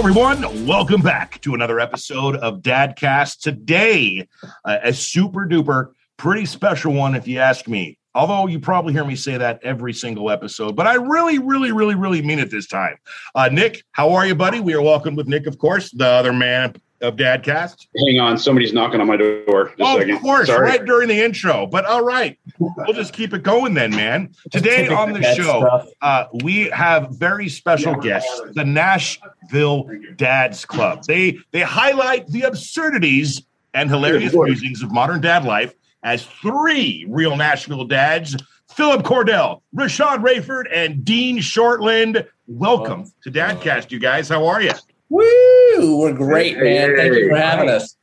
everyone. 0.00 0.66
Welcome 0.66 1.02
back 1.02 1.38
to 1.42 1.52
another 1.52 1.78
episode 1.78 2.34
of 2.36 2.62
Dadcast. 2.62 3.40
Today, 3.40 4.26
uh, 4.64 4.78
a 4.82 4.94
super 4.94 5.46
duper, 5.46 5.92
pretty 6.16 6.46
special 6.46 6.94
one, 6.94 7.14
if 7.14 7.28
you 7.28 7.38
ask 7.38 7.68
me. 7.68 7.98
Although 8.14 8.46
you 8.46 8.60
probably 8.60 8.94
hear 8.94 9.04
me 9.04 9.14
say 9.14 9.36
that 9.36 9.60
every 9.62 9.92
single 9.92 10.30
episode, 10.30 10.74
but 10.74 10.86
I 10.86 10.94
really, 10.94 11.38
really, 11.38 11.70
really, 11.70 11.96
really 11.96 12.22
mean 12.22 12.38
it 12.38 12.50
this 12.50 12.66
time. 12.66 12.96
Uh, 13.34 13.50
Nick, 13.52 13.84
how 13.92 14.12
are 14.12 14.26
you, 14.26 14.34
buddy? 14.34 14.58
We 14.58 14.72
are 14.72 14.80
welcome 14.80 15.16
with 15.16 15.28
Nick, 15.28 15.46
of 15.46 15.58
course, 15.58 15.90
the 15.90 16.06
other 16.06 16.32
man 16.32 16.76
of 17.00 17.16
Dadcast. 17.16 17.86
Hang 18.06 18.20
on, 18.20 18.38
somebody's 18.38 18.72
knocking 18.72 19.00
on 19.00 19.06
my 19.06 19.16
door. 19.16 19.68
Just 19.68 19.80
oh, 19.80 19.96
a 19.96 20.00
second. 20.00 20.16
of 20.16 20.22
course, 20.22 20.46
Sorry. 20.48 20.68
right 20.68 20.84
during 20.84 21.08
the 21.08 21.20
intro. 21.20 21.66
But 21.66 21.86
all 21.86 22.04
right, 22.04 22.38
we'll 22.58 22.92
just 22.92 23.12
keep 23.12 23.32
it 23.32 23.42
going 23.42 23.74
then, 23.74 23.90
man. 23.90 24.34
Today 24.50 24.88
on 24.88 25.12
the 25.12 25.22
show, 25.34 25.88
uh, 26.02 26.26
we 26.42 26.64
have 26.70 27.10
very 27.10 27.48
special 27.48 27.94
guests, 27.94 28.40
the 28.54 28.64
Nashville 28.64 29.88
Dads 30.16 30.64
Club. 30.64 31.04
They 31.04 31.38
they 31.52 31.62
highlight 31.62 32.26
the 32.28 32.42
absurdities 32.42 33.42
and 33.74 33.88
hilarious 33.88 34.34
musings 34.34 34.82
of 34.82 34.92
modern 34.92 35.20
dad 35.20 35.44
life 35.44 35.74
as 36.02 36.24
three 36.24 37.06
real 37.08 37.36
Nashville 37.36 37.84
dads. 37.84 38.36
Philip 38.68 39.02
Cordell, 39.02 39.62
Rashad 39.74 40.22
Rayford, 40.22 40.64
and 40.72 41.04
Dean 41.04 41.38
Shortland. 41.38 42.24
Welcome 42.46 43.12
to 43.24 43.30
Dadcast, 43.30 43.90
you 43.90 43.98
guys. 43.98 44.28
How 44.28 44.46
are 44.46 44.62
you? 44.62 44.70
Woo! 45.10 45.98
We're 45.98 46.12
great, 46.14 46.56
man. 46.58 46.96
Thank 46.96 47.14
you 47.14 47.28
for 47.28 47.36
having 47.36 47.68
us. 47.68 47.96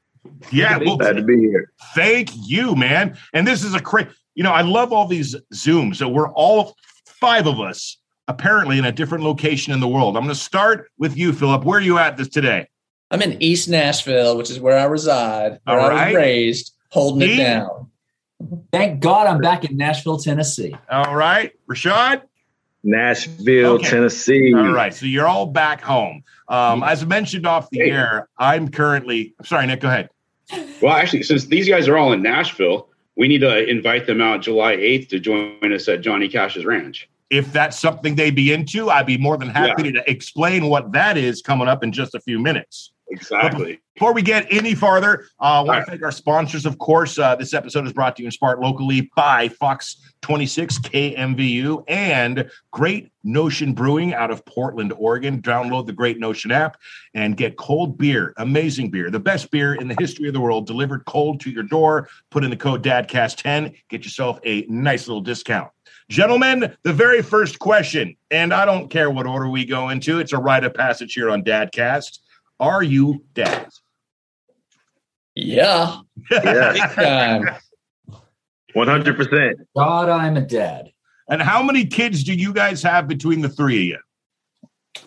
Yeah, 0.52 0.78
well, 0.78 0.98
Glad 0.98 1.16
to 1.16 1.24
be 1.24 1.38
here. 1.40 1.72
Thank 1.96 2.30
you, 2.46 2.76
man. 2.76 3.18
And 3.34 3.48
this 3.48 3.64
is 3.64 3.74
a 3.74 3.80
great, 3.80 4.08
you 4.36 4.44
know, 4.44 4.52
I 4.52 4.62
love 4.62 4.94
all 4.94 5.08
these 5.08 5.36
Zooms. 5.54 5.96
So 5.96 6.08
we're 6.10 6.30
all 6.34 6.76
five 7.06 7.48
of 7.48 7.60
us 7.60 7.98
apparently 8.28 8.78
in 8.78 8.86
a 8.86 8.92
different 8.92 9.24
location 9.24 9.74
in 9.74 9.80
the 9.80 9.88
world. 9.88 10.18
I'm 10.18 10.24
going 10.24 10.36
to 10.36 10.40
start 10.40 10.92
with 10.98 11.18
you, 11.18 11.32
Philip. 11.34 11.64
Where 11.64 11.80
are 11.80 11.82
you 11.82 11.98
at 11.98 12.18
this 12.18 12.28
today? 12.28 12.68
I'm 13.10 13.22
in 13.22 13.42
East 13.42 13.70
Nashville, 13.70 14.38
which 14.38 14.50
is 14.52 14.60
where 14.60 14.78
I 14.78 14.84
reside, 14.84 15.60
where 15.64 15.80
All 15.80 15.92
I 15.92 16.08
was 16.08 16.16
raised, 16.16 16.74
holding 16.90 17.28
Dean? 17.30 17.40
it 17.40 17.44
down. 17.44 17.90
Thank 18.72 19.00
God 19.00 19.28
I'm 19.28 19.40
back 19.40 19.64
in 19.64 19.78
Nashville, 19.78 20.18
Tennessee. 20.18 20.76
All 20.92 21.16
right, 21.16 21.54
Rashad. 21.70 22.24
Nashville, 22.84 23.74
Okay. 23.74 23.90
Tennessee. 23.90 24.54
All 24.56 24.72
right, 24.72 24.94
so 24.94 25.06
you're 25.06 25.28
all 25.28 25.46
back 25.46 25.82
home. 25.82 26.24
Um, 26.48 26.84
as 26.84 27.06
mentioned 27.06 27.46
off 27.46 27.70
the 27.70 27.80
Hey. 27.80 27.92
air, 27.92 28.30
I'm 28.38 28.70
currently. 28.70 29.34
Sorry, 29.44 29.68
Nick. 29.68 29.82
Go 29.82 29.88
ahead. 29.90 30.10
Well, 30.82 30.94
actually, 30.94 31.24
since 31.24 31.46
these 31.46 31.68
guys 31.68 31.88
are 31.88 31.98
all 31.98 32.14
in 32.14 32.22
Nashville, 32.22 32.88
we 33.18 33.28
need 33.28 33.40
to 33.42 33.68
invite 33.70 34.06
them 34.08 34.22
out 34.22 34.42
July 34.42 34.76
8th 34.78 35.10
to 35.10 35.20
join 35.20 35.74
us 35.74 35.88
at 35.90 36.02
Johnny 36.02 36.28
Cash's 36.30 36.66
ranch. 36.66 37.10
If 37.30 37.52
that's 37.52 37.78
something 37.78 38.16
they'd 38.16 38.36
be 38.36 38.54
into, 38.54 38.90
I'd 38.90 39.06
be 39.06 39.18
more 39.18 39.38
than 39.38 39.50
happy 39.50 39.92
to 39.92 40.10
explain 40.10 40.68
what 40.70 40.94
that 40.94 41.18
is 41.18 41.42
coming 41.42 41.68
up 41.68 41.84
in 41.84 41.92
just 41.92 42.16
a 42.16 42.22
few 42.22 42.40
minutes. 42.40 42.94
Exactly. 43.10 43.80
Before 43.94 44.14
we 44.14 44.22
get 44.22 44.48
any 44.52 44.76
farther, 44.76 45.26
uh, 45.40 45.44
I 45.44 45.60
want 45.60 45.70
right. 45.70 45.80
to 45.80 45.92
thank 45.92 46.04
our 46.04 46.12
sponsors, 46.12 46.66
of 46.66 46.78
course. 46.78 47.18
Uh, 47.18 47.36
this 47.36 47.54
episode 47.54 47.88
is 47.88 47.94
brought 47.94 48.16
to 48.18 48.22
you 48.22 48.28
in 48.28 48.34
part 48.40 48.60
locally 48.60 49.10
by 49.16 49.48
Fox 49.48 50.14
26 50.22 50.80
KMVU 50.80 51.84
and 51.88 52.50
Great 52.72 53.12
Notion 53.24 53.74
Brewing 53.74 54.14
out 54.14 54.30
of 54.30 54.46
Portland, 54.46 54.94
Oregon. 54.98 55.42
Download 55.42 55.86
the 55.86 55.94
Great 55.94 56.20
Notion 56.20 56.52
app 56.52 56.78
and 57.14 57.38
get 57.38 57.58
cold 57.58 57.98
beer, 57.98 58.34
amazing 58.38 58.92
beer, 58.92 59.10
the 59.10 59.20
best 59.20 59.52
beer 59.52 59.74
in 59.76 59.88
the 59.88 59.96
history 59.98 60.28
of 60.28 60.34
the 60.34 60.42
world, 60.42 60.68
delivered 60.68 61.06
cold 61.06 61.40
to 61.42 61.50
your 61.50 61.64
door. 61.64 62.10
Put 62.30 62.44
in 62.44 62.50
the 62.50 62.58
code 62.58 62.84
DADCAST10, 62.84 63.74
get 63.90 64.04
yourself 64.04 64.40
a 64.44 64.66
nice 64.68 65.08
little 65.08 65.22
discount. 65.22 65.72
Gentlemen, 66.10 66.76
the 66.84 66.94
very 66.94 67.22
first 67.22 67.60
question, 67.60 68.16
and 68.32 68.54
I 68.54 68.64
don't 68.64 68.90
care 68.90 69.10
what 69.10 69.26
order 69.26 69.50
we 69.50 69.66
go 69.66 69.90
into, 69.90 70.20
it's 70.20 70.34
a 70.34 70.38
rite 70.38 70.64
of 70.64 70.74
passage 70.74 71.14
here 71.14 71.30
on 71.30 71.44
Dadcast. 71.44 72.20
Are 72.60 72.82
you 72.84 73.24
dads? 73.34 73.82
Yeah, 75.36 76.00
Yeah, 76.32 76.74
big 76.74 76.82
time. 76.96 77.44
100%. 78.76 79.54
God, 79.76 80.10
I'm 80.10 80.36
a 80.38 80.42
dad. 80.42 80.92
and 81.30 81.42
how 81.42 81.62
many 81.62 81.86
kids 81.86 82.24
do 82.24 82.34
you 82.34 82.54
guys 82.54 82.82
have 82.84 83.08
between 83.08 83.42
the 83.42 83.50
three 83.50 83.78
of 83.78 83.84
you? 83.84 84.00
I 84.98 85.02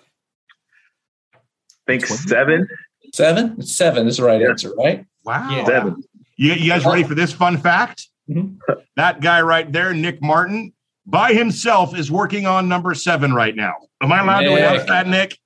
think 1.87 2.06
seven. 2.06 2.69
Seven? 3.12 3.60
Seven 3.62 4.06
is 4.06 4.19
the 4.19 4.25
right 4.25 4.41
Yeah. 4.41 4.50
answer, 4.50 4.72
right? 4.77 5.05
Wow. 5.25 5.49
Yeah. 5.50 5.65
Seven. 5.66 6.03
You, 6.37 6.53
you 6.55 6.71
guys 6.71 6.84
ready 6.84 7.03
for 7.03 7.15
this 7.16 7.33
fun 7.33 7.59
fact? 7.59 8.06
Mhm. 8.28 8.59
That 8.97 9.21
guy 9.21 9.41
right 9.43 9.71
there, 9.72 9.93
Nick 9.93 10.22
Martin, 10.22 10.72
by 11.06 11.33
himself 11.33 11.97
is 11.99 12.10
working 12.10 12.47
on 12.47 12.69
number 12.69 12.94
seven 12.94 13.34
right 13.34 13.56
now. 13.56 13.75
Am 14.00 14.12
I 14.12 14.21
allowed 14.22 14.41
to 14.43 14.50
Nick. 14.50 14.59
announce 14.59 14.89
that, 14.89 15.09
Nick? 15.09 15.37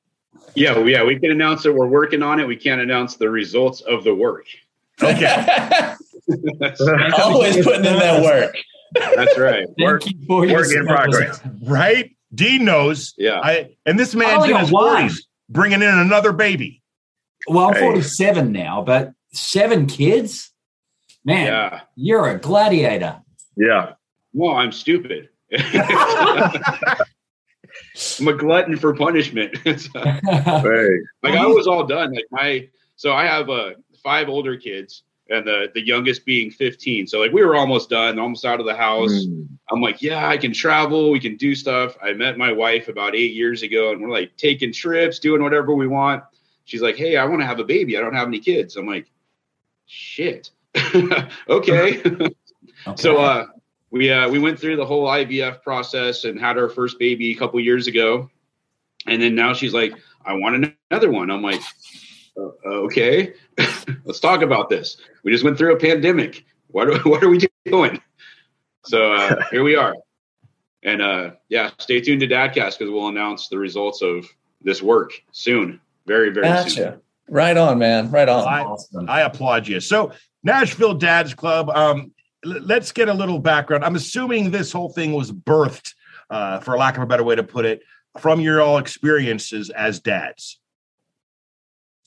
Yeah, 0.55 0.79
yeah, 0.85 1.03
we 1.05 1.19
can 1.19 1.31
announce 1.31 1.63
that 1.65 1.73
we're 1.73 1.87
working 1.87 2.23
on 2.23 2.39
it. 2.41 2.47
We 2.47 2.57
can't 2.57 2.81
announce 2.81 3.17
the 3.17 3.29
results 3.31 3.81
of 3.83 4.05
the 4.05 4.15
work. 4.15 4.47
Okay. 5.03 5.27
Always 7.19 7.65
putting 7.65 7.85
in 7.85 7.99
that 7.99 8.23
work. 8.23 8.57
That's 9.17 9.37
right. 9.39 9.67
Thank 9.77 9.79
Work- 9.81 10.07
you 10.07 10.15
work 10.29 10.69
in 10.73 10.87
progress. 10.87 11.41
right? 11.63 12.11
Dean 12.35 12.65
knows. 12.65 13.15
Yeah. 13.19 13.41
I 13.43 13.75
and 13.87 13.99
this 13.99 14.15
man's 14.15 14.43
only 14.43 14.55
in 14.55 14.61
his 14.61 14.71
one. 14.73 15.09
40s, 15.09 15.19
bringing 15.49 15.83
in 15.83 15.89
another 15.99 16.33
baby. 16.33 16.83
Well, 17.49 17.67
I'm 17.69 17.75
Hey. 17.75 17.81
47 17.81 18.53
now, 18.53 18.83
but 18.83 19.13
seven 19.33 19.87
kids? 19.87 20.53
Man, 21.25 21.47
Yeah. 21.47 21.81
you're 21.97 22.29
a 22.29 22.39
gladiator. 22.39 23.21
Yeah. 23.57 23.95
Well, 24.33 24.55
I'm 24.55 24.73
stupid. 24.73 25.29
I'm 28.21 28.29
a 28.29 28.33
glutton 28.33 28.77
for 28.77 28.95
punishment. 28.95 29.57
Hey. 29.65 30.89
like 31.23 31.35
I 31.35 31.47
was 31.47 31.67
all 31.67 31.85
done. 31.85 32.13
Like 32.13 32.27
my 32.31 32.69
so 32.97 33.13
I 33.13 33.27
have 33.27 33.49
uh 33.51 33.71
five 34.03 34.29
older 34.29 34.57
kids 34.57 35.05
and 35.31 35.47
the 35.47 35.71
the 35.75 35.85
youngest 35.85 36.25
being 36.25 36.51
15. 36.51 37.07
So 37.07 37.21
like 37.21 37.33
we 37.33 37.45
were 37.45 37.57
almost 37.57 37.91
done, 37.91 38.19
almost 38.19 38.45
out 38.45 38.61
of 38.61 38.67
the 38.67 38.75
house. 38.75 39.13
Mm. 39.13 39.49
I'm 39.71 39.81
like, 39.81 40.03
yeah, 40.03 40.29
I 40.29 40.37
can 40.37 40.53
travel, 40.53 41.11
we 41.11 41.21
can 41.21 41.37
do 41.37 41.55
stuff. 41.55 41.97
I 42.03 42.13
met 42.13 42.37
my 42.37 42.53
wife 42.53 42.89
about 42.89 43.15
eight 43.15 43.35
years 43.35 43.63
ago 43.63 43.93
and 43.93 44.03
we're 44.03 44.11
like 44.11 44.37
taking 44.37 44.73
trips, 44.73 45.19
doing 45.19 45.43
whatever 45.43 45.75
we 45.75 45.87
want. 45.87 46.25
She's 46.65 46.83
like, 46.83 46.97
Hey, 46.97 47.17
I 47.17 47.25
want 47.25 47.41
to 47.41 47.47
have 47.47 47.61
a 47.61 47.65
baby. 47.65 47.97
I 47.97 48.01
don't 48.01 48.15
have 48.15 48.29
any 48.29 48.41
kids. 48.41 48.77
I'm 48.77 48.87
like, 48.87 49.11
shit. 49.87 50.51
okay. 51.49 52.03
So 52.97 53.19
uh 53.19 53.47
we 53.95 54.11
uh 54.11 54.29
we 54.29 54.41
went 54.41 54.59
through 54.59 54.75
the 54.75 54.85
whole 54.85 55.07
IVF 55.07 55.63
process 55.63 56.25
and 56.25 56.39
had 56.39 56.59
our 56.59 56.69
first 56.69 56.99
baby 56.99 57.31
a 57.31 57.37
couple 57.37 57.61
years 57.61 57.87
ago. 57.87 58.29
And 59.07 59.23
then 59.23 59.37
now 59.37 59.53
she's 59.53 59.73
like, 59.73 59.93
I 60.27 60.35
want 60.35 60.75
another 60.91 61.13
one. 61.13 61.31
I'm 61.31 61.43
like, 61.43 61.61
uh, 62.37 62.51
okay, 62.67 63.35
let's 64.05 64.19
talk 64.19 64.43
about 64.43 64.69
this. 64.69 64.97
We 65.23 65.31
just 65.31 65.45
went 65.45 65.57
through 65.57 65.77
a 65.77 65.79
pandemic. 65.79 66.45
What 66.69 66.89
are, 66.89 66.99
what 67.09 67.23
are 67.23 67.29
we 67.29 67.47
doing? 67.65 68.01
So 68.85 69.13
uh, 69.15 69.45
here 69.53 69.63
we 69.63 69.77
are. 69.77 69.95
And 70.83 71.01
uh, 71.01 71.31
yeah, 71.49 71.71
stay 71.79 72.01
tuned 72.01 72.21
to 72.23 72.27
Dadcast 72.27 72.79
because 72.79 72.91
we'll 72.91 73.09
announce 73.09 73.49
the 73.49 73.59
results 73.59 74.03
of 74.03 74.27
this 74.61 74.83
work 74.83 75.13
soon. 75.31 75.81
Very, 76.07 76.31
very 76.31 76.47
soon. 76.47 76.85
Gotcha. 76.85 77.01
Right 77.29 77.57
on, 77.57 77.79
man. 77.79 78.11
Right 78.11 78.29
on. 78.29 78.45
I- 78.47 78.65
awesome. 78.65 79.09
I 79.09 79.21
applaud 79.21 79.69
you. 79.69 79.79
So, 79.79 80.11
Nashville 80.43 80.95
Dads 80.95 81.33
Club. 81.33 81.71
Um, 81.71 82.01
l- 82.01 82.11
let's 82.45 82.93
get 82.93 83.09
a 83.09 83.15
little 83.15 83.39
background. 83.39 83.85
I'm 83.85 83.97
assuming 83.97 84.51
this 84.51 84.73
whole 84.73 84.89
thing 84.91 85.13
was 85.13 85.33
birthed, 85.33 85.95
uh, 86.31 86.61
for 86.61 86.77
lack 86.77 86.97
of 86.97 87.03
a 87.03 87.07
better 87.07 87.25
way 87.25 87.35
to 87.37 87.43
put 87.43 87.65
it, 87.65 87.83
from 88.21 88.41
your 88.41 88.61
all 88.61 88.79
experiences 88.79 89.71
as 89.71 90.01
dads. 90.01 90.61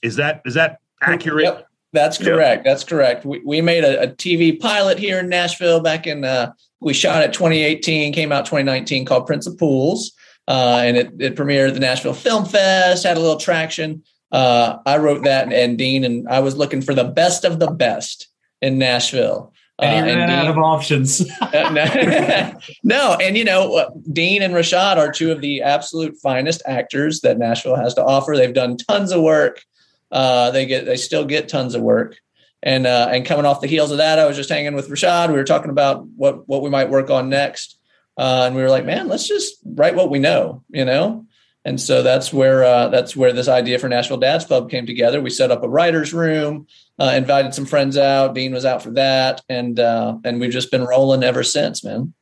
Is 0.02 0.16
that 0.16 0.42
is 0.46 0.54
that 0.54 0.78
accurate? 1.02 1.44
Yep, 1.44 1.68
that's 1.92 2.20
Yep. 2.20 2.28
correct. 2.28 2.64
That's 2.64 2.84
correct. 2.84 3.24
We, 3.24 3.40
we 3.44 3.60
made 3.60 3.84
a, 3.84 4.04
a 4.04 4.06
TV 4.08 4.58
pilot 4.58 4.98
here 4.98 5.18
in 5.18 5.28
Nashville 5.28 5.80
back 5.80 6.06
in, 6.06 6.24
uh, 6.24 6.52
we 6.80 6.94
shot 6.94 7.22
it 7.22 7.32
2018, 7.32 8.12
came 8.12 8.30
out 8.30 8.46
2019 8.46 9.04
called 9.04 9.26
Prince 9.26 9.46
of 9.46 9.58
Pools. 9.58 10.12
Uh, 10.46 10.80
and 10.82 10.96
it, 10.96 11.12
it 11.18 11.36
premiered 11.36 11.68
at 11.68 11.74
the 11.74 11.80
Nashville 11.80 12.14
Film 12.14 12.46
Fest, 12.46 13.04
had 13.04 13.18
a 13.18 13.20
little 13.20 13.36
traction. 13.36 14.02
Uh, 14.32 14.78
I 14.86 14.96
wrote 14.96 15.24
that 15.24 15.44
and, 15.44 15.52
and 15.52 15.76
Dean, 15.76 16.04
and 16.04 16.26
I 16.26 16.40
was 16.40 16.56
looking 16.56 16.80
for 16.80 16.94
the 16.94 17.04
best 17.04 17.44
of 17.44 17.58
the 17.58 17.70
best 17.70 18.28
in 18.62 18.78
Nashville. 18.78 19.52
Uh, 19.80 19.84
and 19.84 20.06
he 20.08 20.16
ran 20.16 20.30
out 20.30 20.42
Dean- 20.42 20.50
of 20.50 20.58
options. 20.58 21.20
uh, 21.40 21.70
no, 21.70 22.52
no, 22.82 23.16
and 23.20 23.36
you 23.36 23.44
know, 23.44 23.76
uh, 23.76 23.90
Dean 24.12 24.42
and 24.42 24.54
Rashad 24.54 24.96
are 24.96 25.12
two 25.12 25.30
of 25.30 25.40
the 25.40 25.62
absolute 25.62 26.16
finest 26.16 26.62
actors 26.66 27.20
that 27.20 27.38
Nashville 27.38 27.76
has 27.76 27.94
to 27.94 28.04
offer. 28.04 28.34
They've 28.36 28.52
done 28.52 28.76
tons 28.76 29.12
of 29.12 29.22
work. 29.22 29.62
Uh, 30.10 30.50
they 30.50 30.66
get, 30.66 30.84
they 30.84 30.96
still 30.96 31.24
get 31.24 31.48
tons 31.48 31.74
of 31.74 31.82
work. 31.82 32.16
And 32.60 32.88
uh, 32.88 33.08
and 33.12 33.24
coming 33.24 33.46
off 33.46 33.60
the 33.60 33.68
heels 33.68 33.92
of 33.92 33.98
that, 33.98 34.18
I 34.18 34.26
was 34.26 34.36
just 34.36 34.48
hanging 34.48 34.74
with 34.74 34.88
Rashad. 34.88 35.28
We 35.28 35.34
were 35.34 35.44
talking 35.44 35.70
about 35.70 36.06
what 36.08 36.48
what 36.48 36.62
we 36.62 36.70
might 36.70 36.90
work 36.90 37.08
on 37.08 37.28
next, 37.28 37.78
uh, 38.16 38.44
and 38.46 38.56
we 38.56 38.62
were 38.62 38.70
like, 38.70 38.84
man, 38.84 39.06
let's 39.06 39.28
just 39.28 39.58
write 39.64 39.94
what 39.94 40.10
we 40.10 40.18
know, 40.18 40.64
you 40.70 40.84
know. 40.84 41.24
And 41.68 41.78
so 41.78 42.02
that's 42.02 42.32
where 42.32 42.64
uh, 42.64 42.88
that's 42.88 43.14
where 43.14 43.30
this 43.30 43.46
idea 43.46 43.78
for 43.78 43.90
Nashville 43.90 44.16
Dads 44.16 44.46
Club 44.46 44.70
came 44.70 44.86
together. 44.86 45.20
We 45.20 45.28
set 45.28 45.50
up 45.50 45.62
a 45.62 45.68
writers' 45.68 46.14
room, 46.14 46.66
uh, 46.98 47.12
invited 47.14 47.52
some 47.52 47.66
friends 47.66 47.98
out. 47.98 48.34
Dean 48.34 48.54
was 48.54 48.64
out 48.64 48.82
for 48.82 48.90
that, 48.92 49.42
and 49.50 49.78
uh, 49.78 50.16
and 50.24 50.40
we've 50.40 50.50
just 50.50 50.70
been 50.70 50.82
rolling 50.82 51.22
ever 51.22 51.42
since, 51.42 51.84
man. 51.84 52.14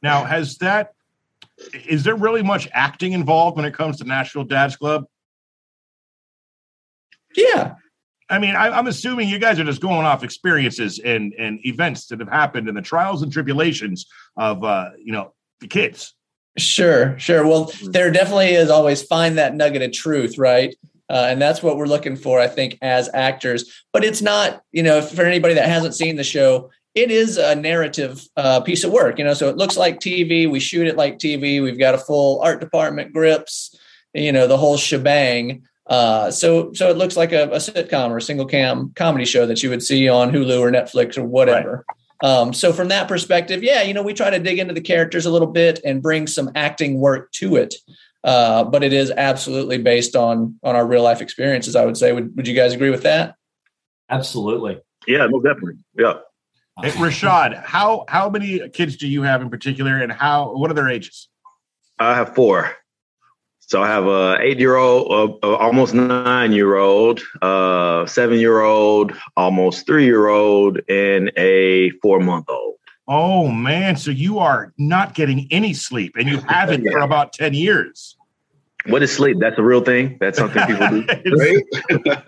Now, 0.00 0.22
has 0.22 0.58
that 0.58 0.92
is 1.88 2.04
there 2.04 2.14
really 2.14 2.44
much 2.44 2.68
acting 2.72 3.14
involved 3.14 3.56
when 3.56 3.66
it 3.66 3.74
comes 3.74 3.96
to 3.98 4.04
Nashville 4.04 4.44
Dads 4.44 4.76
Club? 4.76 5.06
Yeah, 7.34 7.74
I 8.30 8.38
mean, 8.38 8.54
I, 8.54 8.68
I'm 8.68 8.86
assuming 8.86 9.28
you 9.28 9.40
guys 9.40 9.58
are 9.58 9.64
just 9.64 9.82
going 9.82 10.06
off 10.06 10.22
experiences 10.22 11.00
and 11.00 11.34
and 11.36 11.58
events 11.66 12.06
that 12.06 12.20
have 12.20 12.28
happened 12.28 12.68
and 12.68 12.76
the 12.76 12.82
trials 12.82 13.24
and 13.24 13.32
tribulations 13.32 14.06
of 14.36 14.62
uh, 14.62 14.90
you 15.04 15.10
know 15.10 15.34
the 15.58 15.66
kids. 15.66 16.14
Sure, 16.58 17.18
sure. 17.18 17.46
Well, 17.46 17.72
there 17.84 18.10
definitely 18.10 18.50
is 18.50 18.70
always 18.70 19.02
find 19.02 19.38
that 19.38 19.54
nugget 19.54 19.82
of 19.82 19.92
truth, 19.92 20.36
right? 20.36 20.74
Uh, 21.08 21.26
and 21.28 21.40
that's 21.40 21.62
what 21.62 21.76
we're 21.76 21.86
looking 21.86 22.16
for, 22.16 22.40
I 22.40 22.46
think, 22.46 22.78
as 22.82 23.08
actors. 23.14 23.84
But 23.92 24.04
it's 24.04 24.22
not, 24.22 24.62
you 24.72 24.82
know, 24.82 25.02
for 25.02 25.24
anybody 25.24 25.54
that 25.54 25.68
hasn't 25.68 25.94
seen 25.94 26.16
the 26.16 26.24
show, 26.24 26.70
it 26.94 27.10
is 27.10 27.38
a 27.38 27.54
narrative 27.54 28.22
uh, 28.36 28.60
piece 28.60 28.84
of 28.84 28.92
work, 28.92 29.18
you 29.18 29.24
know. 29.24 29.34
So 29.34 29.48
it 29.48 29.56
looks 29.56 29.76
like 29.76 29.98
TV. 29.98 30.50
We 30.50 30.60
shoot 30.60 30.86
it 30.86 30.96
like 30.96 31.18
TV. 31.18 31.62
We've 31.62 31.78
got 31.78 31.94
a 31.94 31.98
full 31.98 32.40
art 32.42 32.60
department, 32.60 33.12
grips, 33.12 33.74
you 34.14 34.32
know, 34.32 34.46
the 34.46 34.58
whole 34.58 34.76
shebang. 34.76 35.62
Uh, 35.86 36.30
so 36.30 36.72
so 36.72 36.90
it 36.90 36.96
looks 36.96 37.16
like 37.16 37.32
a, 37.32 37.44
a 37.44 37.56
sitcom 37.56 38.10
or 38.10 38.18
a 38.18 38.22
single 38.22 38.46
cam 38.46 38.92
comedy 38.94 39.24
show 39.24 39.46
that 39.46 39.62
you 39.62 39.70
would 39.70 39.82
see 39.82 40.08
on 40.08 40.30
Hulu 40.30 40.60
or 40.60 40.70
Netflix 40.70 41.16
or 41.16 41.24
whatever. 41.24 41.84
Um, 42.22 42.54
so 42.54 42.72
from 42.72 42.88
that 42.88 43.08
perspective, 43.08 43.62
yeah, 43.62 43.82
you 43.82 43.92
know, 43.92 44.02
we 44.02 44.14
try 44.14 44.30
to 44.30 44.38
dig 44.38 44.58
into 44.58 44.72
the 44.72 44.80
characters 44.80 45.26
a 45.26 45.30
little 45.30 45.48
bit 45.48 45.80
and 45.84 46.00
bring 46.00 46.26
some 46.26 46.50
acting 46.54 47.00
work 47.00 47.32
to 47.32 47.56
it. 47.56 47.74
Uh, 48.24 48.62
but 48.62 48.84
it 48.84 48.92
is 48.92 49.10
absolutely 49.10 49.78
based 49.78 50.14
on 50.14 50.58
on 50.62 50.76
our 50.76 50.86
real 50.86 51.02
life 51.02 51.20
experiences. 51.20 51.74
I 51.74 51.84
would 51.84 51.96
say. 51.96 52.12
Would 52.12 52.36
Would 52.36 52.46
you 52.46 52.54
guys 52.54 52.72
agree 52.72 52.90
with 52.90 53.02
that? 53.02 53.34
Absolutely. 54.08 54.80
Yeah, 55.08 55.26
no, 55.26 55.40
definitely. 55.40 55.80
Yeah. 55.98 56.14
Hey, 56.80 56.90
Rashad, 56.90 57.64
how 57.64 58.04
how 58.08 58.30
many 58.30 58.68
kids 58.70 58.96
do 58.96 59.08
you 59.08 59.22
have 59.22 59.42
in 59.42 59.50
particular, 59.50 59.98
and 59.98 60.12
how 60.12 60.56
what 60.56 60.70
are 60.70 60.74
their 60.74 60.88
ages? 60.88 61.28
I 61.98 62.14
have 62.14 62.34
four. 62.34 62.76
So 63.72 63.82
I 63.82 63.88
have 63.88 64.04
a 64.06 64.36
eight 64.42 64.58
year 64.60 64.76
old, 64.76 65.42
uh, 65.42 65.54
almost 65.54 65.94
nine 65.94 66.52
year 66.52 66.76
old, 66.76 67.22
uh, 67.40 68.04
seven 68.04 68.38
year 68.38 68.60
old, 68.60 69.14
almost 69.34 69.86
three 69.86 70.04
year 70.04 70.28
old, 70.28 70.78
and 70.90 71.32
a 71.38 71.88
four 72.02 72.20
month 72.20 72.50
old. 72.50 72.74
Oh 73.08 73.48
man, 73.48 73.96
so 73.96 74.10
you 74.10 74.38
are 74.40 74.74
not 74.76 75.14
getting 75.14 75.48
any 75.50 75.72
sleep, 75.72 76.16
and 76.18 76.28
you 76.28 76.36
haven't 76.48 76.86
for 76.90 76.98
about 77.00 77.32
ten 77.32 77.54
years. 77.54 78.18
What 78.88 79.02
is 79.02 79.10
sleep? 79.10 79.38
That's 79.40 79.58
a 79.58 79.62
real 79.62 79.80
thing. 79.80 80.18
That's 80.20 80.36
something 80.36 80.66
people 80.66 80.88
do. 80.90 81.06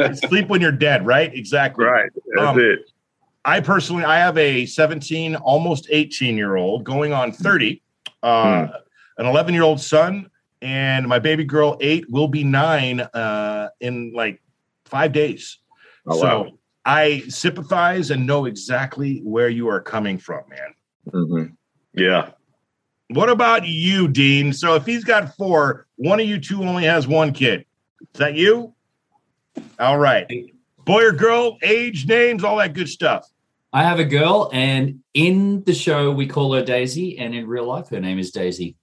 It's- 0.00 0.20
sleep 0.26 0.48
when 0.48 0.62
you're 0.62 0.72
dead, 0.72 1.04
right? 1.04 1.30
Exactly. 1.34 1.84
Right. 1.84 2.08
That's 2.36 2.48
Um, 2.48 2.58
it. 2.58 2.78
I 3.44 3.60
personally, 3.60 4.04
I 4.04 4.16
have 4.16 4.38
a 4.38 4.64
17, 4.64 5.36
almost 5.36 5.88
18 5.90 6.38
year 6.38 6.56
old 6.56 6.84
going 6.84 7.12
on 7.12 7.32
30, 7.32 7.82
uh, 8.22 8.68
an 9.18 9.26
11 9.26 9.52
year 9.52 9.62
old 9.62 9.78
son, 9.78 10.30
and 10.64 11.06
my 11.06 11.18
baby 11.18 11.44
girl, 11.44 11.76
eight, 11.80 12.10
will 12.10 12.26
be 12.26 12.42
nine 12.42 13.00
uh, 13.00 13.68
in 13.80 14.12
like 14.14 14.42
five 14.86 15.12
days. 15.12 15.58
Oh, 16.06 16.18
so 16.18 16.42
wow. 16.42 16.50
I 16.86 17.20
sympathize 17.28 18.10
and 18.10 18.26
know 18.26 18.46
exactly 18.46 19.20
where 19.22 19.50
you 19.50 19.68
are 19.68 19.80
coming 19.80 20.18
from, 20.18 20.42
man. 20.48 20.74
Mhm. 21.12 21.56
Yeah. 21.92 22.30
What 23.10 23.28
about 23.28 23.68
you, 23.68 24.08
Dean? 24.08 24.54
So 24.54 24.74
if 24.74 24.86
he's 24.86 25.04
got 25.04 25.36
four, 25.36 25.86
one 25.96 26.18
of 26.18 26.26
you 26.26 26.40
two 26.40 26.62
only 26.62 26.84
has 26.84 27.06
one 27.06 27.32
kid. 27.32 27.66
Is 28.00 28.18
that 28.18 28.34
you? 28.34 28.74
All 29.78 29.98
right. 29.98 30.26
Boy 30.86 31.04
or 31.04 31.12
girl, 31.12 31.58
age, 31.62 32.06
names, 32.06 32.42
all 32.42 32.56
that 32.56 32.72
good 32.72 32.88
stuff. 32.88 33.28
I 33.74 33.82
have 33.82 33.98
a 33.98 34.04
girl, 34.04 34.50
and 34.52 35.00
in 35.12 35.62
the 35.64 35.74
show 35.74 36.10
we 36.10 36.26
call 36.26 36.54
her 36.54 36.64
Daisy, 36.64 37.18
and 37.18 37.34
in 37.34 37.46
real 37.46 37.66
life 37.66 37.88
her 37.90 38.00
name 38.00 38.18
is 38.18 38.30
Daisy. 38.30 38.76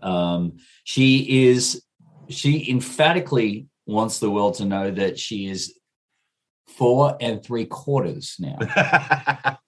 Um, 0.00 0.58
she 0.84 1.46
is 1.46 1.82
she 2.28 2.70
emphatically 2.70 3.66
wants 3.86 4.20
the 4.20 4.30
world 4.30 4.54
to 4.54 4.64
know 4.64 4.90
that 4.90 5.18
she 5.18 5.48
is 5.48 5.74
four 6.66 7.16
and 7.20 7.44
three 7.44 7.66
quarters 7.66 8.36
now. 8.38 8.58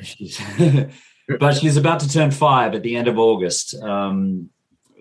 She's, 0.00 0.40
but 1.40 1.54
she's 1.54 1.76
about 1.76 2.00
to 2.00 2.08
turn 2.08 2.32
five 2.32 2.74
at 2.74 2.82
the 2.82 2.96
end 2.96 3.06
of 3.06 3.18
August. 3.18 3.80
Um, 3.80 4.50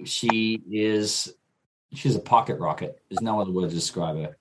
she 0.06 0.62
is 0.72 1.34
she's 1.94 2.16
a 2.16 2.20
pocket 2.20 2.60
rocket. 2.60 3.02
There's 3.10 3.22
no 3.22 3.42
other 3.42 3.52
word 3.52 3.70
to 3.70 3.76
describe 3.76 4.18
her. 4.18 4.38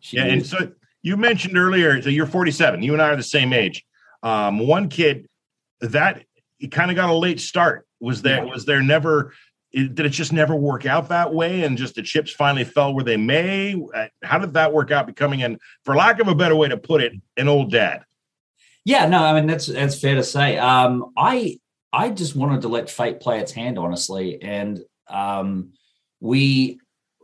She 0.00 0.16
Yeah, 0.16 0.24
and 0.24 0.46
so 0.46 0.72
you 1.02 1.16
mentioned 1.16 1.56
earlier, 1.56 2.00
so 2.02 2.08
you're 2.08 2.26
47. 2.26 2.82
You 2.82 2.92
and 2.92 3.02
I 3.02 3.10
are 3.10 3.16
the 3.16 3.22
same 3.22 3.52
age. 3.52 3.84
Um, 4.22 4.58
one 4.58 4.88
kid 4.88 5.28
that 5.80 6.24
kind 6.70 6.90
of 6.90 6.96
got 6.96 7.10
a 7.10 7.14
late 7.14 7.40
start. 7.40 7.86
Was 8.00 8.22
there 8.22 8.46
was 8.46 8.64
there 8.64 8.82
never 8.82 9.32
it, 9.72 9.94
did 9.94 10.06
it 10.06 10.10
just 10.10 10.32
never 10.32 10.56
work 10.56 10.86
out 10.86 11.10
that 11.10 11.32
way 11.32 11.62
and 11.62 11.78
just 11.78 11.94
the 11.94 12.02
chips 12.02 12.32
finally 12.32 12.64
fell 12.64 12.94
where 12.94 13.04
they 13.04 13.16
may? 13.16 13.80
Uh, 13.94 14.06
How 14.22 14.38
did 14.38 14.54
that 14.54 14.72
work 14.72 14.90
out 14.90 15.06
becoming 15.06 15.42
an 15.42 15.58
for 15.84 15.94
lack 15.94 16.18
of 16.20 16.28
a 16.28 16.34
better 16.34 16.56
way 16.56 16.68
to 16.68 16.76
put 16.76 17.02
it, 17.02 17.12
an 17.36 17.48
old 17.48 17.70
dad? 17.70 18.04
Yeah, 18.84 19.06
no, 19.06 19.22
I 19.22 19.34
mean 19.34 19.46
that's 19.46 19.66
that's 19.66 20.00
fair 20.00 20.14
to 20.14 20.24
say. 20.24 20.58
Um, 20.58 21.12
I 21.16 21.58
I 21.92 22.10
just 22.10 22.36
wanted 22.36 22.62
to 22.62 22.68
let 22.68 22.90
fate 22.90 23.20
play 23.20 23.40
its 23.40 23.52
hand, 23.52 23.78
honestly, 23.78 24.40
and 24.40 24.80
um, 25.08 25.72
we, 26.20 26.78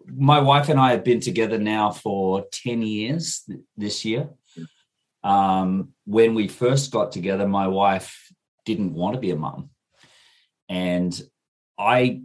my 0.07 0.41
wife 0.41 0.69
and 0.69 0.79
I, 0.79 0.91
have 0.91 1.05
been 1.05 1.21
together 1.21 1.59
now 1.59 1.93
for 1.93 2.47
ten 2.53 2.83
years 2.83 3.43
th- 3.47 3.61
this 3.77 4.05
year. 4.05 4.29
Um, 5.23 5.93
when 6.05 6.35
we 6.35 6.49
first 6.49 6.91
got 6.91 7.13
together, 7.13 7.49
my 7.49 7.69
wife 7.69 8.31
didn't 8.65 8.93
want 8.93 9.15
to 9.15 9.21
be 9.21 9.31
a 9.31 9.37
mum, 9.37 9.71
and 10.69 11.21
I 11.79 12.23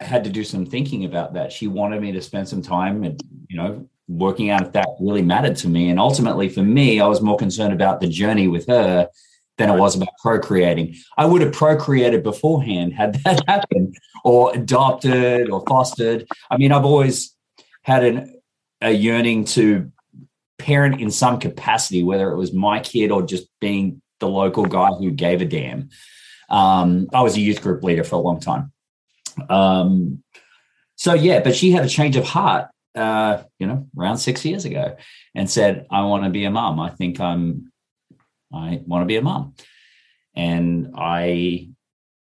had 0.00 0.24
to 0.24 0.30
do 0.30 0.44
some 0.44 0.66
thinking 0.66 1.04
about 1.04 1.34
that. 1.34 1.52
She 1.52 1.68
wanted 1.68 2.02
me 2.02 2.12
to 2.12 2.22
spend 2.22 2.48
some 2.48 2.62
time 2.62 3.04
and 3.04 3.20
you 3.48 3.56
know 3.56 3.88
working 4.08 4.50
out 4.50 4.62
if 4.62 4.72
that 4.72 4.88
really 5.00 5.22
mattered 5.22 5.56
to 5.56 5.68
me. 5.68 5.90
And 5.90 5.98
ultimately, 5.98 6.48
for 6.48 6.62
me, 6.62 7.00
I 7.00 7.06
was 7.06 7.20
more 7.20 7.36
concerned 7.36 7.72
about 7.72 8.00
the 8.00 8.08
journey 8.08 8.46
with 8.46 8.66
her 8.68 9.08
than 9.58 9.70
it 9.70 9.78
was 9.78 9.96
about 9.96 10.08
procreating. 10.22 10.94
I 11.16 11.24
would 11.24 11.42
have 11.42 11.52
procreated 11.52 12.22
beforehand 12.22 12.92
had 12.92 13.14
that 13.24 13.42
happened, 13.48 13.96
or 14.24 14.54
adopted 14.54 15.50
or 15.50 15.64
fostered. 15.68 16.26
I 16.50 16.56
mean, 16.56 16.72
I've 16.72 16.84
always 16.84 17.34
had 17.82 18.04
an, 18.04 18.40
a 18.80 18.90
yearning 18.90 19.44
to 19.44 19.90
parent 20.58 21.00
in 21.00 21.10
some 21.10 21.38
capacity, 21.38 22.02
whether 22.02 22.30
it 22.30 22.36
was 22.36 22.52
my 22.52 22.80
kid 22.80 23.10
or 23.10 23.22
just 23.22 23.48
being 23.60 24.02
the 24.20 24.28
local 24.28 24.64
guy 24.64 24.90
who 24.90 25.10
gave 25.10 25.40
a 25.40 25.44
damn. 25.44 25.90
Um, 26.48 27.08
I 27.12 27.22
was 27.22 27.36
a 27.36 27.40
youth 27.40 27.62
group 27.62 27.82
leader 27.82 28.04
for 28.04 28.16
a 28.16 28.20
long 28.20 28.40
time. 28.40 28.72
Um, 29.48 30.22
so 30.96 31.14
yeah, 31.14 31.40
but 31.40 31.54
she 31.54 31.72
had 31.72 31.84
a 31.84 31.88
change 31.88 32.16
of 32.16 32.24
heart 32.24 32.68
uh, 32.96 33.42
you 33.58 33.66
know, 33.66 33.86
around 33.96 34.18
six 34.18 34.44
years 34.44 34.64
ago 34.64 34.96
and 35.34 35.50
said, 35.50 35.86
I 35.90 36.02
want 36.02 36.24
to 36.24 36.30
be 36.30 36.44
a 36.44 36.50
mom. 36.50 36.80
I 36.80 36.90
think 36.90 37.20
I'm, 37.20 37.70
I 38.52 38.80
want 38.86 39.02
to 39.02 39.06
be 39.06 39.16
a 39.16 39.22
mom. 39.22 39.54
And 40.34 40.94
I 40.96 41.68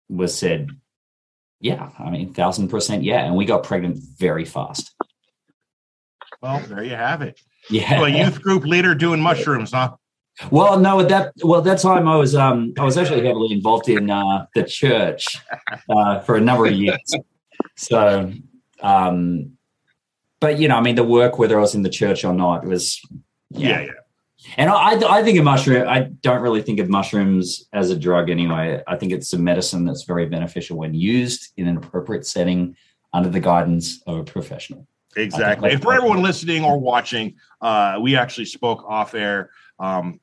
was 0.09 0.37
said, 0.37 0.71
yeah, 1.61 1.91
I 1.99 2.11
mean, 2.11 2.33
thousand 2.33 2.69
percent. 2.69 3.03
Yeah. 3.03 3.25
And 3.25 3.37
we 3.37 3.45
got 3.45 3.65
pregnant 3.65 3.99
very 4.17 4.45
fast. 4.45 4.95
Well, 6.41 6.61
there 6.61 6.85
you 6.85 6.95
have 6.95 7.21
it. 7.23 7.39
Yeah. 7.69 8.03
A 8.03 8.09
youth 8.09 8.41
group 8.41 8.65
leader 8.65 8.95
doing 8.95 9.21
mushrooms, 9.21 9.73
huh? 9.73 9.97
Well, 10.51 10.79
no, 10.81 11.01
at 11.01 11.09
that 11.09 11.33
well, 11.45 11.63
that 11.63 11.79
time 11.81 12.09
I 12.09 12.17
was 12.17 12.35
um 12.35 12.73
I 12.79 12.85
was 12.85 12.97
actually 12.97 13.27
heavily 13.27 13.53
involved 13.53 13.89
in 13.89 14.11
uh 14.11 14.47
the 14.55 14.65
church 14.65 15.27
uh 15.89 16.21
for 16.21 16.37
a 16.37 16.41
number 16.41 16.67
of 16.67 16.73
years. 16.73 17.15
So 17.77 18.33
um 18.83 19.53
but 20.41 20.59
you 20.59 20.69
know, 20.69 20.77
I 20.77 20.81
mean 20.81 20.95
the 20.95 21.05
work 21.05 21.39
whether 21.39 21.59
I 21.59 21.61
was 21.61 21.75
in 21.75 21.83
the 21.83 21.91
church 21.91 22.25
or 22.25 22.33
not 22.33 22.65
was 22.65 23.01
Yeah, 23.51 23.83
yeah. 23.83 23.91
And 24.57 24.71
I, 24.71 25.19
I 25.19 25.23
think 25.23 25.39
of 25.39 25.45
mushroom. 25.45 25.87
I 25.87 26.05
don't 26.23 26.41
really 26.41 26.63
think 26.63 26.81
of 26.81 26.89
mushrooms 26.89 27.69
as 27.73 27.91
a 27.91 27.97
drug 27.97 28.31
anyway. 28.31 28.83
I 28.87 28.97
think 28.97 29.13
it's 29.13 29.33
a 29.35 29.39
medicine 29.39 29.85
that's 29.85 30.05
very 30.05 30.27
beneficial 30.27 30.79
when 30.79 30.95
used 30.95 31.53
in 31.59 31.69
an 31.69 31.77
appropriate 31.77 32.27
setting 32.27 32.75
under 33.13 33.29
the 33.29 33.41
guidance 33.41 34.03
of 34.07 34.17
a 34.19 34.25
professional. 34.25 34.87
Exactly. 35.17 35.73
And 35.73 35.83
for 35.83 35.93
everyone 35.93 36.23
listening 36.23 36.65
or 36.65 36.79
watching, 36.79 37.35
uh, 37.61 37.99
we 38.01 38.17
actually 38.17 38.47
spoke 38.47 38.85
off 38.89 39.15
air. 39.15 39.51
Um, 39.79 40.21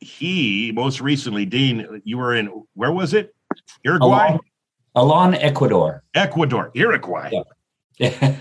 he 0.00 0.72
most 0.74 1.00
recently, 1.00 1.44
Dean, 1.44 2.00
you 2.04 2.18
were 2.18 2.34
in 2.34 2.64
where 2.74 2.92
was 2.92 3.14
it? 3.14 3.34
Uruguay, 3.84 4.28
Alon, 4.28 4.40
Alon 4.94 5.34
Ecuador. 5.34 6.02
Ecuador, 6.14 6.70
Uruguay, 6.74 7.30
Yeah. 7.98 8.36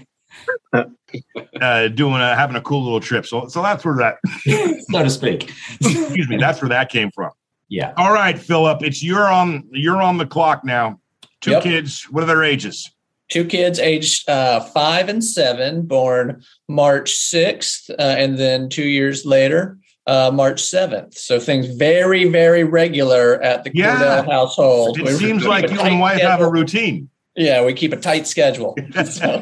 uh, 0.73 1.87
doing 1.89 2.15
a, 2.21 2.35
having 2.35 2.55
a 2.55 2.61
cool 2.61 2.83
little 2.83 2.99
trip. 2.99 3.25
So, 3.25 3.47
so 3.47 3.61
that's 3.61 3.83
where 3.83 3.97
that 3.97 4.17
so 4.91 5.03
to 5.03 5.09
speak. 5.09 5.51
excuse 5.81 6.29
me, 6.29 6.37
that's 6.37 6.61
where 6.61 6.69
that 6.69 6.89
came 6.89 7.11
from. 7.11 7.31
Yeah. 7.67 7.93
All 7.97 8.13
right, 8.13 8.37
Philip, 8.37 8.83
it's 8.83 9.03
you're 9.03 9.27
on 9.27 9.67
you're 9.71 10.01
on 10.01 10.17
the 10.17 10.25
clock 10.25 10.63
now. 10.63 10.99
Two 11.41 11.51
Yep. 11.51 11.63
kids. 11.63 12.03
What 12.11 12.23
are 12.23 12.27
their 12.27 12.43
ages? 12.43 12.89
two 13.29 13.45
kids 13.45 13.77
aged 13.79 14.27
uh, 14.27 14.59
five 14.59 15.07
and 15.07 15.23
seven, 15.23 15.83
born 15.83 16.43
March 16.67 17.11
6th, 17.11 17.91
uh, 17.91 17.93
and 17.99 18.39
then 18.39 18.67
two 18.69 18.87
years 18.87 19.23
later, 19.23 19.77
uh, 20.09 20.31
March 20.33 20.59
7th. 20.61 21.13
So 21.15 21.39
things 21.39 21.67
very, 21.75 22.25
very 22.25 22.63
regular 22.63 23.39
at 23.43 23.63
the 23.63 23.71
Yeah. 23.73 23.95
Cordell 23.95 24.25
household. 24.31 24.99
It 24.99 25.05
We 25.05 25.11
seems 25.13 25.45
like 25.45 25.69
you 25.69 25.79
and 25.79 25.99
wife 25.99 26.19
have 26.21 26.41
a 26.41 26.49
routine. 26.49 27.09
Yeah, 27.35 27.63
we 27.63 27.73
keep 27.73 27.93
a 27.93 27.97
tight 27.97 28.25
schedule. 28.27 28.75
So, 29.05 29.41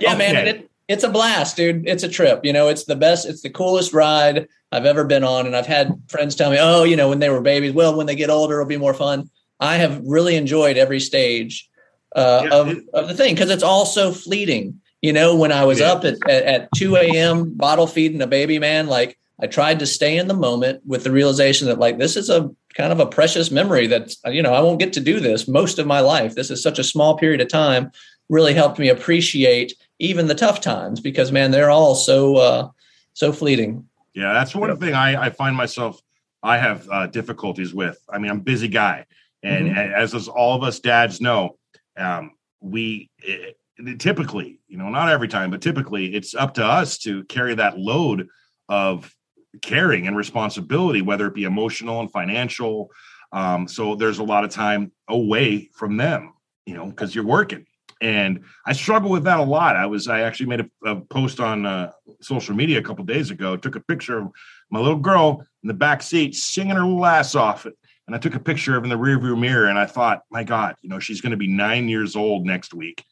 yeah, 0.00 0.14
man, 0.16 0.36
Okay. 0.36 0.36
and 0.38 0.48
it, 0.48 0.70
it's 0.88 1.04
a 1.04 1.08
blast, 1.10 1.56
dude. 1.56 1.86
It's 1.86 2.02
a 2.04 2.08
trip. 2.08 2.44
You 2.44 2.52
know, 2.52 2.68
it's 2.68 2.84
the 2.84 2.94
best, 2.96 3.28
it's 3.28 3.42
the 3.42 3.50
coolest 3.50 3.92
ride 3.92 4.46
I've 4.70 4.86
ever 4.86 5.04
been 5.04 5.24
on. 5.24 5.46
And 5.46 5.54
I've 5.56 5.66
had 5.66 6.00
friends 6.08 6.34
tell 6.36 6.50
me, 6.50 6.58
oh, 6.60 6.84
you 6.84 6.96
know, 6.96 7.08
when 7.08 7.18
they 7.18 7.28
were 7.28 7.40
babies, 7.42 7.72
well, 7.72 7.96
when 7.96 8.06
they 8.06 8.14
get 8.16 8.30
older, 8.30 8.60
it'll 8.60 8.68
be 8.68 8.76
more 8.76 8.94
fun. 8.94 9.28
I 9.60 9.76
have 9.76 10.00
really 10.04 10.36
enjoyed 10.36 10.76
every 10.76 11.00
stage 11.00 11.68
uh, 12.16 12.42
Yeah, 12.44 12.50
of, 12.56 12.68
it- 12.68 12.84
of 12.94 13.08
the 13.08 13.14
thing 13.14 13.34
because 13.34 13.50
it's 13.50 13.62
all 13.64 13.84
so 13.84 14.12
fleeting. 14.12 14.80
You 15.02 15.12
know, 15.12 15.34
when 15.36 15.50
I 15.52 15.64
was 15.64 15.80
Yeah. 15.80 15.92
up 15.92 16.04
at, 16.04 16.16
at, 16.28 16.42
at 16.44 16.68
2 16.76 16.96
a.m. 16.96 17.54
bottle 17.54 17.88
feeding 17.88 18.22
a 18.22 18.26
baby 18.28 18.58
man, 18.60 18.86
like 18.86 19.18
I 19.42 19.48
tried 19.48 19.80
to 19.80 19.86
stay 19.86 20.16
in 20.18 20.28
the 20.28 20.34
moment 20.34 20.82
with 20.86 21.02
the 21.02 21.10
realization 21.10 21.66
that 21.66 21.80
like 21.80 21.98
this 21.98 22.16
is 22.16 22.30
a 22.30 22.48
kind 22.74 22.92
of 22.92 23.00
a 23.00 23.06
precious 23.06 23.50
memory 23.50 23.88
that 23.88 24.14
you 24.26 24.42
know 24.42 24.54
I 24.54 24.60
won't 24.60 24.78
get 24.78 24.92
to 24.94 25.00
do 25.00 25.18
this 25.18 25.48
most 25.48 25.80
of 25.80 25.86
my 25.86 26.00
life. 26.00 26.34
This 26.36 26.50
is 26.50 26.62
such 26.62 26.78
a 26.78 26.84
small 26.84 27.18
period 27.18 27.40
of 27.40 27.48
time. 27.48 27.90
Really 28.28 28.54
helped 28.54 28.78
me 28.78 28.88
appreciate 28.88 29.74
even 29.98 30.28
the 30.28 30.34
tough 30.34 30.60
times 30.60 31.00
because 31.00 31.32
man, 31.32 31.50
they're 31.50 31.70
all 31.70 31.96
so 31.96 32.36
uh, 32.36 32.68
so 33.14 33.32
fleeting. 33.32 33.84
Yeah, 34.14 34.32
that's 34.32 34.54
one 34.54 34.76
thing 34.78 34.94
I, 34.94 35.24
I 35.26 35.30
find 35.30 35.56
myself 35.56 36.00
I 36.42 36.58
have 36.58 36.88
uh, 36.88 37.06
difficulties 37.08 37.74
with. 37.74 37.98
I 38.08 38.18
mean, 38.18 38.30
I'm 38.30 38.38
a 38.38 38.42
busy 38.42 38.68
guy, 38.68 39.06
and 39.42 39.68
Mm-hmm. 39.68 39.94
as, 39.94 40.14
as 40.14 40.28
all 40.28 40.54
of 40.54 40.62
us 40.62 40.78
dads 40.78 41.20
know, 41.20 41.56
um, 41.96 42.32
we 42.60 43.10
eh, 43.26 43.52
typically, 43.98 44.60
you 44.68 44.76
know, 44.76 44.88
not 44.88 45.08
every 45.08 45.28
time, 45.28 45.50
but 45.50 45.60
typically, 45.60 46.14
it's 46.14 46.34
up 46.34 46.54
to 46.54 46.64
us 46.64 46.98
to 46.98 47.24
carry 47.24 47.54
that 47.56 47.78
load 47.78 48.28
of 48.68 49.12
caring 49.60 50.06
and 50.06 50.16
responsibility, 50.16 51.02
whether 51.02 51.26
it 51.26 51.34
be 51.34 51.44
emotional 51.44 52.00
and 52.00 52.10
financial. 52.10 52.90
Um, 53.32 53.68
so 53.68 53.94
there's 53.94 54.18
a 54.18 54.24
lot 54.24 54.44
of 54.44 54.50
time 54.50 54.92
away 55.08 55.70
from 55.74 55.96
them, 55.96 56.34
you 56.66 56.74
know, 56.74 56.86
because 56.86 57.14
you're 57.14 57.26
working. 57.26 57.66
And 58.00 58.40
I 58.66 58.72
struggle 58.72 59.10
with 59.10 59.24
that 59.24 59.38
a 59.38 59.44
lot. 59.44 59.76
I 59.76 59.86
was, 59.86 60.08
I 60.08 60.22
actually 60.22 60.46
made 60.46 60.60
a, 60.60 60.90
a 60.90 61.00
post 61.02 61.38
on 61.38 61.64
uh, 61.64 61.92
social 62.20 62.54
media 62.54 62.78
a 62.78 62.82
couple 62.82 63.04
days 63.04 63.30
ago. 63.30 63.56
Took 63.56 63.76
a 63.76 63.80
picture 63.80 64.18
of 64.18 64.28
my 64.70 64.80
little 64.80 64.98
girl 64.98 65.46
in 65.62 65.68
the 65.68 65.74
back 65.74 66.02
seat 66.02 66.34
singing 66.34 66.74
her 66.74 66.82
little 66.82 67.06
ass 67.06 67.34
off. 67.34 67.64
And 67.64 68.16
I 68.16 68.18
took 68.18 68.34
a 68.34 68.40
picture 68.40 68.76
of 68.76 68.82
her 68.82 68.84
in 68.84 68.90
the 68.90 68.98
rearview 68.98 69.38
mirror, 69.38 69.66
and 69.66 69.78
I 69.78 69.86
thought, 69.86 70.22
my 70.30 70.42
God, 70.42 70.74
you 70.82 70.88
know, 70.88 70.98
she's 70.98 71.20
going 71.20 71.30
to 71.30 71.36
be 71.36 71.46
nine 71.46 71.88
years 71.88 72.16
old 72.16 72.44
next 72.44 72.74
week. 72.74 73.04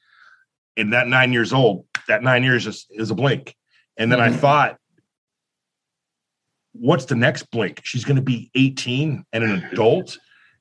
And 0.76 0.92
that 0.92 1.06
nine 1.06 1.32
years 1.32 1.52
old, 1.52 1.86
that 2.08 2.24
nine 2.24 2.42
years 2.42 2.66
is, 2.66 2.86
is 2.90 3.12
a 3.12 3.14
blink. 3.14 3.54
And 3.96 4.10
then 4.10 4.20
I 4.20 4.30
Mhm. 4.30 4.40
thought, 4.40 4.76
what's 6.80 7.04
the 7.04 7.14
next 7.14 7.50
blink? 7.50 7.80
She's 7.84 8.04
going 8.04 8.16
to 8.16 8.22
be 8.22 8.50
18 8.54 9.24
and 9.32 9.44
an 9.44 9.64
adult. 9.70 10.18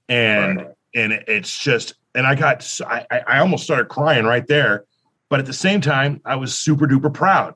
And 0.09 0.57
Right. 0.57 0.67
and 0.95 1.13
it's 1.13 1.57
just, 1.57 1.93
and 2.13 2.27
I 2.27 2.35
got, 2.35 2.67
I, 2.85 3.05
I 3.27 3.39
almost 3.39 3.63
started 3.63 3.87
crying 3.87 4.25
right 4.25 4.45
there. 4.45 4.85
But 5.29 5.39
at 5.39 5.45
the 5.45 5.53
same 5.53 5.79
time, 5.79 6.21
I 6.25 6.35
was 6.35 6.55
super 6.55 6.87
duper 6.87 7.13
proud. 7.13 7.53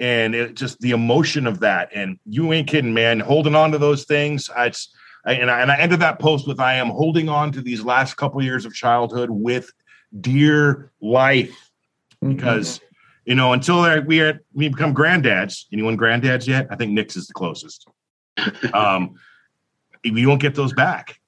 And 0.00 0.34
it 0.34 0.54
just 0.54 0.80
the 0.80 0.92
emotion 0.92 1.46
of 1.46 1.60
that. 1.60 1.90
And 1.94 2.18
you 2.24 2.52
ain't 2.52 2.68
kidding, 2.68 2.94
man. 2.94 3.20
Holding 3.20 3.54
on 3.54 3.70
to 3.72 3.78
those 3.78 4.04
things. 4.04 4.48
I, 4.48 4.66
it's, 4.66 4.92
I, 5.26 5.34
and, 5.34 5.50
I, 5.50 5.60
and 5.60 5.70
I 5.70 5.76
ended 5.76 6.00
that 6.00 6.18
post 6.18 6.48
with 6.48 6.58
I 6.58 6.74
am 6.74 6.88
holding 6.88 7.28
on 7.28 7.52
to 7.52 7.60
these 7.60 7.84
last 7.84 8.14
couple 8.14 8.42
years 8.42 8.64
of 8.64 8.74
childhood 8.74 9.28
with 9.30 9.70
dear 10.18 10.90
life 11.00 11.70
mm-hmm. 12.24 12.34
because 12.34 12.80
you 13.26 13.34
know 13.34 13.52
until 13.52 14.02
we 14.04 14.20
are 14.22 14.40
we 14.54 14.68
become 14.68 14.94
granddads. 14.94 15.66
Anyone 15.72 15.98
granddads 15.98 16.46
yet? 16.46 16.66
I 16.70 16.76
think 16.76 16.92
Nick's 16.92 17.16
is 17.16 17.26
the 17.26 17.34
closest. 17.34 17.86
Um, 18.74 19.14
you 20.02 20.28
won't 20.28 20.40
get 20.40 20.54
those 20.54 20.72
back. 20.72 21.20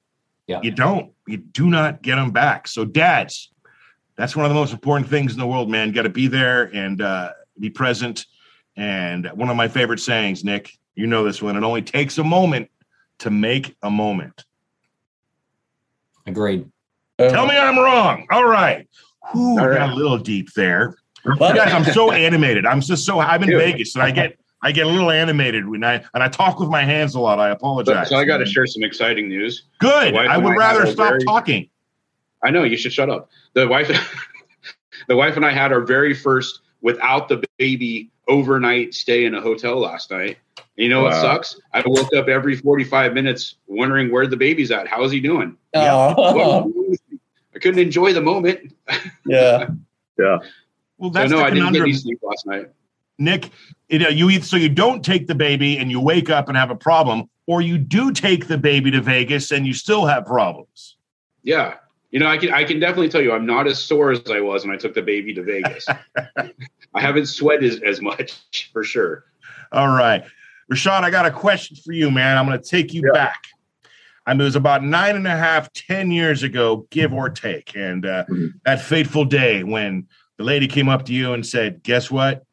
Yeah. 0.46 0.60
You 0.62 0.70
don't. 0.70 1.12
You 1.26 1.36
do 1.38 1.68
not 1.70 2.02
get 2.02 2.16
them 2.16 2.30
back. 2.30 2.66
So 2.68 2.84
dads, 2.84 3.52
that's 4.16 4.34
one 4.36 4.44
of 4.44 4.50
the 4.50 4.54
most 4.54 4.72
important 4.72 5.08
things 5.08 5.32
in 5.32 5.38
the 5.38 5.46
world, 5.46 5.70
man. 5.70 5.88
You 5.88 5.94
got 5.94 6.02
to 6.02 6.08
be 6.08 6.26
there 6.26 6.64
and 6.74 7.00
uh, 7.00 7.32
be 7.58 7.70
present. 7.70 8.26
And 8.76 9.26
one 9.34 9.48
of 9.50 9.56
my 9.56 9.68
favorite 9.68 10.00
sayings, 10.00 10.44
Nick, 10.44 10.76
you 10.94 11.06
know 11.06 11.24
this 11.24 11.40
one. 11.42 11.56
It 11.56 11.62
only 11.62 11.82
takes 11.82 12.18
a 12.18 12.24
moment 12.24 12.70
to 13.18 13.30
make 13.30 13.76
a 13.82 13.90
moment. 13.90 14.44
Agreed. 16.26 16.70
Uh, 17.18 17.28
Tell 17.28 17.46
me 17.46 17.56
I'm 17.56 17.78
wrong. 17.78 18.26
All 18.30 18.46
right. 18.46 18.88
Whew, 19.32 19.58
All 19.58 19.68
right. 19.68 19.78
got 19.78 19.90
a 19.90 19.94
little 19.94 20.18
deep 20.18 20.52
there. 20.54 20.96
Guys, 21.38 21.72
I'm 21.72 21.84
so 21.84 22.10
animated. 22.12 22.66
I'm 22.66 22.80
just 22.80 23.04
so 23.06 23.20
I'm 23.20 23.42
in 23.42 23.50
Dude. 23.50 23.58
Vegas 23.58 23.94
and 23.94 24.02
I 24.02 24.10
get 24.10 24.38
I 24.62 24.70
get 24.72 24.86
a 24.86 24.90
little 24.90 25.10
animated 25.10 25.68
when 25.68 25.82
I 25.84 26.04
and 26.14 26.22
I 26.22 26.28
talk 26.28 26.60
with 26.60 26.68
my 26.68 26.82
hands 26.84 27.14
a 27.14 27.20
lot. 27.20 27.38
I 27.40 27.50
apologize. 27.50 28.08
so 28.08 28.16
I 28.16 28.24
got 28.24 28.38
to 28.38 28.46
share 28.46 28.66
some 28.66 28.82
exciting 28.84 29.28
news. 29.28 29.64
Good. 29.78 30.14
I 30.16 30.38
would 30.38 30.52
I 30.52 30.56
rather 30.56 30.86
stop 30.86 31.08
very- 31.10 31.24
talking. 31.24 31.68
I 32.44 32.50
know 32.50 32.64
you 32.64 32.76
should 32.76 32.92
shut 32.92 33.08
up. 33.10 33.30
The 33.54 33.68
wife, 33.68 33.88
the 35.08 35.16
wife 35.16 35.36
and 35.36 35.44
I 35.46 35.50
had 35.52 35.72
our 35.72 35.80
very 35.80 36.14
first 36.14 36.60
without 36.80 37.28
the 37.28 37.42
baby 37.58 38.10
overnight 38.28 38.94
stay 38.94 39.24
in 39.24 39.34
a 39.34 39.40
hotel 39.40 39.78
last 39.78 40.10
night. 40.10 40.38
You 40.76 40.88
know 40.88 41.02
what 41.02 41.14
sucks? 41.14 41.60
I 41.72 41.82
woke 41.86 42.12
up 42.14 42.28
every 42.28 42.56
45 42.56 43.12
minutes 43.14 43.56
wondering 43.66 44.10
where 44.10 44.26
the 44.26 44.36
baby's 44.36 44.70
at. 44.70 44.88
How's 44.88 45.12
he 45.12 45.20
doing? 45.20 45.56
What 45.72 45.84
Oh, 45.86 46.14
was 46.16 46.34
wrong 46.34 46.72
with 46.88 47.00
me? 47.10 47.18
I 47.54 47.58
couldn't 47.58 47.80
enjoy 47.80 48.12
the 48.12 48.22
moment. 48.22 48.74
yeah. 49.26 49.66
Yeah. 50.18 50.38
Well, 50.98 51.10
So 51.10 51.14
that's 51.14 51.30
no, 51.30 51.38
the 51.38 51.44
I 51.44 51.50
didn't 51.50 51.72
get 51.72 51.82
any 51.82 51.92
sleep 51.94 52.18
last 52.22 52.46
night. 52.46 52.66
Nick. 53.22 53.50
You 53.88 53.98
know, 53.98 54.08
you 54.08 54.30
either 54.30 54.44
so 54.44 54.56
you 54.56 54.68
don't 54.68 55.04
take 55.04 55.26
the 55.26 55.34
baby 55.34 55.76
and 55.78 55.90
you 55.90 56.00
wake 56.00 56.30
up 56.30 56.48
and 56.48 56.56
have 56.56 56.70
a 56.70 56.74
problem, 56.76 57.28
or 57.46 57.60
you 57.60 57.76
do 57.78 58.12
take 58.12 58.46
the 58.48 58.56
baby 58.58 58.90
to 58.90 59.00
Vegas 59.00 59.50
and 59.50 59.66
you 59.66 59.74
still 59.74 60.06
have 60.06 60.24
problems. 60.26 60.96
Yeah. 61.42 61.74
You 62.10 62.20
know, 62.20 62.26
I 62.26 62.36
can 62.38 62.52
I 62.52 62.64
can 62.64 62.78
definitely 62.80 63.08
tell 63.08 63.20
you 63.22 63.32
I'm 63.32 63.46
not 63.46 63.66
as 63.66 63.82
sore 63.82 64.10
as 64.12 64.22
I 64.30 64.40
was 64.40 64.64
when 64.66 64.74
I 64.74 64.78
took 64.78 64.94
the 64.94 65.02
baby 65.02 65.32
to 65.34 65.42
Vegas. 65.42 65.86
I 66.94 67.00
haven't 67.00 67.26
sweated 67.26 67.72
as, 67.72 67.80
as 67.80 68.00
much 68.02 68.70
for 68.72 68.84
sure. 68.84 69.24
All 69.72 69.88
right. 69.88 70.22
Rashad, 70.70 71.02
I 71.04 71.10
got 71.10 71.26
a 71.26 71.30
question 71.30 71.76
for 71.84 71.92
you, 71.92 72.10
man. 72.10 72.36
I'm 72.38 72.46
going 72.46 72.60
to 72.60 72.66
take 72.68 72.92
you 72.92 73.02
Yeah. 73.06 73.12
back. 73.12 73.42
I 74.26 74.34
mean, 74.34 74.42
it 74.42 74.44
was 74.44 74.56
about 74.56 74.84
nine 74.84 75.16
and 75.16 75.26
a 75.26 75.36
half, 75.36 75.72
ten 75.72 76.10
years 76.10 76.42
ago, 76.42 76.86
give 76.90 77.12
or 77.12 77.28
take. 77.28 77.74
And 77.76 78.06
uh, 78.06 78.24
Mhm. 78.30 78.52
that 78.64 78.80
fateful 78.80 79.24
day 79.24 79.64
when 79.64 80.06
the 80.38 80.44
lady 80.44 80.68
came 80.68 80.88
up 80.88 81.04
to 81.06 81.12
you 81.14 81.32
and 81.32 81.44
said, 81.44 81.82
Guess 81.82 82.10
what? 82.10 82.44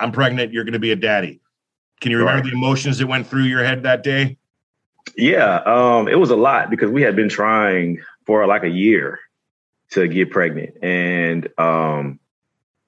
I'm 0.00 0.12
pregnant. 0.12 0.52
You're 0.52 0.64
going 0.64 0.72
to 0.74 0.78
be 0.78 0.92
a 0.92 0.96
daddy. 0.96 1.40
Can 2.00 2.10
you 2.12 2.18
remember 2.18 2.42
Right. 2.42 2.50
the 2.50 2.56
emotions 2.56 2.98
that 2.98 3.06
went 3.06 3.26
through 3.26 3.44
your 3.44 3.64
head 3.64 3.82
that 3.82 4.02
day? 4.02 4.36
Yeah, 5.16 5.56
um, 5.66 6.06
it 6.06 6.18
was 6.18 6.30
a 6.30 6.36
lot 6.36 6.70
because 6.70 6.90
we 6.90 7.02
had 7.02 7.16
been 7.16 7.28
trying 7.28 8.00
for 8.26 8.46
like 8.46 8.62
a 8.62 8.68
year 8.68 9.18
to 9.90 10.06
get 10.06 10.30
pregnant, 10.30 10.74
and 10.82 11.48
um, 11.58 12.20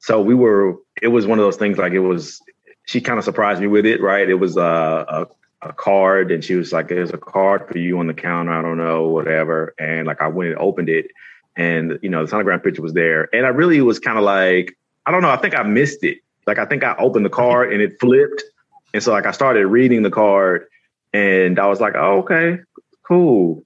so 0.01 0.21
we 0.21 0.35
were. 0.35 0.77
It 1.01 1.09
was 1.09 1.27
one 1.27 1.39
of 1.39 1.45
those 1.45 1.57
things 1.57 1.79
like 1.79 1.93
it 1.93 2.01
was. 2.01 2.41
She 2.85 3.01
kind 3.01 3.19
of 3.19 3.25
surprised 3.25 3.61
me 3.61 3.69
with 3.69 3.87
it, 3.87 4.01
right? 4.03 4.29
It 4.29 4.35
was 4.35 4.57
uh, 4.57 5.05
a 5.09 5.27
a 5.69 5.73
card, 5.73 6.31
and 6.31 6.45
she 6.45 6.55
was 6.57 6.73
like, 6.73 6.89
"There's 6.89 7.11
a 7.11 7.19
card 7.19 7.67
for 7.69 7.79
you 7.79 7.99
on 7.99 8.07
the 8.07 8.15
counter. 8.15 8.53
I 8.53 8.61
don't 8.63 8.77
know, 8.79 9.09
whatever." 9.09 9.75
And 9.79 10.07
like 10.07 10.21
I 10.21 10.29
went 10.29 10.51
and 10.51 10.59
opened 10.59 10.91
it, 10.91 11.07
and 11.57 11.99
you 12.03 12.11
know 12.11 12.25
the 12.25 12.31
sonogram 12.31 12.63
picture 12.63 12.83
was 12.83 12.93
there, 12.93 13.35
and 13.35 13.47
I 13.47 13.49
really 13.49 13.81
was 13.81 13.99
kind 13.99 14.19
of 14.19 14.25
like, 14.25 14.77
I 15.07 15.11
don't 15.11 15.23
know. 15.23 15.31
I 15.31 15.37
think 15.39 15.59
I 15.59 15.63
missed 15.63 16.05
it. 16.05 16.19
Like 16.47 16.59
I 16.59 16.67
think 16.67 16.85
I 16.85 16.95
opened 16.99 17.25
the 17.25 17.31
card 17.31 17.73
and 17.73 17.81
it 17.83 18.01
flipped, 18.01 18.43
and 18.93 19.03
so 19.03 19.13
like 19.13 19.27
I 19.27 19.31
started 19.33 19.67
reading 19.67 20.03
the 20.03 20.11
card 20.11 20.67
and 21.13 21.59
I 21.59 21.67
was 21.67 21.81
like, 21.81 21.95
oh, 21.97 22.19
okay, 22.21 22.61
cool. 23.07 23.65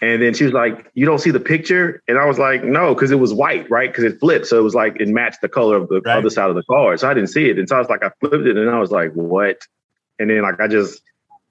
And 0.00 0.22
then 0.22 0.32
she 0.32 0.44
was 0.44 0.52
like, 0.52 0.90
you 0.94 1.06
don't 1.06 1.18
see 1.18 1.32
the 1.32 1.40
picture? 1.40 2.02
And 2.06 2.18
I 2.18 2.26
was 2.26 2.38
like, 2.38 2.62
no, 2.62 2.94
because 2.94 3.10
it 3.10 3.18
was 3.18 3.34
white, 3.34 3.68
right? 3.68 3.90
Because 3.90 4.04
it 4.04 4.20
flipped. 4.20 4.46
So 4.46 4.56
it 4.58 4.62
was 4.62 4.74
like, 4.74 5.00
it 5.00 5.08
matched 5.08 5.40
the 5.40 5.48
color 5.48 5.76
of 5.76 5.88
the 5.88 6.00
Right. 6.04 6.18
other 6.18 6.30
side 6.30 6.48
of 6.48 6.54
the 6.54 6.62
card. 6.62 7.00
So 7.00 7.10
I 7.10 7.14
didn't 7.14 7.30
see 7.30 7.50
it. 7.50 7.58
And 7.58 7.68
so 7.68 7.74
I 7.76 7.78
was 7.80 7.88
like, 7.88 8.04
I 8.04 8.10
flipped 8.20 8.46
it 8.46 8.56
and 8.56 8.70
I 8.70 8.78
was 8.78 8.92
like, 8.92 9.12
what? 9.12 9.58
And 10.20 10.30
then 10.30 10.42
like, 10.42 10.60
I 10.60 10.68
just, 10.68 11.02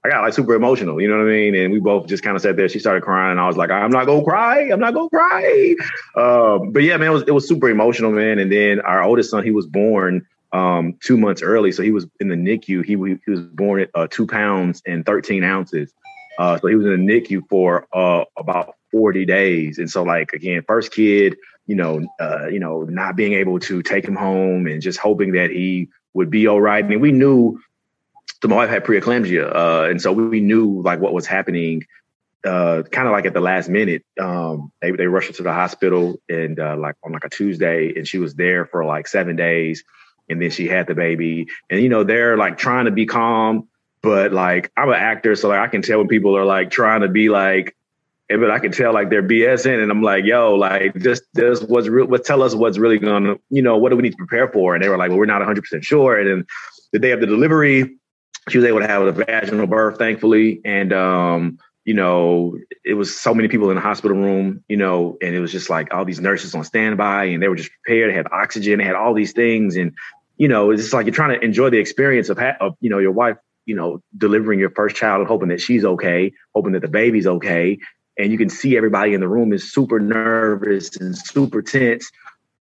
I 0.08 0.12
got 0.12 0.22
like 0.24 0.34
super 0.34 0.56
emotional, 0.56 1.02
you 1.02 1.10
know 1.10 1.18
what 1.18 1.28
I 1.28 1.32
mean? 1.32 1.56
And 1.56 1.74
we 1.74 1.80
both 1.80 2.08
just 2.08 2.24
kind 2.24 2.36
of 2.36 2.42
sat 2.42 2.56
there. 2.56 2.70
She 2.70 2.80
started 2.80 3.04
crying. 3.04 3.32
And 3.32 3.40
I 3.40 3.48
was 3.48 3.58
like, 3.58 3.70
I'm 3.70 3.92
not 3.92 4.06
to 4.06 4.24
cry. 4.24 4.70
I'm 4.72 4.80
not 4.80 4.92
to 4.92 5.10
cry. 5.10 5.76
Um, 6.16 6.72
but 6.72 6.84
yeah, 6.84 6.98
man, 6.98 7.10
it 7.10 7.14
was, 7.14 7.24
it 7.24 7.32
was 7.32 7.48
super 7.48 7.70
emotional, 7.70 8.12
man. 8.12 8.40
And 8.40 8.52
then 8.52 8.80
our 8.80 9.04
oldest 9.04 9.32
son, 9.32 9.44
he 9.44 9.52
was 9.52 9.68
born 9.68 10.26
um, 10.54 10.98
two 11.04 11.18
months 11.18 11.42
early. 11.42 11.72
So 11.74 11.84
he 11.84 11.92
was 11.92 12.08
in 12.20 12.30
the 12.30 12.36
NICU. 12.36 12.86
He, 12.86 12.94
he 13.26 13.32
was 13.32 13.42
born 13.42 13.82
at 13.82 13.90
uh, 13.94 14.08
two 14.10 14.26
pounds 14.26 14.82
and 14.86 15.06
13 15.06 15.44
ounces. 15.44 15.94
Uh, 16.40 16.58
so 16.58 16.68
he 16.68 16.76
was 16.76 16.86
in 16.86 17.06
the 17.06 17.14
NICU 17.14 17.42
for 17.50 17.88
uh, 17.94 18.24
about 18.38 18.76
40 18.92 19.26
days. 19.26 19.78
And 19.78 19.90
so 19.90 20.04
like, 20.04 20.32
again, 20.32 20.64
first 20.66 20.94
kid, 20.94 21.36
you 21.66 21.76
know, 21.76 22.08
uh, 22.20 22.48
you 22.48 22.60
know, 22.60 22.84
not 22.84 23.16
being 23.18 23.34
able 23.34 23.60
to 23.60 23.82
take 23.82 24.06
him 24.06 24.16
home 24.16 24.68
and 24.68 24.82
just 24.82 25.00
hoping 25.00 25.34
that 25.34 25.50
he 25.50 25.90
would 26.14 26.30
be 26.30 26.48
all 26.48 26.62
right. 26.62 26.84
I 26.84 26.88
mean, 26.88 27.02
we 27.02 27.12
knew 27.12 27.60
so 28.42 28.48
my 28.48 28.56
wife 28.56 28.70
had 28.70 28.84
preeclampsia. 28.84 29.56
Uh, 29.56 29.90
and 29.90 30.02
so 30.02 30.12
we 30.12 30.42
knew 30.42 30.82
like 30.82 31.00
what 31.00 31.14
was 31.14 31.26
happening 31.26 31.84
uh, 32.46 32.84
kind 32.84 33.08
of 33.08 33.12
like 33.12 33.26
at 33.26 33.34
the 33.34 33.42
last 33.42 33.68
minute. 33.68 34.06
Um, 34.20 34.72
they, 34.82 34.92
they 34.92 35.08
rushed 35.08 35.28
her 35.28 35.34
to 35.34 35.44
the 35.44 35.54
hospital 35.54 36.22
and 36.30 36.60
uh, 36.60 36.78
like 36.78 36.96
on 37.04 37.12
like 37.12 37.26
a 37.26 37.30
Tuesday 37.30 37.94
and 37.96 38.08
she 38.08 38.20
was 38.20 38.36
there 38.36 38.66
for 38.66 38.86
like 38.86 39.08
seven 39.08 39.36
days 39.36 39.84
and 40.30 40.42
then 40.42 40.52
she 40.52 40.68
had 40.68 40.88
the 40.88 40.96
baby 40.96 41.48
and 41.70 41.82
you 41.82 41.90
know 41.90 42.04
they're 42.04 42.38
like 42.38 42.58
trying 42.58 42.86
to 42.86 42.92
be 42.92 43.06
calm 43.06 43.68
but 44.02 44.32
like 44.32 44.72
i'm 44.78 44.90
an 44.90 44.96
actor 44.96 45.36
so 45.36 45.50
like 45.50 45.60
i 45.60 45.68
can 45.68 45.82
tell 45.82 46.00
when 46.00 46.08
people 46.08 46.36
are 46.36 46.46
like 46.46 46.70
trying 46.70 47.02
to 47.02 47.08
be 47.08 47.30
like 47.30 47.76
but 48.30 48.52
I 48.52 48.60
can 48.60 48.74
tell 48.74 48.94
like 48.94 49.10
they're 49.10 49.24
BSing, 49.24 49.82
and 49.82 49.90
I'm 49.90 50.02
like, 50.02 50.26
yo, 50.26 50.56
like 50.56 50.98
just 50.98 51.24
this 51.34 51.62
what's 51.62 51.88
real. 51.88 52.08
What 52.08 52.26
tell 52.26 52.44
us 52.44 52.54
what's 52.54 52.78
really 52.78 53.00
gonna, 53.00 53.36
you 53.50 53.62
know, 53.62 53.78
what 53.78 53.88
do 53.88 53.96
we 53.96 54.02
need 54.02 54.12
to 54.12 54.18
prepare 54.18 54.50
for? 54.50 54.76
And 54.76 54.84
they 54.84 54.90
were 54.90 54.98
like, 54.98 55.12
well, 55.12 55.18
we're 55.18 55.26
not 55.26 55.40
100 55.40 55.62
percent 55.62 55.86
sure. 55.86 56.20
And 56.20 56.30
then 56.30 56.46
the 56.92 57.00
day 57.00 57.12
of 57.12 57.22
the 57.22 57.26
delivery, 57.26 57.96
she 58.50 58.58
was 58.58 58.66
able 58.66 58.80
to 58.80 58.88
have 58.88 59.04
a 59.04 59.12
vaginal 59.12 59.68
birth, 59.68 59.98
thankfully, 59.98 60.62
and 60.66 60.94
um, 60.94 61.60
you 61.86 61.94
know, 61.94 62.58
it 62.84 62.96
was 62.96 63.18
so 63.18 63.34
many 63.34 63.48
people 63.48 63.70
in 63.70 63.75
the 63.75 63.82
hospital 63.82 64.18
room, 64.18 64.63
you 64.68 64.77
know, 64.77 65.18
and 65.22 65.36
it 65.36 65.39
was 65.39 65.51
just 65.51 65.70
like 65.70 65.94
all 65.94 66.06
these 66.06 66.20
nurses 66.20 66.54
on 66.56 66.63
standby, 66.63 67.25
and 67.25 67.42
they 67.42 67.48
were 67.48 67.56
just 67.56 67.72
prepared. 67.84 68.13
Had 68.13 68.27
oxygen, 68.32 68.80
had 68.80 68.96
all 68.96 69.13
these 69.13 69.34
things, 69.34 69.75
and 69.75 69.94
you 70.38 70.48
know, 70.48 70.72
it's 70.72 70.84
just 70.84 70.94
like 70.94 71.06
you're 71.06 71.16
trying 71.16 71.39
to 71.39 71.44
enjoy 71.44 71.70
the 71.70 71.80
experience 71.80 72.30
of, 72.30 72.38
ha- 72.38 72.58
of 72.60 72.75
you 72.80 72.89
know, 72.89 73.00
your 73.00 73.12
wife 73.12 73.38
you 73.68 73.75
know, 73.75 74.01
delivering 74.18 74.60
your 74.60 74.72
first 74.72 74.96
child 74.96 75.20
and 75.20 75.27
hoping 75.27 75.50
that 75.50 75.62
she's 75.62 75.86
okay, 75.86 76.32
hoping 76.56 76.72
that 76.72 76.82
the 76.82 76.88
baby's 76.88 77.27
okay. 77.27 77.77
And 78.18 78.32
you 78.32 78.38
can 78.38 78.50
see 78.50 78.75
everybody 78.75 79.13
in 79.13 79.20
the 79.22 79.27
room 79.27 79.54
is 79.54 79.72
super 79.72 80.00
nervous 80.00 80.96
and 80.98 81.16
super 81.16 81.62
tense. 81.62 82.10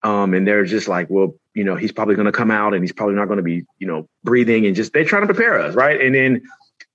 Um, 0.02 0.34
and 0.34 0.48
they're 0.48 0.66
just 0.66 0.88
like, 0.88 1.08
well, 1.10 1.36
you 1.54 1.64
know, 1.64 1.76
he's 1.76 1.92
probably 1.92 2.16
going 2.16 2.26
to 2.26 2.32
come 2.32 2.52
out 2.52 2.74
and 2.74 2.84
he's 2.84 2.92
probably 2.92 3.16
not 3.16 3.26
going 3.26 3.38
to 3.38 3.44
be, 3.44 3.64
you 3.80 3.88
know, 3.88 4.08
breathing 4.24 4.66
and 4.66 4.76
just 4.76 4.94
they're 4.94 5.06
trying 5.06 5.22
to 5.22 5.34
prepare 5.34 5.60
us, 5.60 5.76
right? 5.76 6.02
And 6.02 6.14
then 6.16 6.42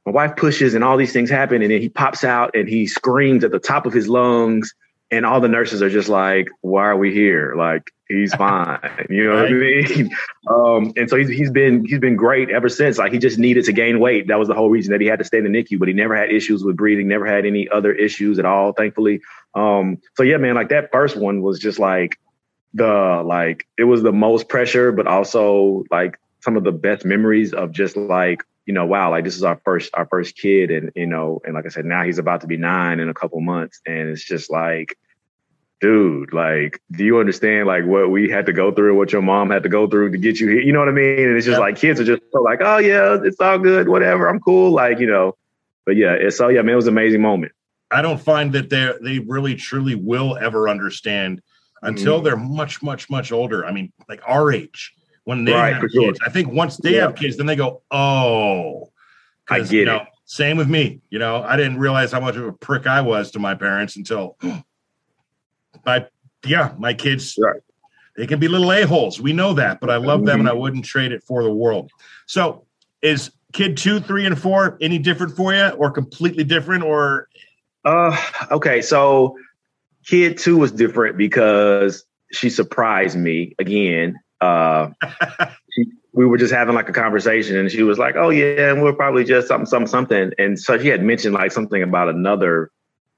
my 0.05 0.12
wife 0.12 0.37
pushes 0.37 0.75
and 0.75 0.83
all 0.83 0.97
these 0.97 1.12
things 1.12 1.31
happen, 1.31 1.62
and 1.62 1.71
then 1.71 1.81
he 1.81 1.88
pops 1.88 2.25
out 2.25 2.55
and 2.55 2.69
he 2.69 2.87
screams 2.87 3.45
at 3.45 3.50
the 3.50 3.59
top 3.59 3.87
of 3.87 3.93
his 3.93 4.09
lungs, 4.09 4.75
and 5.11 5.27
all 5.27 5.41
the 5.41 5.49
nurses 5.49 5.83
are 5.83 5.91
just 5.91 6.09
like, 6.09 6.49
"Why 6.62 6.85
are 6.87 6.97
we 6.97 7.12
here? 7.12 7.55
Like, 7.57 7.93
he's 8.09 8.35
fine. 8.37 9.07
You 9.11 9.29
know 9.29 9.37
what 9.37 9.47
I 9.47 9.53
mean? 9.53 10.11
Um, 10.49 10.95
and 10.97 11.11
so 11.11 11.17
he's 11.17 11.29
he's 11.29 11.50
been 11.50 11.85
he's 11.85 11.99
been 11.99 12.17
great 12.17 12.49
ever 12.49 12.71
since. 12.71 12.97
Like 12.97 13.12
he 13.12 13.19
just 13.19 13.38
needed 13.38 13.67
to 13.67 13.73
gain 13.73 14.00
weight. 14.00 14.29
That 14.29 14.38
was 14.38 14.49
the 14.49 14.55
whole 14.55 14.71
reason 14.71 14.93
that 14.93 15.00
he 15.03 15.07
had 15.07 15.19
to 15.19 15.25
stay 15.27 15.37
in 15.37 15.45
the 15.45 15.50
NICU. 15.50 15.79
But 15.79 15.88
he 15.88 15.95
never 15.95 16.17
had 16.17 16.33
issues 16.33 16.65
with 16.65 16.75
breathing. 16.75 17.07
Never 17.07 17.27
had 17.27 17.45
any 17.45 17.69
other 17.69 17.93
issues 17.93 18.38
at 18.38 18.47
all. 18.47 18.73
Thankfully. 18.73 19.21
Um, 19.55 19.99
so 20.15 20.23
yeah, 20.23 20.38
man. 20.38 20.55
Like 20.55 20.71
that 20.71 20.91
first 20.91 21.19
one 21.19 21.43
was 21.43 21.59
just 21.59 21.79
like 21.79 22.19
the 22.75 23.23
like 23.25 23.67
it 23.77 23.85
was 23.85 24.03
the 24.03 24.13
most 24.13 24.49
pressure, 24.49 24.93
but 24.93 25.07
also 25.07 25.85
like 25.91 26.19
some 26.41 26.57
of 26.57 26.65
the 26.65 26.73
best 26.73 27.05
memories 27.05 27.53
of 27.53 27.73
just 27.73 27.97
like 27.97 28.43
you 28.67 28.75
know 28.75 28.85
wow 28.85 29.11
like 29.11 29.25
this 29.25 29.37
is 29.37 29.43
our 29.43 29.61
first 29.65 29.91
our 29.95 30.07
first 30.07 30.37
kid 30.37 30.71
and 30.71 30.93
you 30.95 31.07
know 31.07 31.41
and 31.45 31.55
like 31.55 31.65
i 31.65 31.69
said 31.71 31.87
now 31.87 32.05
he's 32.05 32.19
about 32.19 32.43
to 32.43 32.47
be 32.47 32.59
nine 32.59 33.01
in 33.01 33.09
a 33.09 33.15
couple 33.15 33.41
months 33.41 33.81
and 33.87 34.11
it's 34.11 34.23
just 34.23 34.51
like 34.51 34.99
dude, 35.81 36.33
like, 36.33 36.81
do 36.91 37.05
you 37.05 37.19
understand 37.19 37.67
like 37.67 37.85
what 37.85 38.11
we 38.11 38.29
had 38.29 38.47
to 38.47 38.53
go 38.53 38.73
through, 38.73 38.97
what 38.97 39.13
your 39.13 39.23
mom 39.23 39.51
had 39.51 39.63
to 39.63 39.69
go 39.69 39.87
through 39.87 40.11
to 40.11 40.19
get 40.19 40.41
you 40.41 40.49
here? 40.49 40.61
You 40.61 40.73
know 40.73 40.81
what 40.81 40.89
I 40.89 40.93
mean? 40.93 41.19
And 41.29 41.37
it's 41.37 41.47
just 41.47 41.61
like 41.61 41.77
kids 41.77 42.01
are 42.01 42.05
just 42.05 42.23
like, 42.33 42.61
oh 42.63 42.79
yeah, 42.79 43.19
it's 43.23 43.41
all 43.41 43.59
good, 43.59 43.89
whatever, 43.89 44.29
I'm 44.29 44.41
cool, 44.41 44.73
like 44.73 44.99
you 44.99 45.07
know. 45.07 45.37
But 45.87 45.97
yeah, 45.97 46.13
it's 46.13 46.37
so 46.37 46.49
yeah, 46.49 46.63
man, 46.63 46.75
it 46.75 46.77
was 46.77 46.87
an 46.87 46.95
amazing 46.95 47.23
moment. 47.23 47.53
I 47.91 48.03
don't 48.03 48.21
find 48.21 48.53
that 48.53 48.71
they 48.71 48.93
they 49.03 49.19
really 49.21 49.55
truly 49.55 49.95
will 49.95 50.37
ever 50.37 50.69
understand 50.69 51.41
until 51.82 52.16
mm-hmm. 52.16 52.25
they're 52.25 52.37
much 52.37 52.82
much 52.82 53.11
much 53.11 53.32
older. 53.32 53.66
I 53.66 53.73
mean, 53.73 53.92
like 54.08 54.20
our 54.26 54.52
age 54.52 54.94
when 55.25 55.44
they 55.44 55.52
right, 55.52 55.75
have 55.75 55.82
kids. 55.82 55.92
Sure. 56.18 56.26
I 56.26 56.30
think 56.30 56.50
once 56.50 56.78
they 56.78 56.94
yeah. 56.94 57.02
have 57.02 57.14
kids, 57.14 57.37
then 57.37 57.44
they 57.44 57.54
go, 57.54 57.82
oh, 57.90 58.90
I 59.50 59.58
get 59.58 59.73
you 59.73 59.85
know, 59.85 59.97
it. 59.97 60.02
Same 60.25 60.56
with 60.56 60.68
me. 60.68 61.00
You 61.11 61.18
know, 61.18 61.42
I 61.42 61.56
didn't 61.56 61.78
realize 61.78 62.12
how 62.12 62.20
much 62.20 62.37
of 62.37 62.44
a 62.44 62.52
prick 62.52 62.87
I 62.87 63.02
was 63.02 63.30
to 63.32 63.38
my 63.38 63.54
parents 63.54 63.97
until 63.97 64.38
my 65.85 66.06
yeah, 66.47 66.73
my 66.78 66.94
kids 66.94 67.37
right. 67.38 67.61
they 68.16 68.26
can 68.26 68.40
be 68.40 68.49
little 68.49 68.73
a-holes. 68.73 69.20
We 69.20 69.32
know 69.32 69.52
that, 69.54 69.80
but 69.80 69.90
I 69.90 69.97
love 69.97 70.25
them 70.25 70.40
and 70.40 70.49
I 70.49 70.52
wouldn't 70.54 70.85
trade 70.85 71.12
it 71.12 71.23
for 71.25 71.42
the 71.42 71.52
world. 71.52 71.90
So 72.26 72.64
is 73.02 73.30
kid 73.52 73.76
two, 73.76 74.00
three, 74.00 74.25
and 74.25 74.38
four 74.38 74.78
any 74.80 74.99
different 74.99 75.37
for 75.37 75.52
you 75.52 75.68
or 75.76 75.90
completely 75.90 76.44
different 76.44 76.85
or 76.85 77.28
uh 77.85 78.16
okay, 78.50 78.80
so 78.80 79.36
kid 80.08 80.38
two 80.38 80.56
was 80.56 80.73
different 80.73 81.16
because 81.16 82.04
she 82.32 82.50
surprised 82.50 83.16
me 83.16 83.54
again. 83.58 84.18
Uh 84.40 84.90
she, 85.73 85.86
we 86.12 86.26
were 86.26 86.38
just 86.38 86.52
having 86.52 86.75
like 86.75 86.88
a 86.88 86.92
conversation 86.92 87.56
and 87.56 87.71
she 87.71 87.82
was 87.82 87.99
like, 87.99 88.16
Oh 88.16 88.30
yeah, 88.30 88.73
and 88.73 88.82
we're 88.82 88.92
probably 88.92 89.25
just 89.25 89.49
something, 89.49 89.66
something, 89.66 89.88
something. 89.88 90.32
And 90.38 90.58
so 90.58 90.78
she 90.78 90.88
had 90.88 91.02
mentioned 91.02 91.34
like 91.34 91.52
something 91.52 91.82
about 91.82 92.08
another 92.08 92.71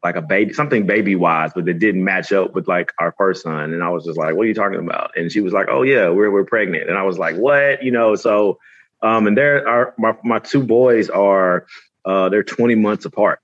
like 0.02 0.16
a 0.16 0.22
baby, 0.22 0.52
something 0.52 0.86
baby 0.86 1.14
wise, 1.14 1.52
but 1.54 1.68
it 1.68 1.78
didn't 1.78 2.02
match 2.02 2.32
up 2.32 2.54
with 2.54 2.66
like 2.66 2.92
our 2.98 3.14
first 3.18 3.42
son. 3.42 3.74
And 3.74 3.82
I 3.82 3.90
was 3.90 4.04
just 4.04 4.18
like, 4.18 4.34
what 4.34 4.44
are 4.44 4.48
you 4.48 4.54
talking 4.54 4.78
about? 4.78 5.12
And 5.16 5.30
she 5.30 5.40
was 5.40 5.52
like, 5.52 5.66
oh 5.70 5.82
yeah, 5.82 6.08
we're, 6.08 6.30
we're 6.30 6.44
pregnant. 6.44 6.88
And 6.88 6.96
I 6.96 7.02
was 7.02 7.18
like, 7.18 7.36
what? 7.36 7.82
You 7.82 7.90
know, 7.90 8.14
so, 8.16 8.58
um, 9.02 9.26
and 9.26 9.36
there 9.36 9.66
are, 9.68 9.94
my, 9.98 10.16
my 10.24 10.38
two 10.38 10.62
boys 10.64 11.10
are, 11.10 11.66
uh, 12.04 12.30
they're 12.30 12.42
20 12.42 12.76
months 12.76 13.04
apart. 13.04 13.40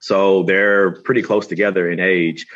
So 0.00 0.42
they're 0.42 0.92
pretty 1.02 1.22
close 1.22 1.46
together 1.46 1.90
in 1.90 2.00
age. 2.00 2.46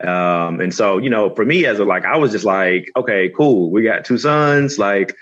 Um, 0.00 0.60
and 0.60 0.74
so, 0.74 0.98
you 0.98 1.10
know, 1.10 1.34
for 1.34 1.44
me 1.44 1.66
as 1.66 1.78
a, 1.78 1.84
like, 1.84 2.04
I 2.04 2.16
was 2.16 2.32
just 2.32 2.44
like, 2.44 2.90
okay, 2.96 3.30
cool. 3.36 3.70
We 3.70 3.82
got 3.82 4.04
two 4.04 4.18
sons. 4.18 4.78
Like, 4.78 5.14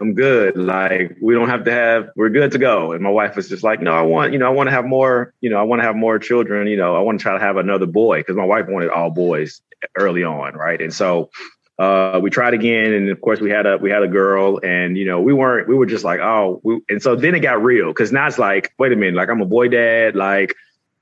I'm 0.00 0.14
good. 0.14 0.56
Like 0.56 1.16
we 1.20 1.34
don't 1.34 1.48
have 1.48 1.64
to 1.64 1.72
have, 1.72 2.10
we're 2.16 2.28
good 2.28 2.52
to 2.52 2.58
go. 2.58 2.92
And 2.92 3.02
my 3.02 3.10
wife 3.10 3.36
was 3.36 3.48
just 3.48 3.62
like, 3.62 3.80
no, 3.80 3.92
I 3.92 4.02
want, 4.02 4.32
you 4.32 4.38
know, 4.38 4.46
I 4.46 4.50
want 4.50 4.68
to 4.68 4.72
have 4.72 4.84
more, 4.84 5.34
you 5.40 5.50
know, 5.50 5.58
I 5.58 5.62
want 5.62 5.80
to 5.80 5.86
have 5.86 5.96
more 5.96 6.18
children. 6.18 6.66
You 6.66 6.76
know, 6.76 6.96
I 6.96 7.00
want 7.00 7.18
to 7.18 7.22
try 7.22 7.32
to 7.32 7.40
have 7.40 7.56
another 7.56 7.86
boy 7.86 8.20
because 8.20 8.36
my 8.36 8.44
wife 8.44 8.66
wanted 8.68 8.90
all 8.90 9.10
boys 9.10 9.60
early 9.96 10.24
on, 10.24 10.54
right? 10.54 10.80
And 10.80 10.92
so 10.92 11.30
uh, 11.78 12.20
we 12.22 12.30
tried 12.30 12.54
again, 12.54 12.92
and 12.92 13.10
of 13.10 13.20
course 13.20 13.40
we 13.40 13.50
had 13.50 13.66
a 13.66 13.76
we 13.78 13.90
had 13.90 14.02
a 14.02 14.08
girl, 14.08 14.60
and 14.62 14.96
you 14.96 15.04
know 15.04 15.20
we 15.20 15.32
weren't 15.32 15.68
we 15.68 15.74
were 15.74 15.86
just 15.86 16.04
like 16.04 16.20
oh, 16.20 16.60
we, 16.62 16.80
and 16.88 17.02
so 17.02 17.16
then 17.16 17.34
it 17.34 17.40
got 17.40 17.62
real 17.62 17.88
because 17.88 18.12
now 18.12 18.26
it's 18.26 18.38
like 18.38 18.72
wait 18.78 18.92
a 18.92 18.96
minute, 18.96 19.14
like 19.14 19.28
I'm 19.28 19.40
a 19.40 19.46
boy 19.46 19.68
dad, 19.68 20.14
like 20.14 20.54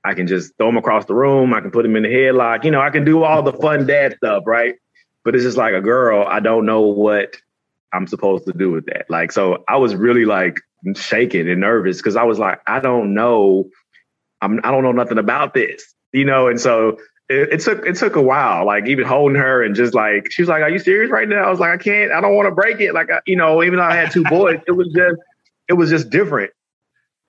I 0.03 0.13
can 0.13 0.27
just 0.27 0.57
throw 0.57 0.69
him 0.69 0.77
across 0.77 1.05
the 1.05 1.13
room, 1.13 1.53
I 1.53 1.61
can 1.61 1.71
put 1.71 1.85
him 1.85 1.95
in 1.95 2.03
the 2.03 2.09
headlock, 2.09 2.63
you 2.63 2.71
know, 2.71 2.81
I 2.81 2.89
can 2.89 3.05
do 3.05 3.23
all 3.23 3.43
the 3.43 3.53
fun 3.53 3.85
dad 3.85 4.15
stuff, 4.17 4.43
right? 4.45 4.75
But 5.23 5.35
it's 5.35 5.43
just 5.43 5.57
like 5.57 5.73
a 5.73 5.81
girl, 5.81 6.25
I 6.27 6.39
don't 6.39 6.65
know 6.65 6.81
what 6.81 7.37
I'm 7.93 8.07
supposed 8.07 8.45
to 8.45 8.53
do 8.53 8.71
with 8.71 8.85
that. 8.87 9.09
Like, 9.09 9.31
so 9.31 9.63
I 9.67 9.77
was 9.77 9.95
really 9.95 10.25
like 10.25 10.59
shaking 10.95 11.47
and 11.49 11.61
nervous 11.61 11.97
because 11.97 12.15
I 12.15 12.23
was 12.23 12.39
like, 12.39 12.59
I 12.65 12.79
don't 12.79 13.13
know, 13.13 13.69
I'm 14.41 14.59
I 14.63 14.71
don't 14.71 14.83
know 14.83 14.91
nothing 14.91 15.17
about 15.17 15.53
this, 15.53 15.93
you 16.11 16.25
know. 16.25 16.47
And 16.47 16.59
so 16.59 16.97
it, 17.29 17.53
it, 17.53 17.59
took 17.61 17.85
it 17.85 17.95
took 17.95 18.15
a 18.15 18.21
while, 18.21 18.65
like 18.65 18.87
even 18.87 19.05
holding 19.05 19.37
her 19.37 19.63
and 19.63 19.75
just 19.75 19.93
like 19.93 20.31
she 20.31 20.41
was 20.41 20.49
like, 20.49 20.63
"Are 20.63 20.69
you 20.69 20.79
serious 20.79 21.11
right 21.11 21.27
now?" 21.27 21.43
I 21.43 21.49
was 21.49 21.59
like, 21.59 21.71
"I 21.71 21.77
can't, 21.77 22.11
I 22.11 22.21
don't 22.21 22.35
want 22.35 22.47
to 22.47 22.55
break 22.55 22.81
it." 22.81 22.93
Like, 22.93 23.11
I, 23.11 23.19
you 23.25 23.35
know, 23.35 23.63
even 23.63 23.77
though 23.77 23.85
I 23.85 23.95
had 23.95 24.11
two 24.11 24.23
boys, 24.23 24.59
it 24.67 24.71
was 24.71 24.87
just 24.93 25.17
it 25.69 25.73
was 25.73 25.89
just 25.89 26.09
different. 26.09 26.51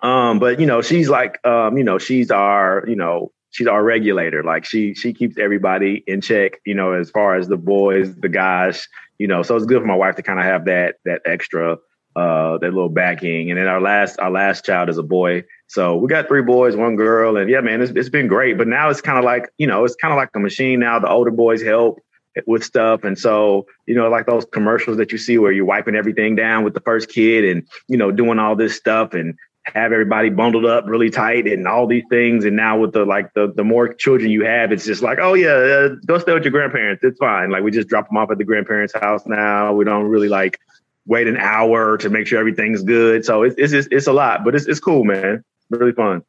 Um, 0.03 0.39
but 0.39 0.61
you 0.61 0.67
know, 0.67 0.83
she's 0.83 1.09
like, 1.09 1.45
um, 1.47 1.77
you 1.77 1.85
know, 1.85 1.99
she's 1.99 2.31
our, 2.31 2.85
you 2.89 2.97
know, 2.97 3.33
she's 3.51 3.69
our 3.69 3.83
regulator. 3.83 4.43
Like 4.43 4.65
she 4.65 4.95
she 4.95 5.13
keeps 5.13 5.39
everybody 5.39 6.03
in 6.07 6.21
check, 6.21 6.61
you 6.67 6.75
know, 6.75 6.93
as 6.93 7.11
far 7.11 7.37
as 7.37 7.49
the 7.49 7.57
boys, 7.57 8.15
the 8.17 8.29
guys, 8.29 8.89
you 9.19 9.29
know. 9.29 9.43
So 9.43 9.57
it's 9.57 9.67
good 9.67 9.81
for 9.81 9.87
my 9.87 9.95
wife 9.95 10.17
to 10.17 10.23
kind 10.23 10.41
of 10.41 10.45
have 10.45 10.65
that 10.65 10.97
that 11.05 11.23
extra 11.25 11.79
uh 12.17 12.59
that 12.59 12.75
little 12.75 12.89
backing. 12.89 13.51
And 13.51 13.59
then 13.59 13.69
our 13.69 13.81
last 13.81 14.19
our 14.19 14.31
last 14.31 14.65
child 14.65 14.89
is 14.89 14.99
a 14.99 15.03
boy. 15.03 15.45
So 15.69 15.97
we 15.97 16.09
got 16.09 16.29
three 16.29 16.43
boys, 16.43 16.77
one 16.77 16.97
girl, 16.97 17.37
and 17.37 17.49
yeah, 17.49 17.61
man, 17.61 17.81
it's 17.81 17.93
it's 17.93 18.09
been 18.09 18.27
great. 18.27 18.59
But 18.59 18.69
now 18.69 18.91
it's 18.91 19.01
kind 19.01 19.19
of 19.19 19.25
like, 19.25 19.51
you 19.57 19.67
know, 19.67 19.85
it's 19.85 19.95
kind 19.95 20.13
of 20.13 20.17
like 20.17 20.31
a 20.35 20.41
machine 20.41 20.81
now. 20.81 20.99
The 20.99 21.09
older 21.09 21.31
boys 21.31 21.63
help 21.63 22.01
with 22.47 22.65
stuff. 22.65 23.05
And 23.05 23.19
so, 23.19 23.67
you 23.87 23.95
know, 23.95 24.09
like 24.09 24.27
those 24.27 24.47
commercials 24.47 24.97
that 24.97 25.13
you 25.13 25.19
see 25.19 25.39
where 25.39 25.53
you're 25.53 25.67
wiping 25.67 25.95
everything 25.95 26.35
down 26.35 26.65
with 26.65 26.75
the 26.75 26.81
first 26.81 27.09
kid 27.11 27.45
and, 27.45 27.69
you 27.89 27.97
know, 27.97 28.11
doing 28.11 28.39
all 28.39 28.57
this 28.57 28.75
stuff 28.75 29.13
and 29.13 29.35
have 29.65 29.93
everybody 29.93 30.29
bundled 30.29 30.65
up 30.65 30.85
really 30.87 31.11
tight 31.11 31.47
and 31.47 31.69
all 31.69 31.87
these 31.87 32.05
things. 32.11 32.45
And 32.45 32.57
now 32.57 32.79
with 32.79 32.93
the 32.93 33.05
like 33.05 33.33
the 33.35 33.53
the 33.55 33.65
more 33.65 33.93
children 33.93 34.31
you 34.31 34.45
have, 34.45 34.73
it's 34.73 34.85
just 34.85 35.03
like, 35.03 35.19
oh 35.21 35.35
yeah, 35.35 35.51
uh, 35.51 35.89
go 36.07 36.19
stay 36.19 36.35
with 36.35 36.43
your 36.43 36.51
grandparents. 36.51 37.05
It's 37.05 37.19
fine. 37.19 37.51
Like 37.51 37.63
we 37.63 37.71
just 37.71 37.89
drop 37.89 38.09
them 38.09 38.17
off 38.17 38.31
at 38.31 38.39
the 38.39 38.45
grandparents' 38.45 38.95
house 38.95 39.23
now. 39.27 39.73
We 39.73 39.85
don't 39.85 40.05
really 40.05 40.29
like 40.29 40.59
wait 41.07 41.27
an 41.27 41.37
hour 41.37 41.97
to 41.99 42.11
make 42.11 42.27
sure 42.27 42.39
everything's 42.39 42.83
good. 42.83 43.25
So 43.25 43.43
it's 43.43 43.57
it's 43.59 43.89
it's 43.91 44.07
a 44.07 44.13
lot, 44.13 44.45
but 44.45 44.55
it's 44.55 44.67
it's 44.67 44.81
cool, 44.81 45.05
man. 45.05 45.45
Really 45.71 45.93
fun. 45.93 46.23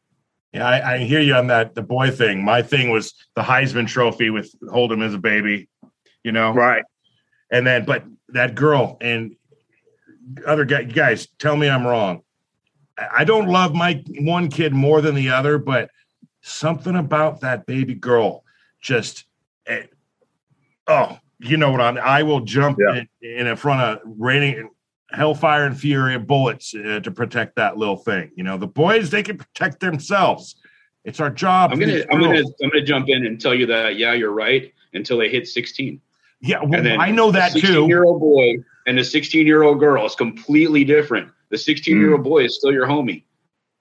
Yeah, 0.53 0.67
I, 0.67 0.93
I 0.93 0.97
hear 0.99 1.19
you 1.19 1.33
on 1.33 1.47
that. 1.47 1.73
The 1.73 1.81
boy 1.81 2.11
thing. 2.11 2.43
My 2.43 2.61
thing 2.61 2.91
was 2.91 3.15
the 3.35 3.41
Heisman 3.41 3.87
Trophy 3.87 4.29
with 4.29 4.53
hold 4.69 4.91
him 4.91 5.01
as 5.01 5.15
a 5.15 5.17
baby. 5.17 5.67
You 6.23 6.31
know, 6.31 6.51
right? 6.51 6.83
And 7.51 7.65
then, 7.67 7.85
but 7.85 8.03
that 8.29 8.55
girl 8.55 8.97
and 9.01 9.35
other 10.45 10.65
guy, 10.65 10.83
guys, 10.83 11.27
tell 11.39 11.57
me 11.57 11.67
I'm 11.67 11.85
wrong 11.85 12.21
I 12.97 13.23
don't 13.23 13.47
love 13.47 13.73
my 13.73 14.03
one 14.19 14.49
kid 14.49 14.73
more 14.73 15.01
than 15.01 15.15
the 15.15 15.29
other, 15.29 15.57
but 15.57 15.89
something 16.41 16.95
about 16.95 17.41
that 17.41 17.65
baby 17.65 17.95
girl 17.95 18.43
just, 18.81 19.25
it, 19.65 19.89
eh, 19.91 19.95
oh, 20.87 21.17
you 21.39 21.57
know 21.57 21.71
what 21.71 21.81
I'm. 21.81 21.97
I 21.97 22.23
will 22.23 22.41
jump 22.41 22.77
yeah. 22.79 23.03
in, 23.21 23.47
in 23.47 23.55
front 23.55 23.81
of 23.81 23.99
raining 24.17 24.69
hellfire 25.11 25.65
and 25.65 25.79
fury 25.79 26.15
of 26.15 26.27
bullets 26.27 26.73
uh, 26.73 26.99
to 26.99 27.11
protect 27.11 27.55
that 27.55 27.77
little 27.77 27.97
thing. 27.97 28.31
You 28.35 28.43
know, 28.43 28.57
the 28.57 28.67
boys 28.67 29.09
they 29.09 29.23
can 29.23 29.37
protect 29.37 29.79
themselves. 29.79 30.55
It's 31.03 31.19
our 31.19 31.29
job. 31.29 31.71
I'm 31.71 31.79
gonna, 31.79 32.03
I'm 32.11 32.19
gonna, 32.19 32.43
I'm 32.61 32.69
gonna 32.69 32.81
jump 32.81 33.09
in 33.09 33.25
and 33.25 33.39
tell 33.39 33.53
you 33.53 33.65
that. 33.67 33.97
Yeah, 33.97 34.13
you're 34.13 34.31
right. 34.31 34.73
Until 34.93 35.17
they 35.17 35.29
hit 35.29 35.47
16. 35.47 35.99
Yeah, 36.41 36.61
well, 36.63 37.01
I 37.01 37.09
know 37.09 37.31
that 37.31 37.53
16 37.53 37.73
too. 37.73 37.87
Year 37.87 38.03
old 38.03 38.19
boy 38.19 38.57
and 38.85 38.99
a 38.99 39.03
16 39.03 39.45
year 39.47 39.63
old 39.63 39.79
girl 39.79 40.05
is 40.05 40.15
completely 40.15 40.83
different. 40.83 41.29
The 41.53 41.59
16 41.59 41.99
year 41.99 42.13
old 42.13 42.21
mm. 42.21 42.23
boy 42.23 42.45
is 42.45 42.55
still 42.57 42.73
your 42.73 42.87
homie. 42.87 43.25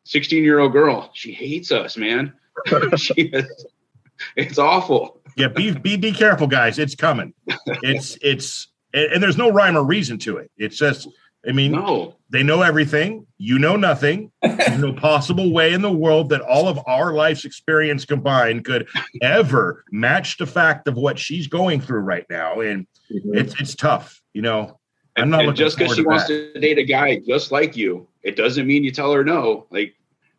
16 0.05 0.45
year 0.45 0.59
old 0.59 0.73
girl, 0.73 1.09
she 1.15 1.33
hates 1.33 1.73
us, 1.73 1.97
man. 1.97 2.35
she 2.99 3.15
is, 3.15 3.65
it's 4.37 4.59
awful. 4.59 5.23
Yeah, 5.39 5.49
be 5.49 5.73
be 5.73 5.97
be 5.97 6.13
careful, 6.13 6.47
guys. 6.47 6.79
It's 6.79 6.95
coming. 6.95 7.33
It's 7.83 8.19
it's 8.21 8.69
and, 8.93 9.15
and 9.15 9.23
there's 9.23 9.39
no 9.39 9.51
rhyme 9.51 9.79
or 9.79 9.85
reason 9.85 10.19
to 10.19 10.37
it. 10.37 10.51
It's 10.59 10.77
just, 10.77 11.09
I 11.49 11.53
mean, 11.53 11.73
No, 11.73 12.17
they 12.29 12.43
know 12.43 12.61
everything. 12.61 13.27
You 13.39 13.59
know 13.59 13.77
nothing. 13.77 14.31
There's 14.43 14.79
no 14.79 14.93
possible 14.93 15.51
way 15.51 15.73
in 15.73 15.81
the 15.81 15.91
world 15.91 16.29
that 16.29 16.43
all 16.43 16.69
of 16.69 16.79
our 16.87 17.15
life's 17.15 17.47
experience 17.47 18.05
combined 18.05 18.67
could 18.67 18.87
ever 19.23 19.83
match 19.91 20.37
the 20.37 20.47
fact 20.47 20.89
of 20.89 20.97
what 20.97 21.19
she's 21.19 21.47
going 21.47 21.81
through 21.81 22.01
right 22.01 22.27
now. 22.29 22.61
And 22.61 22.87
it's 23.09 23.59
it's 23.59 23.75
tough, 23.75 24.21
you 24.35 24.43
know. 24.43 24.79
I'm 25.16 25.25
and, 25.25 25.31
not 25.31 25.44
and 25.46 25.57
just 25.57 25.77
because 25.79 25.94
she 25.96 26.03
to 26.03 26.09
wants 26.09 26.27
that. 26.29 26.55
to 26.55 26.61
date 26.61 26.79
a 26.79 26.85
guy 26.85 27.16
just 27.27 27.53
like 27.53 27.77
you, 27.77 28.09
it 28.22 28.37
doesn't 28.37 28.66
mean 28.66 28.83
you 28.85 28.90
tell 28.90 29.12
her 29.12 29.22
no. 29.25 29.66
Like, 29.70 29.94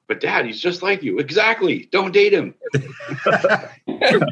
but 0.08 0.20
dad, 0.20 0.46
he's 0.46 0.60
just 0.60 0.82
like 0.82 1.04
you. 1.04 1.20
Exactly. 1.20 1.88
Don't 1.92 2.12
date 2.12 2.34
him. 2.34 2.56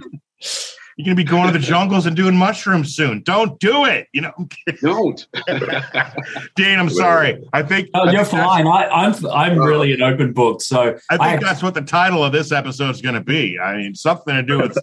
You're 0.97 1.05
gonna 1.05 1.15
be 1.15 1.23
going 1.23 1.47
to 1.47 1.53
the 1.53 1.59
jungles 1.65 2.05
and 2.05 2.15
doing 2.15 2.35
mushrooms 2.35 2.95
soon. 2.95 3.21
Don't 3.21 3.59
do 3.59 3.85
it. 3.85 4.07
You 4.13 4.21
know, 4.21 4.33
Don't. 4.81 5.25
Dane. 6.55 6.79
I'm 6.79 6.89
sorry. 6.89 7.41
I 7.53 7.63
think 7.63 7.89
Oh, 7.93 8.07
I 8.07 8.11
you're 8.11 8.25
think 8.25 8.43
fine. 8.43 8.67
I, 8.67 8.87
I'm 8.87 9.25
I'm 9.27 9.59
uh, 9.59 9.65
really 9.65 9.93
an 9.93 10.01
open 10.01 10.33
book. 10.33 10.61
So 10.61 10.97
I 11.09 11.17
think 11.17 11.21
I- 11.21 11.37
that's 11.37 11.63
what 11.63 11.73
the 11.75 11.81
title 11.81 12.23
of 12.23 12.33
this 12.33 12.51
episode 12.51 12.89
is 12.89 13.01
going 13.01 13.15
to 13.15 13.21
be. 13.21 13.57
I 13.57 13.77
mean, 13.77 13.95
something 13.95 14.35
to 14.35 14.43
do 14.43 14.59
with 14.59 14.77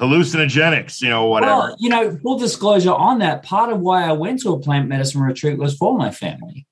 hallucinogenics, 0.00 1.00
you 1.00 1.08
know, 1.08 1.26
whatever. 1.26 1.52
Well, 1.52 1.76
you 1.78 1.88
know, 1.88 2.18
full 2.22 2.38
disclosure 2.38 2.92
on 2.92 3.20
that, 3.20 3.42
part 3.42 3.72
of 3.72 3.80
why 3.80 4.04
I 4.04 4.12
went 4.12 4.40
to 4.40 4.52
a 4.52 4.58
plant 4.58 4.88
medicine 4.88 5.20
retreat 5.20 5.58
was 5.58 5.76
for 5.76 5.96
my 5.96 6.10
family. 6.10 6.66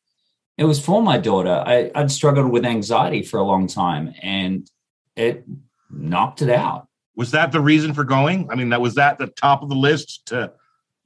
It 0.58 0.64
was 0.64 0.78
for 0.78 1.02
my 1.02 1.18
daughter. 1.18 1.62
I, 1.66 1.90
I'd 1.94 2.11
struggled 2.11 2.50
with 2.50 2.64
anxiety 2.64 3.22
for 3.22 3.38
a 3.38 3.44
long 3.44 3.66
time 3.66 4.12
and 4.22 4.68
it 5.16 5.44
knocked 5.90 6.42
it 6.42 6.50
out. 6.50 6.88
was 7.16 7.30
that 7.30 7.52
the 7.52 7.61
reason 7.61 7.94
for 7.94 8.04
going? 8.04 8.48
I 8.50 8.54
mean, 8.54 8.70
that 8.70 8.80
was 8.80 8.94
that 8.96 9.18
the 9.18 9.28
top 9.28 9.62
of 9.62 9.68
the 9.68 9.74
list 9.74 10.26
to 10.26 10.52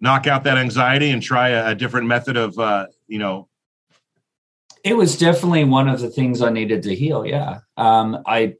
knock 0.01 0.27
out 0.27 0.45
that 0.45 0.59
anxiety 0.59 1.11
and 1.11 1.23
try 1.23 1.51
a, 1.51 1.71
a 1.71 1.75
different 1.75 2.07
method 2.07 2.37
of, 2.37 2.59
uh, 2.59 2.87
you 3.09 3.19
know, 3.19 3.49
It 4.85 4.97
was 4.97 5.19
definitely 5.19 5.65
one 5.65 5.89
of 5.89 6.01
the 6.01 6.11
things 6.11 6.43
I 6.43 6.51
needed 6.51 6.83
to 6.85 6.95
heal. 6.95 7.27
Yeah. 7.27 7.61
Um, 7.77 8.23
I, 8.27 8.55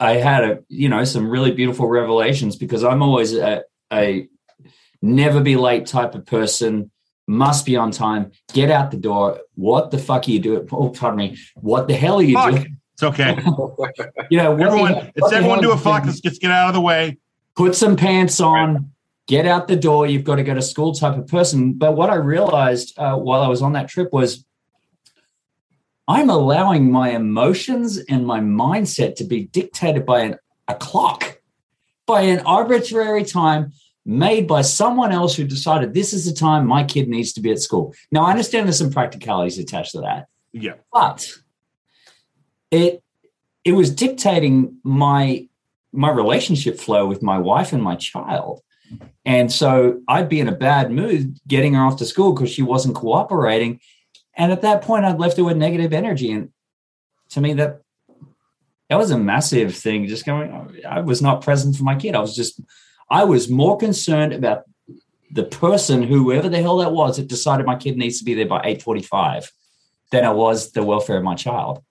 I 0.00 0.14
had 0.14 0.44
a, 0.44 0.58
you 0.68 0.88
know, 0.88 1.04
some 1.04 1.28
really 1.28 1.52
beautiful 1.52 1.88
revelations 1.88 2.56
because 2.56 2.84
I'm 2.84 3.02
always 3.02 3.34
a, 3.34 3.62
a 3.92 4.28
never 5.00 5.40
be 5.40 5.56
late 5.56 5.86
type 5.86 6.14
of 6.14 6.26
person, 6.26 6.90
must 7.26 7.64
be 7.64 7.76
on 7.76 7.90
time, 7.90 8.32
get 8.52 8.70
out 8.70 8.90
the 8.90 8.96
door. 8.96 9.40
What 9.54 9.90
the 9.90 9.98
fuck 9.98 10.26
are 10.28 10.30
you 10.30 10.40
doing? 10.40 10.68
Oh, 10.72 10.90
pardon 10.90 11.18
me. 11.18 11.38
What 11.54 11.88
the 11.88 11.94
hell 11.94 12.16
are 12.16 12.22
you 12.22 12.34
Fuck. 12.34 12.50
doing? 12.50 12.76
it's 12.94 13.02
okay. 13.02 13.38
You 14.30 14.38
know, 14.38 14.56
the 14.56 14.64
everyone, 14.64 15.12
it's 15.14 15.32
everyone 15.32 15.60
do 15.60 15.72
a 15.72 15.76
fuck. 15.76 16.04
Let's 16.06 16.20
just 16.20 16.40
get 16.40 16.50
out 16.50 16.68
of 16.68 16.74
the 16.74 16.80
way. 16.80 17.18
Put 17.56 17.74
some 17.74 17.94
pants 17.94 18.40
on, 18.40 18.90
get 19.28 19.46
out 19.46 19.68
the 19.68 19.76
door. 19.76 20.06
You've 20.06 20.24
got 20.24 20.36
to 20.36 20.42
go 20.42 20.54
to 20.54 20.62
school 20.62 20.94
type 20.94 21.16
of 21.16 21.26
person. 21.26 21.74
But 21.74 21.94
what 21.94 22.10
I 22.10 22.14
realized 22.14 22.98
uh, 22.98 23.16
while 23.16 23.42
I 23.42 23.48
was 23.48 23.60
on 23.62 23.74
that 23.74 23.88
trip 23.88 24.12
was 24.12 24.44
I'm 26.06 26.28
allowing 26.30 26.90
my 26.92 27.10
emotions 27.10 27.98
and 27.98 28.26
my 28.26 28.40
mindset 28.40 29.16
to 29.16 29.24
be 29.24 29.44
dictated 29.44 30.04
by 30.04 30.20
an, 30.20 30.36
a 30.68 30.74
clock, 30.74 31.38
by 32.06 32.22
an 32.22 32.40
arbitrary 32.40 33.24
time 33.24 33.72
made 34.04 34.46
by 34.46 34.60
someone 34.60 35.12
else 35.12 35.34
who 35.34 35.44
decided 35.44 35.94
this 35.94 36.12
is 36.12 36.26
the 36.26 36.32
time 36.38 36.66
my 36.66 36.84
kid 36.84 37.08
needs 37.08 37.32
to 37.32 37.40
be 37.40 37.50
at 37.50 37.58
school. 37.58 37.94
Now, 38.12 38.26
I 38.26 38.30
understand 38.32 38.66
there's 38.66 38.78
some 38.78 38.90
practicalities 38.90 39.58
attached 39.58 39.92
to 39.92 40.02
that 40.02 40.26
Yeah. 40.52 40.74
but 40.92 41.26
it 42.70 43.02
it 43.64 43.72
was 43.72 43.88
dictating 43.90 44.76
my 44.84 45.48
my 45.92 46.10
relationship 46.10 46.78
flow 46.78 47.06
with 47.06 47.22
my 47.22 47.38
wife 47.38 47.72
and 47.72 47.82
my 47.82 47.94
child 47.96 48.60
and 49.24 49.50
so 49.52 50.00
i'd 50.08 50.28
be 50.28 50.40
in 50.40 50.48
a 50.48 50.52
bad 50.54 50.90
mood 50.90 51.38
getting 51.46 51.74
her 51.74 51.82
off 51.82 51.96
to 51.96 52.04
school 52.04 52.32
because 52.32 52.50
she 52.50 52.62
wasn't 52.62 52.94
cooperating 52.94 53.80
and 54.36 54.52
at 54.52 54.62
that 54.62 54.82
point 54.82 55.04
i'd 55.04 55.18
left 55.18 55.36
her 55.36 55.44
with 55.44 55.56
negative 55.56 55.92
energy 55.92 56.32
and 56.32 56.50
to 57.28 57.40
me 57.40 57.52
that 57.52 57.80
that 58.90 58.96
was 58.96 59.10
a 59.10 59.18
massive 59.18 59.74
thing 59.74 60.06
just 60.06 60.26
going 60.26 60.82
i 60.88 61.00
was 61.00 61.20
not 61.22 61.42
present 61.42 61.76
for 61.76 61.84
my 61.84 61.96
kid 61.96 62.14
i 62.14 62.20
was 62.20 62.34
just 62.34 62.60
i 63.10 63.24
was 63.24 63.48
more 63.48 63.76
concerned 63.76 64.32
about 64.32 64.64
the 65.32 65.44
person 65.44 66.02
whoever 66.02 66.48
the 66.48 66.62
hell 66.62 66.78
that 66.78 66.92
was 66.92 67.16
that 67.16 67.26
decided 67.26 67.66
my 67.66 67.76
kid 67.76 67.96
needs 67.96 68.18
to 68.18 68.24
be 68.24 68.34
there 68.34 68.46
by 68.46 68.58
845 68.58 69.50
than 70.14 70.24
I 70.24 70.30
was 70.30 70.72
the 70.72 70.82
welfare 70.82 71.16
of 71.16 71.24
my 71.24 71.34
child. 71.34 71.82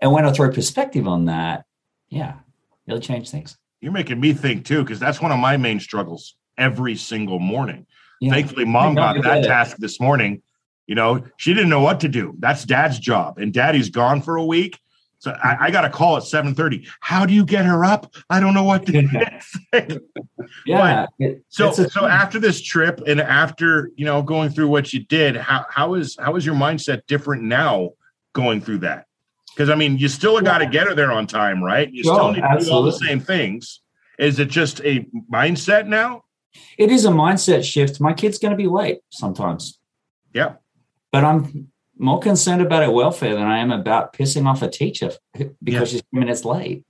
And 0.00 0.12
when 0.12 0.26
I 0.26 0.32
throw 0.32 0.50
perspective 0.50 1.08
on 1.08 1.24
that, 1.26 1.64
yeah, 2.08 2.34
it'll 2.86 3.00
change 3.00 3.30
things. 3.30 3.56
You're 3.80 3.92
making 3.92 4.20
me 4.20 4.34
think 4.34 4.66
too, 4.66 4.82
because 4.82 5.00
that's 5.00 5.20
one 5.20 5.32
of 5.32 5.38
my 5.38 5.56
main 5.56 5.80
struggles 5.80 6.36
every 6.58 6.96
single 6.96 7.38
morning. 7.38 7.86
Yeah. 8.20 8.32
Thankfully, 8.32 8.64
mom 8.66 8.94
got 8.94 9.22
that 9.22 9.44
task 9.44 9.78
this 9.78 10.00
morning. 10.00 10.42
You 10.86 10.94
know, 10.94 11.24
she 11.38 11.54
didn't 11.54 11.70
know 11.70 11.80
what 11.80 12.00
to 12.00 12.08
do. 12.08 12.34
That's 12.38 12.64
dad's 12.64 12.98
job, 12.98 13.38
and 13.38 13.52
daddy's 13.52 13.88
gone 13.90 14.20
for 14.22 14.36
a 14.36 14.44
week. 14.44 14.78
So 15.18 15.30
I, 15.42 15.56
I 15.66 15.70
got 15.70 15.86
a 15.86 15.90
call 15.90 16.18
at 16.18 16.24
7:30. 16.24 16.86
How 17.00 17.24
do 17.24 17.32
you 17.32 17.46
get 17.46 17.64
her 17.64 17.84
up? 17.84 18.12
I 18.28 18.40
don't 18.40 18.52
know 18.52 18.64
what 18.64 18.84
to 18.86 18.92
do. 19.72 20.00
Yeah. 20.66 21.06
it- 21.18 21.42
So 21.48 21.72
so 21.72 22.06
after 22.06 22.38
this 22.38 22.60
trip 22.62 23.00
and 23.06 23.20
after 23.20 23.90
you 23.96 24.04
know 24.04 24.22
going 24.22 24.50
through 24.50 24.68
what 24.68 24.92
you 24.92 25.00
did, 25.04 25.36
how 25.36 25.64
how 25.70 25.94
is 25.94 26.16
how 26.20 26.36
is 26.36 26.44
your 26.44 26.54
mindset 26.54 27.02
different 27.06 27.42
now 27.44 27.90
going 28.34 28.60
through 28.60 28.78
that? 28.78 29.06
Because 29.54 29.70
I 29.70 29.76
mean, 29.76 29.96
you 29.98 30.08
still 30.08 30.40
got 30.40 30.58
to 30.58 30.66
get 30.66 30.86
her 30.88 30.94
there 30.94 31.12
on 31.12 31.26
time, 31.26 31.62
right? 31.62 31.90
You 31.90 32.02
Sure, 32.02 32.14
still 32.14 32.32
need 32.32 32.42
to 32.42 32.64
do 32.64 32.70
all 32.72 32.82
the 32.82 32.92
same 32.92 33.20
things. 33.20 33.80
Is 34.18 34.38
it 34.38 34.48
just 34.48 34.80
a 34.82 35.06
mindset 35.32 35.86
now? 35.86 36.22
it 36.78 36.88
is 36.90 37.04
a 37.04 37.10
mindset 37.10 37.64
shift. 37.64 38.00
My 38.00 38.12
kid's 38.12 38.38
going 38.38 38.50
to 38.52 38.56
be 38.56 38.68
late 38.68 38.98
sometimes. 39.10 39.78
Yeah. 40.32 40.54
But 41.14 41.22
I'm 41.22 41.68
more 41.96 42.18
concerned 42.18 42.60
about 42.60 42.82
her 42.82 42.90
welfare 42.90 43.34
than 43.36 43.44
I 43.44 43.58
am 43.58 43.70
about 43.70 44.12
pissing 44.14 44.48
off 44.48 44.62
a 44.62 44.68
teacher 44.68 45.12
because 45.32 45.52
Yeah. 45.62 45.84
she's 45.84 46.02
minutes 46.10 46.44
late. 46.44 46.82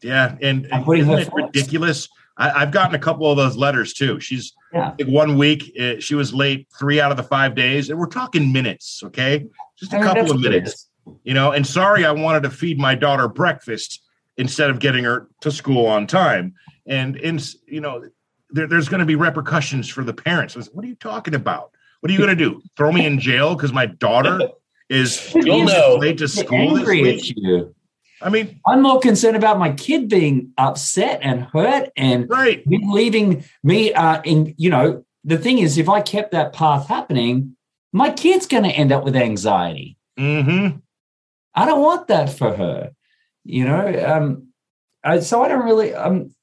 Yeah, 0.00 0.36
and 0.40 0.68
putting 0.84 1.02
isn't 1.02 1.18
it 1.18 1.32
ridiculous? 1.34 2.08
I, 2.36 2.50
I've 2.62 2.70
gotten 2.70 2.94
a 2.94 3.00
couple 3.00 3.28
of 3.28 3.36
those 3.36 3.56
letters 3.56 3.94
too. 3.94 4.20
She's 4.20 4.52
Yeah. 4.72 4.92
like 4.96 5.08
one 5.08 5.36
week 5.38 5.72
uh, 5.80 5.94
she 5.98 6.14
was 6.14 6.32
late 6.32 6.68
three 6.78 7.00
out 7.00 7.10
of 7.10 7.16
the 7.16 7.24
five 7.24 7.56
days, 7.56 7.90
and 7.90 7.98
we're 7.98 8.06
talking 8.06 8.52
minutes, 8.52 9.02
okay? 9.02 9.44
Just 9.76 9.92
a 9.92 9.96
I 9.96 9.98
mean, 10.02 10.08
couple 10.08 10.30
of 10.30 10.40
minutes. 10.40 10.88
you 11.24 11.34
know 11.34 11.50
and 11.52 11.66
sorry 11.66 12.04
i 12.04 12.12
wanted 12.12 12.42
to 12.42 12.50
feed 12.50 12.78
my 12.78 12.94
daughter 12.94 13.26
breakfast 13.28 14.02
instead 14.36 14.68
of 14.70 14.78
getting 14.78 15.02
her 15.04 15.26
to 15.40 15.50
school 15.50 15.86
on 15.86 16.06
time 16.06 16.52
and 16.86 17.16
in 17.16 17.40
you 17.66 17.80
know 17.80 18.04
there, 18.50 18.66
there's 18.68 18.90
going 18.90 19.00
to 19.00 19.06
be 19.06 19.14
repercussions 19.16 19.88
for 19.88 20.04
the 20.04 20.12
parents 20.12 20.54
what 20.72 20.84
are 20.84 20.88
you 20.88 20.94
talking 20.96 21.34
about 21.34 21.70
what 22.00 22.10
are 22.10 22.12
you 22.12 22.18
going 22.18 22.36
to 22.36 22.36
do? 22.36 22.62
Throw 22.76 22.92
me 22.92 23.04
in 23.06 23.18
jail 23.18 23.54
because 23.54 23.72
my 23.72 23.86
daughter 23.86 24.40
is 24.88 25.32
You'll 25.34 25.64
know. 25.64 25.96
late 26.00 26.18
to 26.18 26.24
Get 26.26 26.30
school 26.30 26.70
this 26.74 26.78
angry 26.80 27.02
week? 27.02 27.18
at 27.20 27.28
you. 27.36 27.74
i 28.22 28.28
mean 28.30 28.58
I'm 28.66 28.82
more 28.82 29.00
concerned 29.00 29.36
about 29.36 29.58
my 29.58 29.72
kid 29.72 30.08
being 30.08 30.52
upset 30.56 31.20
and 31.22 31.42
hurt 31.44 31.90
and 31.96 32.28
right. 32.30 32.62
leaving 32.66 33.44
me 33.62 33.92
uh 33.92 34.22
in 34.22 34.54
you 34.56 34.70
know 34.70 35.04
the 35.24 35.36
thing 35.38 35.58
is 35.58 35.76
if 35.78 35.88
i 35.88 36.00
kept 36.00 36.30
that 36.32 36.52
path 36.52 36.88
happening 36.88 37.54
my 37.92 38.10
kid's 38.10 38.46
going 38.46 38.64
to 38.64 38.70
end 38.70 38.92
up 38.92 39.02
with 39.02 39.16
anxiety. 39.16 39.96
Mm-hmm. 40.18 40.76
I 41.54 41.64
don't 41.64 41.80
want 41.80 42.08
that 42.08 42.30
for 42.30 42.54
her 42.54 42.90
you 43.44 43.64
know 43.64 44.04
um 44.06 44.48
I, 45.04 45.20
so 45.20 45.42
i 45.42 45.48
don't 45.48 45.64
really 45.64 45.94
um 45.94 46.34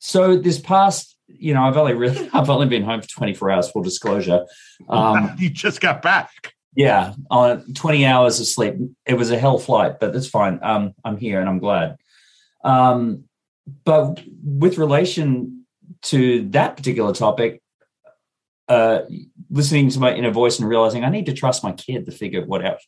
so 0.00 0.36
this 0.36 0.58
past 0.58 1.16
you 1.40 1.54
know 1.54 1.62
i've 1.62 1.76
only 1.76 1.94
really 1.94 2.28
i've 2.32 2.50
only 2.50 2.66
been 2.66 2.82
home 2.82 3.00
for 3.00 3.08
24 3.08 3.50
hours 3.50 3.70
full 3.70 3.82
disclosure. 3.82 4.46
Um 4.88 5.34
you 5.38 5.50
just 5.50 5.80
got 5.80 6.02
back. 6.02 6.30
Yeah 6.74 7.14
on 7.30 7.72
20 7.74 8.06
hours 8.06 8.40
of 8.40 8.46
sleep. 8.46 8.74
It 9.06 9.14
was 9.14 9.30
a 9.30 9.38
hell 9.38 9.58
flight 9.58 9.98
but 10.00 10.12
that's 10.12 10.28
fine. 10.28 10.58
Um 10.62 10.94
i'm 11.04 11.16
here 11.16 11.40
and 11.40 11.48
i'm 11.48 11.58
glad. 11.58 11.96
Um 12.64 13.24
but 13.84 14.22
with 14.42 14.78
relation 14.78 15.64
to 16.02 16.48
that 16.50 16.76
particular 16.76 17.12
topic 17.12 17.62
uh 18.68 19.00
listening 19.50 19.90
to 19.90 20.00
my 20.00 20.14
inner 20.14 20.30
voice 20.30 20.58
and 20.58 20.68
realizing 20.68 21.04
i 21.04 21.10
need 21.10 21.26
to 21.26 21.32
trust 21.32 21.64
my 21.64 21.72
kid 21.72 22.06
to 22.06 22.12
figure 22.12 22.44
what 22.46 22.64
out 22.64 22.78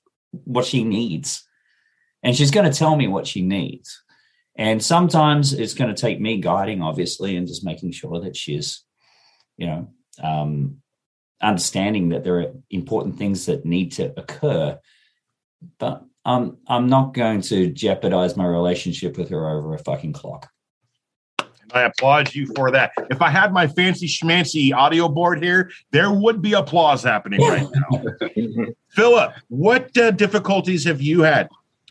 what 0.44 0.64
she 0.64 0.84
needs. 0.84 1.46
And 2.22 2.36
she's 2.36 2.50
going 2.50 2.70
to 2.70 2.76
tell 2.76 2.96
me 2.96 3.08
what 3.08 3.26
she 3.26 3.42
needs 3.42 4.02
and 4.56 4.82
sometimes 4.82 5.52
it's 5.52 5.74
going 5.74 5.94
to 5.94 6.00
take 6.00 6.20
me 6.20 6.38
guiding 6.38 6.82
obviously 6.82 7.36
and 7.36 7.46
just 7.46 7.64
making 7.64 7.92
sure 7.92 8.20
that 8.20 8.36
she's 8.36 8.84
you 9.56 9.66
know 9.66 9.88
um 10.22 10.76
understanding 11.40 12.10
that 12.10 12.22
there 12.22 12.40
are 12.40 12.52
important 12.70 13.18
things 13.18 13.46
that 13.46 13.64
need 13.64 13.92
to 13.92 14.12
occur 14.18 14.78
but 15.78 16.04
um, 16.24 16.58
i'm 16.68 16.88
not 16.88 17.14
going 17.14 17.40
to 17.40 17.70
jeopardize 17.70 18.36
my 18.36 18.46
relationship 18.46 19.16
with 19.18 19.30
her 19.30 19.48
over 19.48 19.74
a 19.74 19.78
fucking 19.78 20.12
clock 20.12 20.48
I 21.74 21.82
applaud 21.82 22.34
you 22.34 22.46
for 22.54 22.70
that. 22.70 22.92
If 23.10 23.22
I 23.22 23.30
had 23.30 23.52
my 23.52 23.66
fancy 23.66 24.06
schmancy 24.06 24.74
audio 24.74 25.08
board 25.08 25.42
here, 25.42 25.70
there 25.90 26.10
would 26.12 26.42
be 26.42 26.52
applause 26.52 27.02
happening 27.02 27.40
right 27.40 27.66
now. 27.90 28.02
Philip, 28.90 29.32
what 29.48 29.96
uh, 29.96 30.10
difficulties 30.10 30.84
have 30.84 31.00
you 31.00 31.22
had 31.22 31.48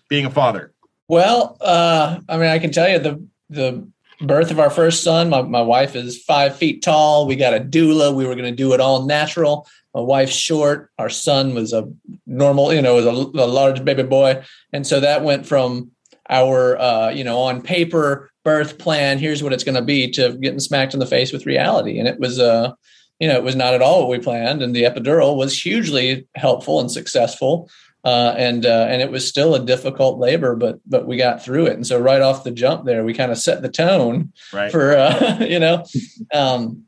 being 0.07 0.25
a 0.25 0.29
father? 0.29 0.71
Well, 1.11 1.57
uh, 1.59 2.21
I 2.29 2.37
mean, 2.37 2.47
I 2.47 2.57
can 2.57 2.71
tell 2.71 2.87
you 2.87 2.97
the 2.97 3.27
the 3.49 3.85
birth 4.21 4.49
of 4.49 4.61
our 4.61 4.69
first 4.69 5.03
son. 5.03 5.29
My 5.29 5.41
my 5.41 5.61
wife 5.61 5.93
is 5.93 6.23
five 6.23 6.55
feet 6.55 6.81
tall. 6.81 7.27
We 7.27 7.35
got 7.35 7.53
a 7.53 7.59
doula. 7.59 8.15
We 8.15 8.25
were 8.25 8.33
going 8.33 8.49
to 8.49 8.55
do 8.55 8.71
it 8.71 8.79
all 8.79 9.05
natural. 9.05 9.67
My 9.93 9.99
wife's 9.99 10.31
short. 10.31 10.89
Our 10.97 11.09
son 11.09 11.53
was 11.53 11.73
a 11.73 11.91
normal, 12.25 12.73
you 12.73 12.81
know, 12.81 12.95
was 12.95 13.05
a, 13.05 13.09
a 13.09 13.45
large 13.45 13.83
baby 13.83 14.03
boy, 14.03 14.41
and 14.71 14.87
so 14.87 15.01
that 15.01 15.21
went 15.21 15.45
from 15.45 15.91
our, 16.29 16.79
uh, 16.79 17.09
you 17.09 17.25
know, 17.25 17.39
on 17.39 17.61
paper 17.61 18.31
birth 18.45 18.77
plan. 18.77 19.19
Here's 19.19 19.43
what 19.43 19.51
it's 19.51 19.65
going 19.65 19.75
to 19.75 19.81
be 19.81 20.09
to 20.11 20.37
getting 20.37 20.61
smacked 20.61 20.93
in 20.93 21.01
the 21.01 21.05
face 21.05 21.33
with 21.33 21.45
reality, 21.45 21.99
and 21.99 22.07
it 22.07 22.21
was, 22.21 22.39
uh, 22.39 22.71
you 23.19 23.27
know, 23.27 23.35
it 23.35 23.43
was 23.43 23.57
not 23.57 23.73
at 23.73 23.81
all 23.81 23.99
what 23.99 24.17
we 24.17 24.23
planned. 24.23 24.61
And 24.61 24.73
the 24.73 24.83
epidural 24.83 25.35
was 25.35 25.61
hugely 25.61 26.25
helpful 26.35 26.79
and 26.79 26.89
successful. 26.89 27.69
Uh, 28.03 28.33
and 28.35 28.65
uh, 28.65 28.87
and 28.89 28.99
it 29.01 29.11
was 29.11 29.27
still 29.27 29.53
a 29.53 29.63
difficult 29.63 30.17
labor, 30.17 30.55
but 30.55 30.79
but 30.87 31.05
we 31.05 31.17
got 31.17 31.43
through 31.43 31.67
it. 31.67 31.73
And 31.73 31.85
so 31.85 31.99
right 31.99 32.21
off 32.21 32.43
the 32.43 32.49
jump 32.51 32.83
there, 32.85 33.03
we 33.03 33.13
kind 33.13 33.31
of 33.31 33.37
set 33.37 33.61
the 33.61 33.69
tone 33.69 34.33
Right. 34.51 34.71
for 34.71 34.97
uh, 34.97 35.37
you 35.47 35.59
know. 35.59 35.85
Um, 36.33 36.85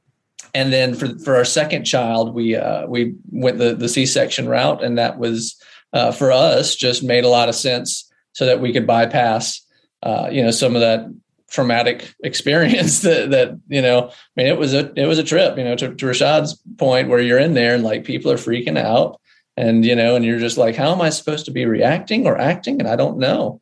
and 0.56 0.74
then 0.74 0.96
for 0.96 1.18
for 1.20 1.36
our 1.36 1.46
second 1.46 1.84
child, 1.86 2.34
we 2.34 2.56
uh, 2.56 2.88
we 2.88 3.14
went 3.32 3.60
the 3.60 3.76
the 3.76 3.90
C 3.90 4.06
section 4.08 4.48
route, 4.50 4.84
and 4.84 4.98
that 4.98 5.20
was 5.20 5.56
uh, 5.94 6.12
for 6.12 6.32
us 6.32 6.76
just 6.76 7.04
made 7.04 7.26
a 7.26 7.30
lot 7.30 7.48
of 7.50 7.54
sense, 7.56 8.12
so 8.32 8.46
that 8.48 8.60
we 8.60 8.74
could 8.74 8.88
bypass 8.88 9.62
uh, 10.02 10.30
you 10.32 10.42
know 10.44 10.52
some 10.52 10.76
of 10.76 10.82
that 10.82 11.06
traumatic 11.52 12.12
experience 12.24 13.02
that 13.02 13.30
that 13.32 13.60
you 13.68 13.82
know. 13.84 14.08
I 14.10 14.14
mean, 14.36 14.48
it 14.48 14.58
was 14.58 14.74
a 14.74 14.92
it 14.96 15.06
was 15.06 15.20
a 15.20 15.24
trip, 15.24 15.58
you 15.60 15.64
know, 15.64 15.76
to, 15.76 15.94
to 15.94 16.06
Rashad's 16.08 16.60
point 16.78 17.10
where 17.10 17.20
you're 17.20 17.38
in 17.40 17.54
there 17.54 17.76
and 17.76 17.84
like 17.84 18.04
people 18.04 18.32
are 18.32 18.38
freaking 18.38 18.78
out, 18.80 19.20
and 19.56 19.86
you 19.86 19.96
know, 19.96 20.16
and 20.16 20.26
you're 20.26 20.40
just 20.40 20.58
like, 20.58 20.76
how 20.76 20.92
am 20.92 21.02
I 21.02 21.10
supposed 21.10 21.46
to 21.46 21.52
be 21.52 21.66
reacting 21.66 22.26
or 22.26 22.38
acting? 22.38 22.80
And 22.80 22.90
I 22.90 22.96
don't 22.96 23.18
know. 23.20 23.62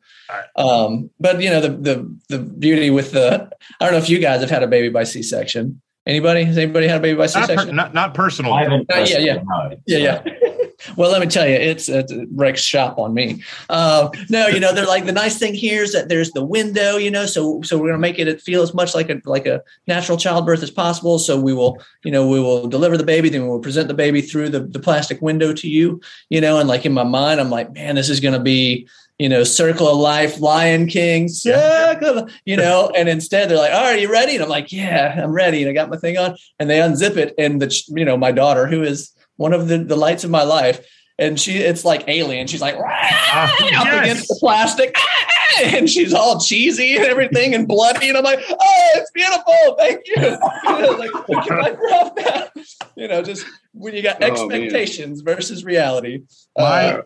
Um, 0.56 1.10
but 1.20 1.40
you 1.42 1.50
know, 1.50 1.60
the 1.60 1.68
the 1.68 2.16
the 2.28 2.38
beauty 2.38 2.90
with 2.90 3.12
the 3.12 3.50
I 3.80 3.84
don't 3.84 3.92
know 3.92 3.98
if 3.98 4.10
you 4.10 4.18
guys 4.18 4.40
have 4.40 4.50
had 4.50 4.62
a 4.62 4.68
baby 4.68 4.88
by 4.88 5.04
C 5.04 5.22
section. 5.22 5.82
Anybody? 6.06 6.42
Has 6.44 6.58
anybody 6.58 6.88
had 6.88 6.98
a 6.98 7.00
baby 7.00 7.16
by 7.16 7.26
C 7.26 7.38
Not, 7.38 7.48
per- 7.48 7.56
section? 7.56 7.76
not 7.76 7.94
not 7.94 8.14
personal. 8.14 8.52
I 8.52 8.62
haven't. 8.64 8.90
Uh, 8.90 9.06
yeah, 9.08 9.18
yeah. 9.18 9.42
yeah, 9.86 9.98
yeah. 9.98 10.22
well, 10.96 11.10
let 11.10 11.20
me 11.20 11.26
tell 11.26 11.46
you, 11.46 11.54
it's 11.54 11.88
it 11.88 12.10
wrecks 12.32 12.60
shop 12.60 12.98
on 12.98 13.14
me. 13.14 13.42
Uh, 13.68 14.10
no, 14.28 14.46
you 14.46 14.60
know, 14.60 14.74
they're 14.74 14.86
like 14.86 15.06
the 15.06 15.12
nice 15.12 15.38
thing 15.38 15.54
here 15.54 15.82
is 15.82 15.92
that 15.92 16.08
there's 16.08 16.32
the 16.32 16.44
window, 16.44 16.96
you 16.96 17.10
know, 17.10 17.26
so 17.26 17.62
so 17.62 17.78
we're 17.78 17.88
gonna 17.88 17.98
make 17.98 18.18
it 18.18 18.40
feel 18.40 18.62
as 18.62 18.74
much 18.74 18.94
like 18.94 19.10
a 19.10 19.20
like 19.24 19.46
a 19.46 19.62
natural 19.86 20.18
childbirth 20.18 20.62
as 20.62 20.70
possible. 20.70 21.18
So 21.18 21.40
we 21.40 21.54
will, 21.54 21.82
you 22.04 22.10
know, 22.10 22.28
we 22.28 22.40
will 22.40 22.68
deliver 22.68 22.96
the 22.96 23.04
baby, 23.04 23.28
then 23.28 23.42
we 23.42 23.48
will 23.48 23.60
present 23.60 23.88
the 23.88 23.94
baby 23.94 24.20
through 24.20 24.50
the 24.50 24.60
the 24.60 24.80
plastic 24.80 25.20
window 25.22 25.52
to 25.52 25.68
you, 25.68 26.00
you 26.30 26.40
know, 26.40 26.58
and 26.58 26.68
like 26.68 26.86
in 26.86 26.92
my 26.92 27.04
mind, 27.04 27.40
I'm 27.40 27.50
like, 27.50 27.72
man, 27.72 27.94
this 27.94 28.10
is 28.10 28.20
gonna 28.20 28.40
be 28.40 28.88
you 29.18 29.28
know, 29.28 29.44
Circle 29.44 29.86
of 29.86 29.98
Life, 29.98 30.40
Lion 30.40 30.88
King, 30.88 31.28
Circle, 31.28 32.28
you 32.44 32.56
know, 32.56 32.90
and 32.96 33.08
instead 33.08 33.48
they're 33.48 33.56
like, 33.56 33.72
"All 33.72 33.82
right, 33.82 34.00
you 34.00 34.10
ready?" 34.10 34.34
And 34.34 34.42
I'm 34.42 34.50
like, 34.50 34.72
"Yeah, 34.72 35.20
I'm 35.22 35.30
ready." 35.30 35.62
And 35.62 35.70
I 35.70 35.72
got 35.74 35.90
my 35.90 35.96
thing 35.96 36.18
on, 36.18 36.36
and 36.58 36.68
they 36.68 36.78
unzip 36.78 37.16
it, 37.16 37.32
and 37.38 37.62
the 37.62 37.82
you 37.88 38.04
know, 38.04 38.16
my 38.16 38.32
daughter, 38.32 38.66
who 38.66 38.82
is 38.82 39.12
one 39.36 39.52
of 39.52 39.68
the 39.68 39.78
the 39.78 39.96
lights 39.96 40.24
of 40.24 40.30
my 40.30 40.42
life, 40.42 40.86
and 41.18 41.38
she, 41.38 41.58
it's 41.58 41.84
like 41.84 42.04
alien. 42.08 42.46
She's 42.46 42.60
like 42.60 42.76
Ah, 42.78 43.52
up 43.52 43.60
yes. 43.86 44.00
against 44.04 44.28
the 44.28 44.36
plastic, 44.40 44.96
and 45.64 45.88
she's 45.88 46.12
all 46.14 46.40
cheesy 46.40 46.96
and 46.96 47.04
everything 47.04 47.54
and 47.54 47.66
bloody, 47.68 48.08
and 48.08 48.18
I'm 48.18 48.24
like, 48.24 48.40
"Oh, 48.48 48.88
it's 48.96 49.10
beautiful, 49.12 49.76
thank 49.78 50.00
you." 50.06 50.38
You 50.64 50.80
know, 50.80 50.92
like, 50.92 51.10
can 51.46 51.60
I 51.60 51.70
grab 51.72 52.16
that? 52.16 52.52
You 52.96 53.08
know, 53.08 53.22
just 53.22 53.44
when 53.72 53.94
you 53.94 54.02
got 54.02 54.22
Oh, 54.22 54.26
expectations 54.26 55.20
versus 55.22 55.64
reality. 55.64 56.22
My 56.56 56.92
Uh, 56.92 57.02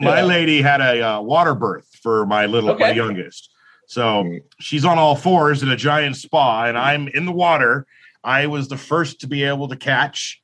my 0.00 0.18
yeah. 0.18 0.24
lady 0.24 0.62
had 0.62 0.80
a 0.80 1.00
uh, 1.02 1.20
water 1.20 1.54
birth 1.54 1.86
for 2.02 2.26
my 2.26 2.46
little 2.46 2.76
my 2.76 2.90
youngest. 2.92 3.50
So 3.86 4.38
she's 4.58 4.84
on 4.84 4.98
all 4.98 5.14
fours 5.16 5.62
in 5.62 5.68
a 5.68 5.76
giant 5.76 6.16
spa, 6.16 6.64
and 6.64 6.76
I'm 6.78 7.08
in 7.08 7.24
the 7.26 7.32
water. 7.32 7.86
I 8.24 8.46
was 8.46 8.68
the 8.68 8.76
first 8.76 9.20
to 9.20 9.26
be 9.26 9.44
able 9.44 9.68
to 9.68 9.76
catch, 9.76 10.41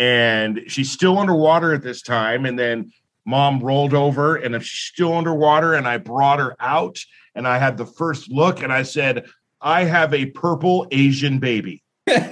and 0.00 0.62
she's 0.66 0.90
still 0.90 1.18
underwater 1.18 1.74
at 1.74 1.82
this 1.82 2.00
time. 2.00 2.46
And 2.46 2.58
then 2.58 2.90
mom 3.26 3.60
rolled 3.60 3.92
over, 3.92 4.36
and 4.36 4.54
if 4.54 4.64
she's 4.64 4.92
still 4.92 5.12
underwater, 5.12 5.74
and 5.74 5.86
I 5.86 5.98
brought 5.98 6.40
her 6.40 6.56
out, 6.58 6.98
and 7.34 7.46
I 7.46 7.58
had 7.58 7.76
the 7.76 7.84
first 7.84 8.30
look, 8.30 8.62
and 8.62 8.72
I 8.72 8.82
said, 8.82 9.26
"I 9.60 9.84
have 9.84 10.14
a 10.14 10.26
purple 10.26 10.88
Asian 10.90 11.38
baby," 11.38 11.82
and 12.06 12.22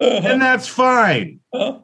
that's 0.00 0.66
fine. 0.66 1.40
Uh-huh. 1.52 1.80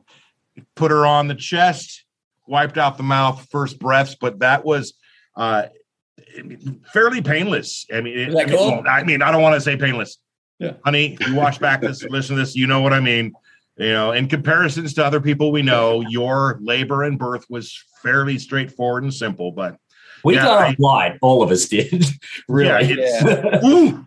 Put 0.74 0.90
her 0.90 1.04
on 1.04 1.28
the 1.28 1.34
chest, 1.34 2.04
wiped 2.46 2.78
out 2.78 2.96
the 2.96 3.02
mouth, 3.02 3.46
first 3.50 3.78
breaths, 3.78 4.16
but 4.18 4.38
that 4.38 4.64
was 4.64 4.94
uh, 5.36 5.64
fairly 6.94 7.20
painless. 7.20 7.86
I 7.92 8.00
mean, 8.00 8.18
it, 8.18 8.28
Is 8.30 8.34
that 8.34 8.48
cool? 8.48 8.82
I 8.88 9.04
mean, 9.04 9.20
I 9.20 9.30
don't 9.30 9.42
want 9.42 9.54
to 9.54 9.60
say 9.60 9.76
painless. 9.76 10.16
Yeah. 10.58 10.72
Honey, 10.84 11.16
you 11.26 11.34
watch 11.34 11.58
back 11.58 11.80
this, 11.80 12.02
listen 12.04 12.36
to 12.36 12.42
this, 12.42 12.54
you 12.54 12.66
know 12.66 12.82
what 12.82 12.92
I 12.92 13.00
mean. 13.00 13.32
You 13.80 13.92
know, 13.92 14.12
in 14.12 14.28
comparisons 14.28 14.92
to 14.94 15.04
other 15.04 15.20
people 15.20 15.50
we 15.52 15.62
know, 15.62 16.00
your 16.08 16.58
labor 16.60 17.02
and 17.04 17.18
birth 17.18 17.46
was 17.48 17.82
fairly 18.02 18.38
straightforward 18.38 19.04
and 19.04 19.12
simple. 19.12 19.52
But 19.52 19.78
We 20.22 20.34
Yeah, 20.34 20.42
got 20.44 20.60
I- 20.62 20.76
off. 20.84 21.16
All 21.22 21.42
of 21.42 21.50
us 21.50 21.66
did. 21.66 22.04
really. 22.48 22.68
Yeah, 22.88 23.04
it's- 23.06 23.64
ooh, 23.64 24.06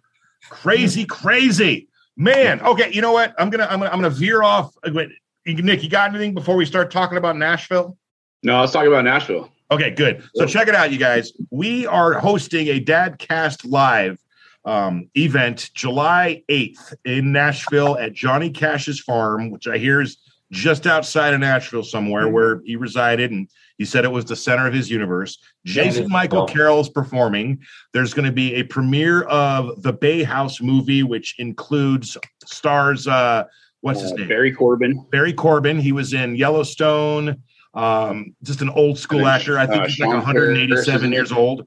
crazy, 0.50 1.06
crazy, 1.06 1.88
man. 2.16 2.62
Okay, 2.62 2.92
you 2.94 3.02
know 3.02 3.14
what? 3.14 3.34
I'm 3.40 3.50
gonna, 3.50 3.66
I'm 3.66 3.80
gonna, 3.80 3.90
I'm 3.92 3.98
gonna 3.98 4.12
veer 4.12 4.44
off. 4.44 4.76
uh, 4.86 4.92
wait, 4.94 5.10
Nick, 5.48 5.82
you 5.84 5.90
got 5.90 6.10
anything 6.12 6.36
before 6.36 6.56
we 6.56 6.66
start 6.66 6.92
talking 6.92 7.18
about 7.18 7.36
Nashville? 7.36 7.98
No, 8.44 8.60
let's 8.60 8.74
talk 8.74 8.86
about 8.86 9.04
Nashville. 9.06 9.50
Okay, 9.72 9.90
good. 9.90 10.24
So 10.36 10.46
check 10.46 10.68
it 10.68 10.76
out, 10.76 10.92
you 10.92 11.00
guys. 11.00 11.34
We 11.50 11.88
are 11.88 12.14
hosting 12.14 12.68
a 12.68 12.80
Dadcast 12.80 13.68
Live 13.68 14.20
um, 14.66 15.10
event 15.16 15.70
July 15.74 16.44
8th 16.50 16.94
in 17.06 17.32
Nashville 17.32 17.98
at 17.98 18.14
Johnny 18.14 18.50
Cash's 18.50 19.00
farm, 19.00 19.52
which 19.52 19.68
I 19.68 19.78
hear 19.78 20.02
is 20.02 20.18
just 20.52 20.86
outside 20.86 21.34
of 21.34 21.40
Nashville 21.40 21.84
somewhere 21.84 22.28
where 22.30 22.62
he 22.64 22.76
resided. 22.76 23.32
And 23.32 23.50
he 23.78 23.86
said 23.86 24.06
it 24.06 24.12
was 24.12 24.26
the 24.26 24.36
center 24.36 24.68
of 24.68 24.74
his 24.74 24.90
universe. 24.90 25.40
Jason 25.66 26.08
Michael. 26.10 26.46
Carroll 26.46 26.80
is 26.80 26.90
performing. 26.90 27.60
There's 27.92 28.14
going 28.14 28.26
to 28.26 28.32
be 28.32 28.56
a 28.56 28.64
premiere 28.64 29.24
of 29.24 29.82
the 29.82 29.92
Bay 29.94 30.24
House 30.24 30.62
movie, 30.62 31.04
which 31.04 31.36
includes 31.40 32.18
stars, 32.46 33.08
uh, 33.08 33.46
what's 33.82 34.02
his 34.02 34.12
Uh, 34.12 34.16
name? 34.16 34.28
Barry 34.28 34.52
Corbin. 34.52 35.06
Barry 35.12 35.34
Corbin. 35.34 35.80
He 35.80 35.92
was 35.92 36.14
in 36.14 36.36
Yellowstone. 36.36 37.42
Um, 37.74 38.36
just 38.44 38.62
an 38.62 38.70
old 38.70 39.00
school 39.00 39.26
actor. 39.26 39.58
I 39.58 39.66
think 39.66 39.82
uh, 39.82 39.88
he's 39.88 40.00
like 40.00 40.10
Sean 40.12 40.22
Harris 40.22 40.50
187 40.60 41.06
is 41.12 41.18
years 41.18 41.32
old. 41.32 41.66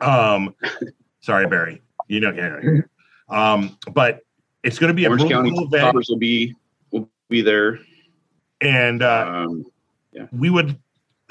Um, 0.00 0.54
sorry, 1.20 1.46
Barry. 1.46 1.80
You 2.10 2.18
know, 2.20 2.32
yeah. 2.32 2.80
Um, 3.28 3.78
but 3.92 4.20
it's 4.64 4.80
going 4.80 4.88
to 4.88 4.94
be 4.94 5.04
a 5.04 5.08
Orange 5.08 5.22
really 5.22 5.34
County 5.34 5.50
cool 5.50 5.66
event, 5.66 5.82
Choppers 5.82 6.08
will 6.10 6.18
be 6.18 6.56
will 6.90 7.08
be 7.28 7.40
there. 7.40 7.78
and 8.60 9.02
uh, 9.02 9.44
Um, 9.46 9.64
yeah. 10.12 10.26
we 10.32 10.50
would. 10.50 10.76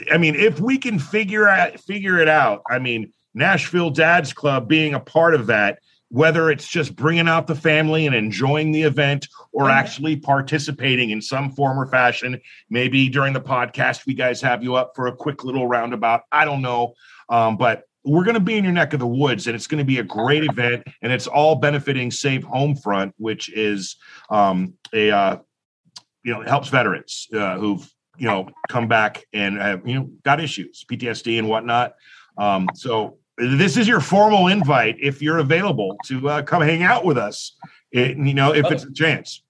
I 0.10 0.18
mean, 0.18 0.36
if 0.36 0.62
we 0.62 0.78
can 0.78 0.98
figure 0.98 1.50
out 1.50 1.78
figure 1.82 2.18
it 2.18 2.30
out, 2.30 2.62
I 2.70 2.80
mean, 2.80 3.12
Nashville 3.34 3.90
Dads 3.90 4.32
Club 4.32 4.70
being 4.70 4.94
a 4.94 5.00
part 5.02 5.36
of 5.36 5.48
that, 5.48 5.80
whether 6.08 6.50
it's 6.50 6.66
just 6.70 6.96
bringing 6.96 7.28
out 7.28 7.48
the 7.48 7.56
family 7.56 8.08
and 8.08 8.16
enjoying 8.16 8.72
the 8.72 8.84
event, 8.84 9.28
or 9.52 9.70
actually 9.70 10.16
participating 10.16 11.10
in 11.10 11.22
some 11.22 11.52
form 11.52 11.78
or 11.78 11.88
fashion. 11.88 12.40
Maybe 12.70 13.10
during 13.10 13.34
the 13.34 13.42
podcast, 13.42 14.06
we 14.06 14.14
guys 14.14 14.42
have 14.42 14.64
you 14.64 14.76
up 14.76 14.94
for 14.96 15.08
a 15.08 15.14
quick 15.14 15.44
little 15.44 15.68
roundabout. 15.68 16.22
I 16.32 16.46
don't 16.46 16.62
know, 16.62 16.94
um, 17.28 17.58
but 17.58 17.84
we're 18.06 18.24
going 18.24 18.36
to 18.36 18.40
be 18.40 18.58
in 18.58 18.64
your 18.64 18.74
neck 18.74 18.94
of 18.94 19.00
the 19.00 19.08
woods, 19.08 19.48
and 19.48 19.56
it's 19.56 19.68
going 19.68 19.80
to 19.80 19.86
be 19.86 20.00
a 20.00 20.04
great 20.04 20.44
event, 20.44 20.84
and 21.02 21.12
it's 21.12 21.28
all 21.28 21.56
benefiting 21.56 22.12
Save 22.12 22.44
Home 22.44 22.76
Front, 22.76 23.14
which 23.18 23.52
is 23.52 23.98
um, 24.30 24.74
a 24.94 25.12
uh, 25.12 25.38
you 26.24 26.34
know 26.34 26.42
helps 26.42 26.70
veterans 26.70 27.28
uh, 27.34 27.58
who've 27.58 27.88
you 28.18 28.28
know 28.28 28.50
come 28.70 28.88
back 28.88 29.26
and 29.34 29.58
have 29.58 29.88
you 29.88 29.96
know 29.96 30.10
got 30.24 30.40
issues, 30.40 30.86
PTSD 30.90 31.40
and 31.40 31.50
whatnot. 31.50 31.94
Um, 32.38 32.70
so 32.74 33.18
this 33.38 33.78
is 33.78 33.88
your 33.88 34.00
formal 34.00 34.48
invite 34.48 34.98
if 35.00 35.22
you're 35.22 35.40
available 35.40 35.98
to 36.06 36.30
uh, 36.30 36.42
come 36.42 36.62
hang 36.62 36.84
out 36.84 37.06
with 37.06 37.18
us. 37.18 37.56
It, 37.92 38.18
you 38.18 38.34
know, 38.34 38.54
if 38.54 38.72
it's 38.72 38.84
a 38.84 38.94
chance. 38.94 39.44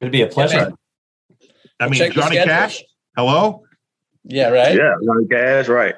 It'd 0.00 0.12
be 0.12 0.22
a 0.22 0.26
pleasure. 0.26 0.72
I 1.80 1.88
mean, 1.88 1.94
Check 1.94 2.12
Johnny. 2.12 2.36
Cash. 2.36 2.82
Hello, 3.16 3.64
Yeah, 4.24 4.50
right. 4.50 4.76
Yeah, 4.76 4.94
Johnny 5.04 5.26
Cash, 5.28 5.68
right. 5.68 5.94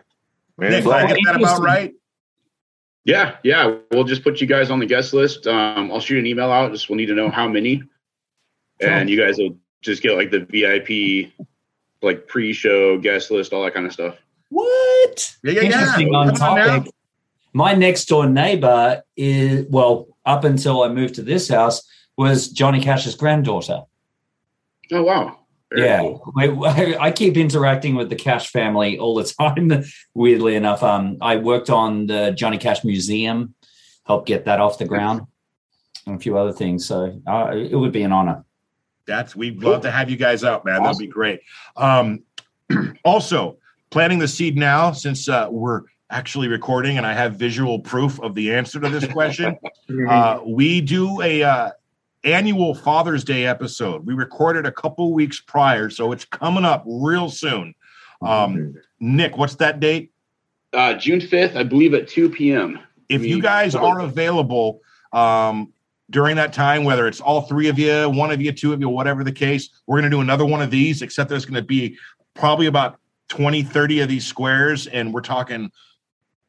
Man, 0.61 0.73
Nick, 0.73 0.85
did 0.85 0.92
I 0.92 1.07
get 1.07 1.18
that 1.25 1.37
about 1.37 1.62
right? 1.62 1.94
yeah, 3.05 3.37
yeah. 3.42 3.77
We'll 3.90 4.05
just 4.05 4.23
put 4.23 4.42
you 4.42 4.46
guys 4.46 4.70
on 4.70 4.79
the 4.79 4.87
guest 4.87 5.14
list. 5.14 5.46
Um, 5.46 5.90
I'll 5.90 6.01
shoot 6.01 6.18
an 6.18 6.27
email 6.27 6.53
out. 6.53 6.70
Just 6.70 6.90
we'll 6.90 6.99
need 6.99 7.07
to 7.07 7.14
know 7.14 7.31
how 7.31 7.49
many, 7.49 7.83
and 8.81 9.09
you 9.09 9.18
guys 9.18 9.38
will 9.38 9.57
just 9.81 10.03
get 10.03 10.16
like 10.16 10.31
the 10.31 10.40
VIP, 10.40 11.33
like 12.03 12.27
pre-show 12.27 12.99
guest 12.99 13.31
list, 13.31 13.55
all 13.55 13.64
that 13.64 13.73
kind 13.73 13.87
of 13.87 13.92
stuff. 13.92 14.16
What? 14.51 15.35
Yeah, 15.42 15.62
yeah, 15.62 15.96
yeah. 15.99 16.07
On 16.09 16.37
Come 16.37 16.59
on 16.59 16.87
My 17.55 17.73
next 17.73 18.05
door 18.05 18.27
neighbor 18.27 19.03
is 19.16 19.64
well, 19.70 20.09
up 20.27 20.44
until 20.44 20.83
I 20.83 20.88
moved 20.88 21.14
to 21.14 21.23
this 21.23 21.49
house, 21.49 21.83
was 22.18 22.49
Johnny 22.49 22.83
Cash's 22.83 23.14
granddaughter. 23.14 23.85
Oh 24.92 25.03
wow! 25.03 25.39
Very 25.72 25.87
yeah, 25.87 26.00
cool. 26.00 26.33
I, 26.38 26.96
I 27.00 27.11
keep 27.12 27.37
interacting 27.37 27.94
with 27.94 28.11
the 28.11 28.16
Cash 28.16 28.50
family 28.50 28.98
all 28.98 29.14
the 29.14 29.24
time. 29.40 29.85
Weirdly 30.14 30.56
enough, 30.56 30.83
um, 30.83 31.18
I 31.20 31.37
worked 31.37 31.70
on 31.70 32.06
the 32.06 32.33
Johnny 32.33 32.59
Cash 32.59 32.85
Museum, 32.85 33.54
helped 34.04 34.26
get 34.26 34.44
that 34.46 34.61
off 34.61 34.78
the 34.78 34.87
ground, 34.87 35.22
and 36.06 36.16
a 36.16 36.18
few 36.18 36.37
other 36.37 36.52
things. 36.52 36.87
So 36.87 37.20
uh, 37.26 37.50
it 37.54 37.76
would 37.76 37.92
be 37.92 38.02
an 38.02 38.12
honor. 38.12 38.44
That's 39.06 39.35
we'd 39.35 39.62
love 39.62 39.83
to 39.83 39.90
have 39.90 40.11
you 40.11 40.16
guys 40.16 40.44
out, 40.44 40.64
man. 40.64 40.83
That'd 40.83 40.98
be 40.98 41.06
great. 41.06 41.40
Um, 41.76 42.22
also, 43.04 43.59
planting 43.90 44.18
the 44.18 44.28
seed 44.28 44.56
now 44.56 44.92
since 44.92 45.28
uh, 45.28 45.48
we're 45.50 45.83
actually 46.11 46.48
recording 46.48 46.98
and 46.98 47.06
I 47.06 47.12
have 47.12 47.37
visual 47.37 47.78
proof 47.78 48.20
of 48.20 48.35
the 48.35 48.52
answer 48.52 48.80
to 48.80 48.88
this 48.88 49.06
question. 49.06 49.56
uh, 50.09 50.40
we 50.44 50.80
do 50.80 51.22
a 51.22 51.42
uh, 51.42 51.70
annual 52.24 52.74
Father's 52.74 53.24
Day 53.24 53.46
episode. 53.46 54.06
We 54.06 54.14
recorded 54.14 54.66
a 54.66 54.72
couple 54.72 55.12
weeks 55.12 55.40
prior, 55.40 55.90
so 55.90 56.12
it's 56.12 56.24
coming 56.24 56.64
up 56.64 56.85
real 56.87 57.30
soon. 57.30 57.74
Um, 58.22 58.74
Nick, 58.98 59.37
what's 59.37 59.54
that 59.56 59.80
date? 59.80 60.12
Uh, 60.72 60.94
June 60.94 61.20
5th, 61.20 61.56
I 61.56 61.62
believe 61.62 61.94
at 61.94 62.09
2 62.09 62.30
p.m. 62.30 62.78
If 63.09 63.24
you 63.24 63.40
guys 63.40 63.74
are 63.74 64.00
available 64.00 64.80
um, 65.12 65.72
during 66.11 66.37
that 66.37 66.52
time, 66.52 66.85
whether 66.85 67.09
it's 67.09 67.20
all 67.20 67.42
three 67.42 67.68
of 67.68 67.78
you, 67.78 68.09
one 68.11 68.30
of 68.30 68.40
you, 68.40 68.52
two 68.52 68.72
of 68.72 68.80
you, 68.80 68.88
whatever 68.88 69.24
the 69.24 69.33
case, 69.33 69.70
we're 69.87 70.00
going 70.00 70.11
to 70.11 70.16
do 70.16 70.20
another 70.20 70.46
one 70.46 70.62
of 70.62 70.70
these, 70.70 71.02
except 71.02 71.28
there's 71.28 71.44
going 71.44 71.61
to 71.61 71.66
be 71.66 71.96
probably 72.35 72.66
about 72.66 73.00
20, 73.28 73.62
30 73.62 74.00
of 74.00 74.09
these 74.09 74.26
squares. 74.26 74.87
And 74.87 75.12
we're 75.12 75.22
talking 75.22 75.72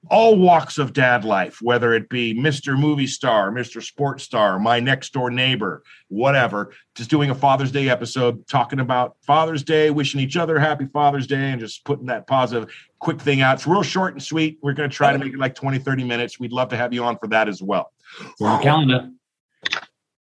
all 0.10 0.36
walks 0.36 0.78
of 0.78 0.94
dad 0.94 1.24
life, 1.24 1.60
whether 1.62 1.94
it 1.94 2.10
be 2.10 2.34
Mr. 2.34 2.78
Movie 2.78 3.08
Star, 3.08 3.52
Mr. 3.52 3.84
Sports 3.84 4.24
Star, 4.24 4.60
my 4.60 4.80
next 4.80 5.14
door 5.14 5.30
neighbor, 5.30 5.84
whatever. 6.08 6.74
Just 6.96 7.10
doing 7.10 7.30
a 7.30 7.36
Father's 7.36 7.72
Day 7.72 7.88
episode, 7.88 8.48
talking 8.48 8.80
about 8.80 9.16
Father's 9.22 9.64
Day, 9.64 9.92
wishing 9.92 10.20
each 10.20 10.38
other 10.38 10.60
happy 10.60 10.86
Father's 10.86 11.28
Day, 11.28 11.52
and 11.52 11.60
just 11.60 11.86
putting 11.86 12.08
that 12.08 12.28
positive 12.28 12.74
quick 13.00 13.22
thing 13.22 13.42
out. 13.42 13.56
It's 13.56 13.68
real 13.68 13.84
short 13.84 14.14
and 14.14 14.22
sweet. 14.22 14.58
We're 14.62 14.74
going 14.74 14.90
to 14.90 14.96
try 14.96 15.12
to 15.12 15.20
make 15.20 15.34
it 15.34 15.40
like 15.40 15.56
20, 15.56 15.80
30 15.80 16.04
minutes. 16.04 16.40
We'd 16.40 16.52
love 16.52 16.70
to 16.70 16.78
have 16.78 16.94
you 16.94 17.04
on 17.04 17.18
for 17.18 17.28
that 17.28 17.48
as 17.48 17.62
well. 17.62 17.92
It's 18.20 18.42
on 18.42 18.58
the 18.58 18.64
calendar. 18.64 19.10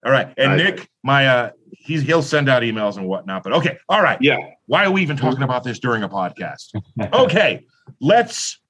All 0.04 0.12
right. 0.12 0.32
And 0.36 0.56
Nice. 0.56 0.64
Nick, 0.64 0.88
my 1.02 1.26
uh 1.26 1.50
he's 1.72 2.02
he'll 2.02 2.22
send 2.22 2.48
out 2.48 2.62
emails 2.62 2.96
and 2.96 3.06
whatnot. 3.06 3.42
But 3.42 3.54
okay, 3.54 3.78
all 3.88 4.02
right. 4.02 4.18
Yeah. 4.20 4.38
Why 4.66 4.84
are 4.84 4.90
we 4.90 5.02
even 5.02 5.16
talking 5.16 5.42
about 5.42 5.64
this 5.64 5.78
during 5.78 6.02
a 6.02 6.08
podcast? 6.08 6.74
Okay, 7.12 7.66
let's 8.00 8.60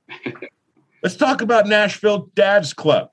let's 1.04 1.16
talk 1.16 1.42
about 1.42 1.68
Nashville 1.68 2.30
Dad's 2.34 2.72
Club 2.72 3.10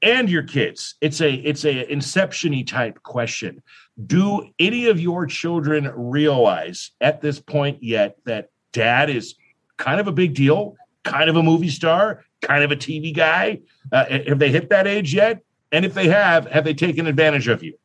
and 0.00 0.28
your 0.28 0.42
kids. 0.42 0.96
It's 1.00 1.20
a 1.20 1.32
it's 1.32 1.64
a 1.64 1.92
inception-y 1.92 2.62
type 2.62 3.02
question. 3.02 3.62
Do 4.04 4.48
any 4.58 4.86
of 4.86 4.98
your 4.98 5.26
children 5.26 5.92
realize 5.94 6.90
at 7.00 7.20
this 7.20 7.38
point 7.38 7.82
yet 7.82 8.16
that 8.24 8.50
dad 8.72 9.10
is 9.10 9.36
kind 9.76 10.00
of 10.00 10.08
a 10.08 10.12
big 10.12 10.34
deal, 10.34 10.76
kind 11.04 11.30
of 11.30 11.36
a 11.36 11.42
movie 11.42 11.68
star, 11.68 12.24
kind 12.40 12.64
of 12.64 12.72
a 12.72 12.76
TV 12.76 13.14
guy? 13.14 13.60
Uh, 13.92 14.06
have 14.26 14.38
they 14.38 14.50
hit 14.50 14.70
that 14.70 14.86
age 14.86 15.14
yet? 15.14 15.42
And 15.72 15.84
if 15.84 15.94
they 15.94 16.08
have, 16.08 16.46
have 16.46 16.64
they 16.64 16.74
taken 16.74 17.06
advantage 17.06 17.48
of 17.48 17.62
you? 17.62 17.78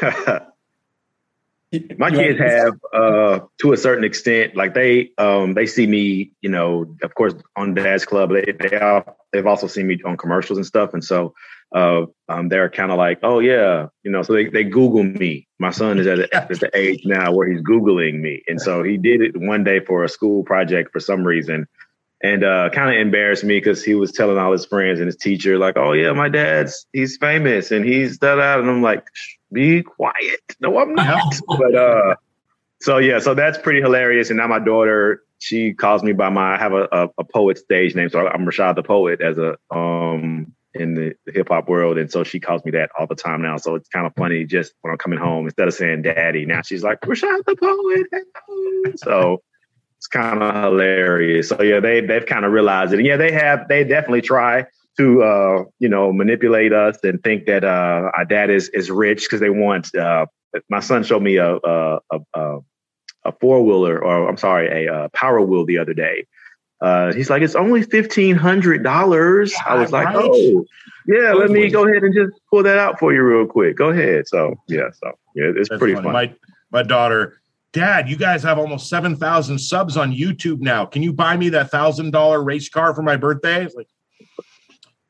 My 1.98 2.10
kids 2.10 2.38
have, 2.40 2.74
uh, 2.94 3.40
to 3.60 3.72
a 3.72 3.76
certain 3.76 4.04
extent, 4.04 4.56
like 4.56 4.72
they, 4.72 5.10
um, 5.18 5.52
they 5.52 5.66
see 5.66 5.86
me, 5.86 6.32
you 6.40 6.48
know, 6.48 6.96
of 7.02 7.14
course, 7.14 7.34
on 7.56 7.74
Dad's 7.74 8.06
Club. 8.06 8.30
They, 8.32 8.52
they 8.58 8.76
are, 8.76 9.14
they've 9.32 9.46
also 9.46 9.66
seen 9.66 9.86
me 9.86 9.98
on 10.04 10.16
commercials 10.16 10.56
and 10.58 10.66
stuff, 10.66 10.94
and 10.94 11.04
so, 11.04 11.34
uh, 11.74 12.06
um, 12.30 12.48
they're 12.48 12.70
kind 12.70 12.90
of 12.90 12.96
like, 12.96 13.18
oh 13.22 13.40
yeah, 13.40 13.88
you 14.02 14.10
know, 14.10 14.22
so 14.22 14.32
they, 14.32 14.46
they 14.48 14.64
Google 14.64 15.02
me. 15.02 15.46
My 15.58 15.70
son 15.70 15.98
is 15.98 16.06
at, 16.06 16.20
a- 16.20 16.34
at 16.34 16.48
the 16.48 16.70
age 16.74 17.02
now 17.04 17.32
where 17.32 17.46
he's 17.46 17.60
Googling 17.60 18.20
me, 18.20 18.42
and 18.48 18.60
so 18.60 18.82
he 18.82 18.96
did 18.96 19.20
it 19.20 19.36
one 19.36 19.62
day 19.62 19.80
for 19.80 20.04
a 20.04 20.08
school 20.08 20.44
project 20.44 20.90
for 20.90 21.00
some 21.00 21.22
reason, 21.22 21.66
and 22.22 22.44
uh, 22.44 22.70
kind 22.70 22.94
of 22.94 22.98
embarrassed 22.98 23.44
me 23.44 23.58
because 23.58 23.84
he 23.84 23.94
was 23.94 24.12
telling 24.12 24.38
all 24.38 24.52
his 24.52 24.64
friends 24.64 25.00
and 25.00 25.06
his 25.06 25.16
teacher 25.16 25.58
like, 25.58 25.76
oh 25.76 25.92
yeah, 25.92 26.12
my 26.12 26.30
dad's 26.30 26.86
he's 26.94 27.18
famous 27.18 27.70
and 27.70 27.84
he's 27.84 28.18
that 28.20 28.36
da, 28.36 28.58
and 28.58 28.70
I'm 28.70 28.82
like, 28.82 29.04
Shh, 29.12 29.34
be 29.52 29.82
quiet. 29.82 30.40
No, 30.60 30.78
I'm 30.78 30.94
not. 30.94 31.34
but 31.46 31.74
uh, 31.74 32.14
so 32.80 32.98
yeah, 32.98 33.18
so 33.18 33.34
that's 33.34 33.58
pretty 33.58 33.80
hilarious. 33.80 34.30
And 34.30 34.38
now 34.38 34.46
my 34.46 34.58
daughter, 34.58 35.22
she 35.38 35.72
calls 35.72 36.02
me 36.02 36.12
by 36.12 36.28
my 36.28 36.54
I 36.54 36.58
have 36.58 36.72
a, 36.72 36.88
a, 36.90 37.08
a 37.18 37.24
poet 37.24 37.58
stage 37.58 37.94
name, 37.94 38.08
so 38.08 38.26
I'm 38.26 38.44
Rashad 38.44 38.76
the 38.76 38.82
poet 38.82 39.20
as 39.20 39.38
a 39.38 39.56
um 39.74 40.52
in 40.74 40.94
the, 40.94 41.14
the 41.24 41.32
hip 41.32 41.48
hop 41.48 41.68
world, 41.68 41.98
and 41.98 42.10
so 42.10 42.24
she 42.24 42.40
calls 42.40 42.64
me 42.64 42.70
that 42.72 42.90
all 42.98 43.06
the 43.06 43.14
time 43.14 43.42
now. 43.42 43.56
So 43.56 43.74
it's 43.74 43.88
kind 43.88 44.06
of 44.06 44.14
funny 44.14 44.44
just 44.44 44.74
when 44.82 44.92
I'm 44.92 44.98
coming 44.98 45.18
home 45.18 45.46
instead 45.46 45.66
of 45.66 45.74
saying 45.74 46.02
daddy, 46.02 46.46
now 46.46 46.62
she's 46.62 46.82
like 46.82 47.00
Rashad 47.00 47.44
the 47.44 47.56
poet. 47.56 48.98
So 48.98 49.42
it's 49.96 50.06
kind 50.06 50.42
of 50.42 50.54
hilarious. 50.62 51.48
So 51.48 51.62
yeah, 51.62 51.80
they 51.80 52.00
they've 52.00 52.26
kind 52.26 52.44
of 52.44 52.52
realized 52.52 52.92
it. 52.92 52.98
And 52.98 53.06
yeah, 53.06 53.16
they 53.16 53.32
have 53.32 53.66
they 53.68 53.84
definitely 53.84 54.22
try 54.22 54.66
to 54.98 55.22
uh, 55.22 55.64
you 55.78 55.88
know 55.88 56.12
manipulate 56.12 56.72
us 56.72 56.98
and 57.02 57.22
think 57.22 57.46
that 57.46 57.64
uh, 57.64 58.10
our 58.16 58.24
dad 58.24 58.50
is 58.50 58.68
is 58.70 58.90
rich 58.90 59.22
because 59.24 59.40
they 59.40 59.50
want. 59.50 59.94
Uh, 59.94 60.26
my 60.68 60.80
son 60.80 61.02
showed 61.04 61.22
me 61.22 61.36
a 61.36 61.56
a 61.56 61.98
a, 62.10 62.18
a, 62.34 62.58
a 63.24 63.32
four 63.40 63.64
wheeler 63.64 64.02
or 64.02 64.28
I'm 64.28 64.36
sorry 64.36 64.86
a, 64.86 64.92
uh 64.94 65.08
power 65.14 65.40
wheel 65.40 65.64
the 65.64 65.78
other 65.78 65.94
day. 65.94 66.26
Uh, 66.80 67.12
he's 67.12 67.28
like, 67.28 67.42
it's 67.42 67.56
only 67.56 67.82
fifteen 67.82 68.36
hundred 68.36 68.82
dollars. 68.84 69.52
I 69.66 69.74
was 69.74 69.90
like, 69.90 70.06
Right. 70.06 70.16
oh, 70.16 70.64
yeah. 71.06 71.32
Let 71.32 71.50
me 71.50 71.68
go 71.70 71.86
ahead 71.88 72.04
and 72.04 72.14
just 72.14 72.32
pull 72.50 72.62
that 72.62 72.78
out 72.78 72.98
for 73.00 73.12
you 73.12 73.22
real 73.22 73.46
quick. 73.46 73.76
Go 73.76 73.88
ahead. 73.88 74.28
So 74.28 74.54
yeah, 74.68 74.90
so 74.92 75.12
yeah, 75.34 75.50
it's 75.56 75.68
That's 75.68 75.78
pretty 75.78 75.94
funny. 75.94 76.04
fun. 76.04 76.12
My 76.12 76.34
my 76.70 76.82
daughter, 76.84 77.40
Dad, 77.72 78.08
you 78.08 78.16
guys 78.16 78.42
have 78.44 78.58
almost 78.58 78.88
seven 78.88 79.16
thousand 79.16 79.58
subs 79.58 79.96
on 79.96 80.12
YouTube 80.12 80.60
now. 80.60 80.86
Can 80.86 81.02
you 81.02 81.12
buy 81.12 81.36
me 81.36 81.48
that 81.50 81.70
thousand 81.70 82.12
dollar 82.12 82.42
race 82.42 82.68
car 82.68 82.94
for 82.94 83.02
my 83.02 83.16
birthday? 83.16 83.64
It's 83.64 83.74
like, 83.74 83.88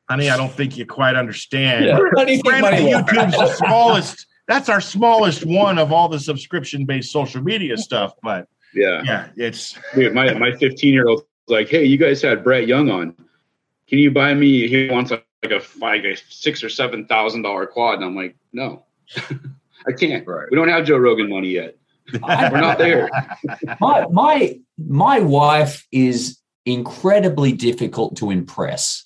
honey, 0.09 0.29
I 0.29 0.37
don't 0.37 0.51
think 0.51 0.77
you 0.77 0.85
quite 0.85 1.15
understand. 1.15 1.85
Yeah. 1.85 1.99
How 2.17 2.25
do 2.25 2.31
you 2.31 2.41
think 2.41 2.45
Granted. 2.45 2.81
YouTube's 2.81 3.37
the 3.37 3.53
smallest. 3.53 4.25
That's 4.47 4.67
our 4.69 4.81
smallest 4.81 5.45
one 5.45 5.77
of 5.77 5.91
all 5.91 6.09
the 6.09 6.19
subscription 6.19 6.85
based 6.85 7.11
social 7.11 7.41
media 7.41 7.77
stuff. 7.77 8.13
But 8.23 8.47
Yeah. 8.73 9.03
yeah, 9.05 9.27
it's 9.37 9.77
Dude, 9.93 10.13
my 10.13 10.33
my 10.33 10.55
15 10.55 10.93
year 10.93 11.07
old 11.07 11.23
like, 11.47 11.69
hey, 11.69 11.83
you 11.85 11.97
guys 11.97 12.21
had 12.21 12.43
Brett 12.43 12.67
Young 12.67 12.89
on. 12.89 13.15
Can 13.87 13.99
you 13.99 14.11
buy 14.11 14.33
me? 14.33 14.67
He 14.67 14.89
wants 14.89 15.11
like, 15.11 15.25
like 15.43 15.51
a 15.51 15.61
like 15.79 16.03
a 16.03 16.15
six 16.29 16.63
or 16.63 16.69
seven 16.69 17.05
thousand 17.05 17.41
dollar 17.43 17.65
quad, 17.65 17.95
and 17.95 18.05
I'm 18.05 18.15
like, 18.15 18.35
no, 18.53 18.85
I 19.87 19.91
can't. 19.97 20.27
Right. 20.27 20.47
We 20.51 20.55
don't 20.57 20.69
have 20.69 20.85
Joe 20.85 20.97
Rogan 20.97 21.29
money 21.29 21.49
yet. 21.49 21.75
We're 22.13 22.61
not 22.61 22.77
there. 22.77 23.09
my 23.79 24.05
my 24.11 24.59
my 24.77 25.19
wife 25.19 25.87
is 25.91 26.39
incredibly 26.65 27.51
difficult 27.51 28.17
to 28.17 28.29
impress. 28.29 29.05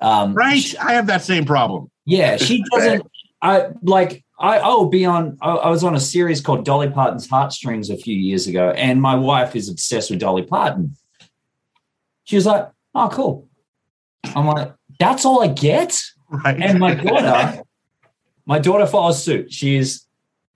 Um, 0.00 0.34
right. 0.34 0.58
she- 0.60 0.76
I 0.78 0.92
have 0.92 1.06
that 1.08 1.22
same 1.22 1.44
problem. 1.44 1.90
yeah, 2.04 2.36
she 2.36 2.62
doesn't. 2.72 3.02
I 3.42 3.68
like. 3.82 4.24
I 4.38 4.58
I'll 4.58 4.86
be 4.90 5.04
on. 5.06 5.38
I, 5.40 5.50
I 5.52 5.68
was 5.70 5.82
on 5.84 5.94
a 5.94 6.00
series 6.00 6.40
called 6.40 6.64
Dolly 6.64 6.90
Parton's 6.90 7.28
Heartstrings 7.28 7.88
a 7.90 7.96
few 7.96 8.14
years 8.16 8.46
ago, 8.46 8.70
and 8.70 9.00
my 9.00 9.14
wife 9.14 9.56
is 9.56 9.68
obsessed 9.70 10.10
with 10.10 10.20
Dolly 10.20 10.42
Parton. 10.42 10.94
She 12.24 12.36
was 12.36 12.44
like, 12.46 12.68
"Oh, 12.94 13.08
cool." 13.10 13.48
I'm 14.34 14.46
like, 14.46 14.72
"That's 14.98 15.24
all 15.24 15.42
I 15.42 15.48
get." 15.48 16.02
Right. 16.28 16.60
and 16.60 16.80
my 16.80 16.94
daughter 16.94 17.62
my 18.46 18.58
daughter 18.58 18.84
follows 18.84 19.22
suit 19.22 19.52
she's 19.52 20.08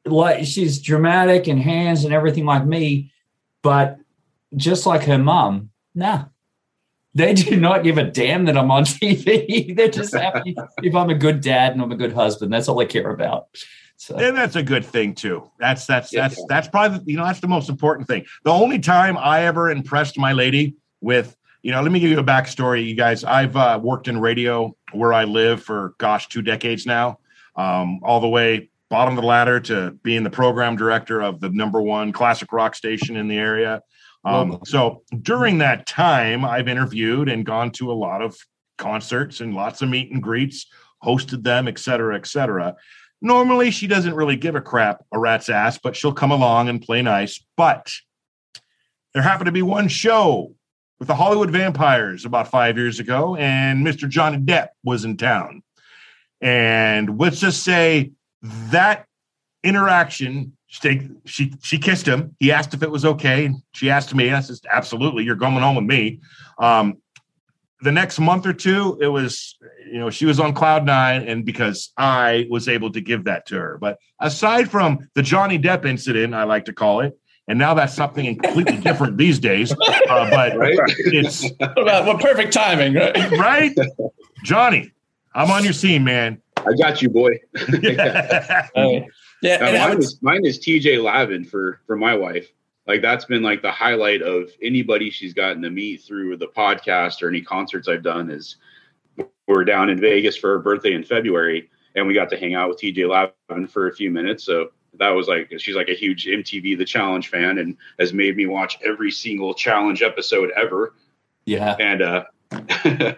like 0.05 0.45
she's 0.45 0.81
dramatic 0.83 1.47
and 1.47 1.61
hands 1.61 2.03
and 2.05 2.13
everything 2.13 2.45
like 2.45 2.67
me 2.67 3.13
but 3.63 3.97
just 4.57 4.85
like 4.85 5.05
her 5.05 5.17
mum 5.17 5.71
nah 5.95 6.25
they 7.15 7.35
do 7.35 7.57
not 7.59 7.83
give 7.83 7.99
a 7.99 8.05
damn 8.05 8.45
that 8.45 8.57
i'm 8.57 8.71
on 8.71 8.85
tv 8.85 9.75
they're 9.77 9.89
just 9.89 10.15
happy 10.15 10.55
if 10.83 10.95
i'm 10.95 11.11
a 11.11 11.15
good 11.15 11.41
dad 11.41 11.73
and 11.73 11.83
i'm 11.83 11.93
a 11.93 11.97
good 11.97 12.13
husband 12.13 12.53
that's 12.53 12.69
all 12.69 12.77
they 12.77 12.87
care 12.87 13.11
about 13.11 13.47
so 14.01 14.17
And 14.17 14.35
that's 14.35 14.57
a 14.57 14.63
good 14.63 14.87
thing 14.87 15.15
too. 15.15 15.51
That's 15.59 15.85
that's 15.85 16.11
Yeah. 16.11 16.29
that's 16.29 16.43
that's 16.49 16.69
probably 16.69 17.01
you 17.05 17.19
know 17.19 17.27
that's 17.27 17.41
the 17.41 17.49
most 17.49 17.69
important 17.69 18.09
thing. 18.09 18.25
The 18.45 18.51
only 18.51 18.79
time 18.79 19.19
I 19.19 19.43
ever 19.43 19.71
impressed 19.71 20.19
my 20.19 20.33
lady 20.33 20.77
with 21.03 21.37
you 21.63 21.71
know, 21.71 21.83
let 21.83 21.93
me 21.93 22.01
give 22.01 22.11
you 22.11 22.19
a 22.19 22.25
backstory, 22.25 22.89
you 22.89 22.95
guys. 22.95 23.25
I've 23.25 23.55
uh, 23.57 23.79
worked 23.83 24.09
in 24.09 24.19
radio 24.19 24.75
where 24.93 25.13
I 25.13 25.25
live 25.25 25.63
for 25.63 25.95
gosh 25.99 26.29
two 26.29 26.41
decades 26.41 26.87
now, 26.87 27.19
um, 27.57 28.01
all 28.03 28.21
the 28.21 28.29
way 28.29 28.71
bottom 28.89 29.19
of 29.19 29.23
the 29.23 29.29
ladder 29.29 29.61
to 29.61 29.91
being 30.03 30.25
the 30.25 30.31
program 30.31 30.77
director 30.77 31.21
of 31.21 31.41
the 31.41 31.51
number 31.51 31.83
one 31.83 32.11
classic 32.11 32.55
rock 32.55 32.75
station 32.75 33.17
in 33.17 33.29
the 33.29 33.37
area. 33.37 33.83
Um, 34.25 34.61
so 34.65 35.03
during 35.23 35.59
that 35.59 35.87
time, 35.87 36.45
I've 36.45 36.69
interviewed 36.69 37.29
and 37.29 37.45
gone 37.45 37.71
to 37.73 37.91
a 37.91 37.95
lot 37.95 38.23
of 38.23 38.37
concerts 38.77 39.41
and 39.41 39.55
lots 39.55 39.83
of 39.83 39.89
meet 39.89 40.13
and 40.13 40.23
greets, 40.23 40.67
hosted 41.03 41.43
them, 41.43 41.69
et 41.69 41.79
cetera, 41.79 42.17
et 42.17 42.27
cetera. 42.27 42.77
Normally, 43.23 43.71
she 43.71 43.87
doesn't 43.87 44.15
really 44.15 44.37
give 44.37 44.55
a 44.55 44.61
crap 44.61 45.05
a 45.13 45.19
rat's 45.19 45.49
ass, 45.49 45.79
but 45.79 45.95
she'll 45.95 46.13
come 46.13 46.31
along 46.31 46.69
and 46.69 46.81
play 46.81 47.03
nice. 47.03 47.45
But 47.57 47.93
there 49.13 49.23
happened 49.23 49.47
to 49.47 49.53
be 49.53 49.63
one 49.63 49.89
show 49.89 50.55
with 50.99 51.09
the 51.09 51.15
Hollywood 51.15 51.51
Vampires 51.51 52.25
about 52.25 52.49
five 52.49 52.77
years 52.77 53.01
ago, 53.01 53.37
and 53.37 53.87
Mr. 53.87 54.09
Johnny 54.09 54.39
Depp 54.39 54.69
was 54.85 55.05
in 55.05 55.17
town. 55.17 55.63
And 56.41 57.19
let's 57.19 57.41
just 57.41 57.63
say 57.63 58.13
that 58.43 59.07
interaction, 59.63 60.57
She, 60.73 61.09
she 61.27 61.53
she 61.63 61.79
kissed 61.79 62.07
him. 62.07 62.37
He 62.39 62.53
asked 62.53 62.75
if 62.75 62.83
it 62.85 62.91
was 62.91 63.05
okay. 63.05 63.51
She 63.73 63.91
asked 63.91 64.15
me. 64.15 64.31
I 64.31 64.39
said, 64.41 64.57
"Absolutely, 64.71 65.25
you're 65.25 65.35
going 65.35 65.55
home 65.57 65.75
with 65.75 65.85
me." 65.85 66.21
Um, 66.59 66.99
the 67.83 67.91
next 67.91 68.21
month 68.21 68.47
or 68.47 68.53
two, 68.53 68.97
it 69.01 69.09
was 69.09 69.59
you 69.85 69.99
know 69.99 70.11
she 70.11 70.27
was 70.27 70.39
on 70.39 70.55
cloud 70.55 70.87
nine, 70.87 71.23
and 71.27 71.45
because 71.45 71.93
I 71.97 72.47
was 72.51 72.69
able 72.69 72.93
to 72.93 73.01
give 73.01 73.25
that 73.25 73.47
to 73.47 73.57
her. 73.57 73.79
But 73.81 73.99
aside 74.21 74.71
from 74.71 75.09
the 75.15 75.23
Johnny 75.23 75.59
Depp 75.59 75.85
incident, 75.85 76.35
I 76.35 76.45
like 76.45 76.67
to 76.67 76.73
call 76.73 77.01
it, 77.01 77.19
and 77.49 77.59
now 77.59 77.75
that's 77.75 77.95
something 77.95 78.39
completely 78.39 78.77
different 78.89 79.17
these 79.19 79.41
days. 79.41 79.73
Uh, 79.73 80.31
but 80.31 80.57
Right? 80.57 80.79
it's 80.99 81.51
What 81.59 81.79
about 81.79 82.21
perfect 82.21 82.53
timing, 82.53 82.95
right? 82.95 83.31
right, 83.33 83.77
Johnny. 84.45 84.93
I'm 85.35 85.51
on 85.51 85.65
your 85.65 85.73
scene, 85.73 86.05
man. 86.05 86.41
I 86.59 86.75
got 86.81 87.03
you, 87.03 87.09
boy. 87.09 87.41
yeah, 87.83 88.69
yeah, 89.43 89.57
Now, 89.59 89.67
and 89.67 89.79
mine, 89.79 89.91
would- 89.91 89.99
is, 90.01 90.23
mine 90.23 90.45
is 90.45 90.59
TJ 90.59 91.03
Lavin 91.03 91.45
for 91.45 91.81
for 91.87 91.97
my 91.97 92.15
wife. 92.15 92.53
Like 92.87 93.03
that's 93.03 93.25
been 93.25 93.43
like 93.43 93.63
the 93.63 93.71
highlight 93.71 94.23
of 94.23 94.51
anybody 94.63 95.11
she's 95.11 95.33
gotten 95.35 95.63
to 95.63 95.71
meet 95.71 96.03
through 96.03 96.37
the 96.39 96.49
podcast 96.49 97.23
or 97.23 97.29
any 97.29 97.41
concerts 97.43 97.87
I've 97.89 98.03
done. 98.03 98.31
Is 98.31 98.57
we're 99.47 99.65
down 99.65 99.91
in 99.91 100.01
Vegas 100.01 100.37
for 100.37 100.51
her 100.51 100.59
birthday 100.59 100.95
in 100.95 101.05
February, 101.05 101.71
and 101.95 102.07
we 102.07 102.15
got 102.15 102.31
to 102.31 102.37
hang 102.39 102.55
out 102.55 102.69
with 102.69 102.79
TJ 102.81 103.09
Lavin 103.49 103.67
for 103.69 103.89
a 103.89 103.95
few 103.95 104.11
minutes. 104.11 104.45
So 104.45 104.71
that 104.99 105.11
was 105.11 105.29
like 105.29 105.53
she's 105.59 105.77
like 105.77 105.89
a 105.89 105.95
huge 105.95 106.27
MTV 106.27 106.77
The 106.77 106.85
Challenge 106.85 107.29
fan 107.29 107.59
and 107.59 107.77
has 108.01 108.13
made 108.13 108.37
me 108.37 108.47
watch 108.47 108.77
every 108.85 109.11
single 109.13 109.55
challenge 109.55 110.03
episode 110.03 110.51
ever. 110.57 110.95
Yeah. 111.45 111.77
And 111.79 112.03
uh 112.03 112.25
did 112.83 113.17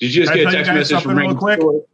you 0.00 0.08
just 0.08 0.32
Can 0.32 0.44
get 0.44 0.48
a 0.48 0.56
text 0.56 0.72
message 0.72 1.02
from 1.02 1.16
something 1.18 1.36
real 1.36 1.84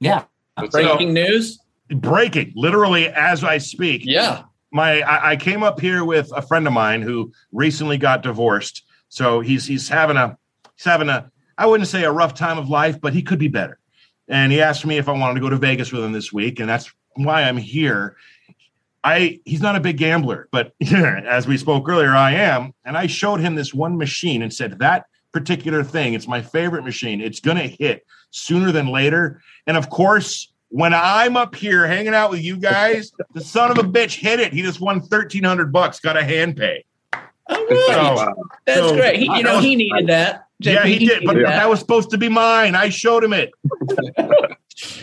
Yeah. 0.00 0.24
What's 0.56 0.74
up? 0.74 0.82
breaking 0.82 1.12
news. 1.12 1.58
Breaking 1.88 2.52
literally 2.54 3.08
as 3.08 3.44
I 3.44 3.58
speak. 3.58 4.02
Yeah. 4.04 4.44
my 4.72 5.00
I, 5.00 5.32
I 5.32 5.36
came 5.36 5.62
up 5.62 5.80
here 5.80 6.04
with 6.04 6.30
a 6.34 6.42
friend 6.42 6.66
of 6.66 6.72
mine 6.72 7.02
who 7.02 7.32
recently 7.52 7.98
got 7.98 8.22
divorced. 8.22 8.84
So 9.08 9.40
he's 9.40 9.66
he's 9.66 9.88
having 9.88 10.16
a 10.16 10.36
he's 10.76 10.84
having 10.84 11.08
a 11.08 11.30
I 11.56 11.66
wouldn't 11.66 11.88
say 11.88 12.04
a 12.04 12.12
rough 12.12 12.34
time 12.34 12.58
of 12.58 12.68
life, 12.68 13.00
but 13.00 13.12
he 13.12 13.22
could 13.22 13.38
be 13.38 13.48
better. 13.48 13.78
And 14.28 14.52
he 14.52 14.60
asked 14.60 14.86
me 14.86 14.98
if 14.98 15.08
I 15.08 15.12
wanted 15.12 15.34
to 15.34 15.40
go 15.40 15.48
to 15.48 15.56
Vegas 15.56 15.90
with 15.90 16.04
him 16.04 16.12
this 16.12 16.32
week, 16.32 16.60
and 16.60 16.68
that's 16.68 16.92
why 17.14 17.42
I'm 17.42 17.56
here. 17.56 18.16
I 19.02 19.40
he's 19.44 19.62
not 19.62 19.76
a 19.76 19.80
big 19.80 19.96
gambler, 19.96 20.48
but 20.52 20.72
as 20.92 21.46
we 21.46 21.56
spoke 21.56 21.88
earlier, 21.88 22.14
I 22.14 22.32
am. 22.32 22.74
And 22.84 22.96
I 22.96 23.06
showed 23.06 23.40
him 23.40 23.54
this 23.54 23.72
one 23.72 23.96
machine 23.96 24.42
and 24.42 24.52
said 24.52 24.78
that 24.78 25.06
particular 25.32 25.84
thing, 25.84 26.14
it's 26.14 26.28
my 26.28 26.42
favorite 26.42 26.84
machine. 26.84 27.20
It's 27.20 27.40
gonna 27.40 27.66
hit 27.66 28.06
sooner 28.30 28.72
than 28.72 28.88
later. 28.88 29.40
And 29.66 29.76
of 29.76 29.88
course, 29.90 30.52
when 30.68 30.92
I'm 30.94 31.36
up 31.36 31.54
here 31.54 31.86
hanging 31.86 32.14
out 32.14 32.30
with 32.30 32.40
you 32.42 32.56
guys, 32.56 33.12
the 33.34 33.40
son 33.40 33.70
of 33.70 33.78
a 33.78 33.82
bitch 33.88 34.16
hit 34.18 34.40
it. 34.40 34.52
He 34.52 34.62
just 34.62 34.80
won 34.80 35.00
thirteen 35.00 35.44
hundred 35.44 35.72
bucks, 35.72 36.00
got 36.00 36.16
a 36.16 36.22
hand 36.24 36.56
pay. 36.56 36.84
Oh, 37.12 37.20
All 37.50 37.56
right. 37.56 38.16
So, 38.18 38.34
That's 38.66 38.80
so- 38.80 38.96
great. 38.96 39.16
He, 39.18 39.24
you 39.24 39.42
know, 39.42 39.60
he 39.60 39.74
needed 39.76 40.06
that. 40.08 40.46
yeah, 40.58 40.82
JP, 40.82 40.86
he 40.86 40.98
did, 41.06 41.22
but 41.24 41.34
that 41.36 41.44
that. 41.46 41.68
was 41.70 41.78
supposed 41.80 42.10
to 42.10 42.18
be 42.18 42.28
mine. 42.28 42.74
I 42.74 42.88
showed 42.90 43.24
him 43.24 43.32
it. 43.32 43.50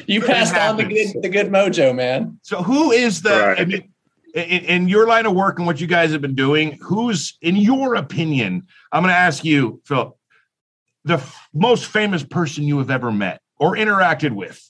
You 0.08 0.22
passed 0.22 0.56
on 0.56 0.78
the 0.78 0.86
good, 0.86 1.22
the 1.22 1.28
good 1.28 1.48
mojo, 1.48 1.94
man. 1.94 2.40
So 2.44 2.64
who 2.64 2.92
is 2.92 3.22
the 3.24 3.32
Right. 3.32 3.60
I 3.60 3.66
mean, 3.66 3.92
in, 4.34 4.44
in 4.66 4.88
your 4.88 5.06
line 5.06 5.26
of 5.26 5.34
work 5.34 5.58
and 5.58 5.68
what 5.68 5.82
you 5.82 5.88
guys 5.88 6.12
have 6.14 6.22
been 6.22 6.36
doing, 6.36 6.78
who's 6.82 7.38
in 7.42 7.58
your 7.58 7.96
opinion, 7.96 8.68
I'm 8.94 9.04
gonna 9.04 9.12
ask 9.14 9.44
you, 9.44 9.82
Philip, 9.86 10.16
the 11.04 11.16
f- 11.16 11.50
most 11.54 11.88
famous 11.88 12.24
person 12.24 12.64
you 12.64 12.78
have 12.78 12.90
ever 12.90 13.12
met 13.12 13.42
or 13.60 13.76
interacted 13.76 14.32
with? 14.32 14.65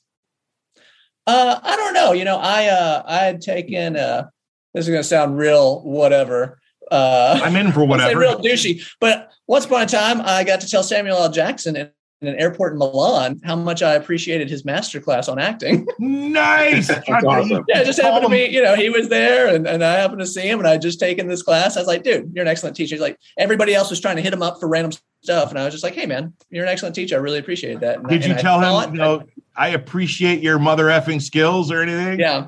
Uh, 1.28 1.60
I 1.62 1.76
don't 1.76 1.94
know. 1.94 2.12
You 2.14 2.24
know, 2.26 2.38
I 2.38 2.68
uh, 2.68 3.04
I 3.06 3.18
had 3.20 3.42
taken. 3.42 3.96
Uh, 3.98 4.28
this 4.74 4.86
is 4.86 4.90
going 4.90 5.00
to 5.02 5.08
sound 5.08 5.38
real, 5.38 5.82
whatever. 5.84 6.60
Uh, 6.92 7.40
I'm 7.44 7.56
in 7.56 7.72
for 7.72 7.82
I'll 7.84 7.88
say 7.88 8.14
whatever. 8.14 8.20
real 8.20 8.40
douchey. 8.42 8.82
But 9.00 9.32
once 9.48 9.66
upon 9.66 9.84
a 9.84 9.86
time, 9.88 10.22
I 10.22 10.44
got 10.44 10.62
to 10.62 10.70
tell 10.70 10.84
Samuel 10.84 11.18
L. 11.18 11.32
Jackson 11.32 11.76
in, 11.76 11.90
in 12.22 12.28
an 12.28 12.36
airport 12.36 12.74
in 12.74 12.80
Milan 12.80 13.40
how 13.44 13.56
much 13.56 13.82
I 13.82 13.94
appreciated 13.96 14.50
his 14.50 14.64
masterclass 14.64 15.30
on 15.32 15.40
acting. 15.40 15.88
Nice. 16.00 16.90
That's 16.90 17.08
awesome. 17.10 17.64
yeah, 17.70 17.80
it 17.80 17.86
just 17.86 18.02
happened 18.02 18.24
to 18.26 18.30
be, 18.30 18.46
you 18.54 18.62
know, 18.62 18.76
he 18.76 18.90
was 18.90 19.08
there 19.08 19.48
and, 19.56 19.66
and 19.66 19.82
I 19.84 19.94
happened 19.94 20.20
to 20.20 20.26
see 20.28 20.42
him 20.42 20.60
and 20.60 20.68
I 20.68 20.78
just 20.78 21.00
taken 21.00 21.28
this 21.28 21.42
class. 21.42 21.78
I 21.78 21.80
was 21.80 21.88
like, 21.88 22.04
dude, 22.04 22.32
you're 22.36 22.42
an 22.42 22.48
excellent 22.50 22.76
teacher. 22.76 22.96
He's 22.96 23.02
like, 23.02 23.18
everybody 23.38 23.74
else 23.74 23.90
was 23.90 24.02
trying 24.02 24.18
to 24.18 24.22
hit 24.22 24.34
him 24.34 24.44
up 24.44 24.60
for 24.60 24.68
random 24.68 24.92
stuff. 25.24 25.50
And 25.52 25.58
I 25.58 25.64
was 25.64 25.74
just 25.74 25.84
like, 25.84 25.96
hey, 25.96 26.06
man, 26.06 26.34
you're 26.50 26.66
an 26.66 26.70
excellent 26.70 26.94
teacher. 26.94 27.16
I 27.16 27.20
really 27.20 27.40
appreciate 27.40 27.80
that. 27.80 28.00
And 28.00 28.08
I- 28.08 28.10
Did 28.10 28.26
you 28.26 28.32
and 28.32 28.40
I 28.40 28.42
tell 28.42 28.60
thought 28.60 28.90
him, 28.90 28.96
you 28.96 29.00
know, 29.02 29.24
I 29.56 29.70
appreciate 29.70 30.42
your 30.42 30.60
mother 30.60 30.86
effing 30.86 31.22
skills 31.22 31.72
or 31.72 31.82
anything? 31.82 32.20
Yeah. 32.20 32.48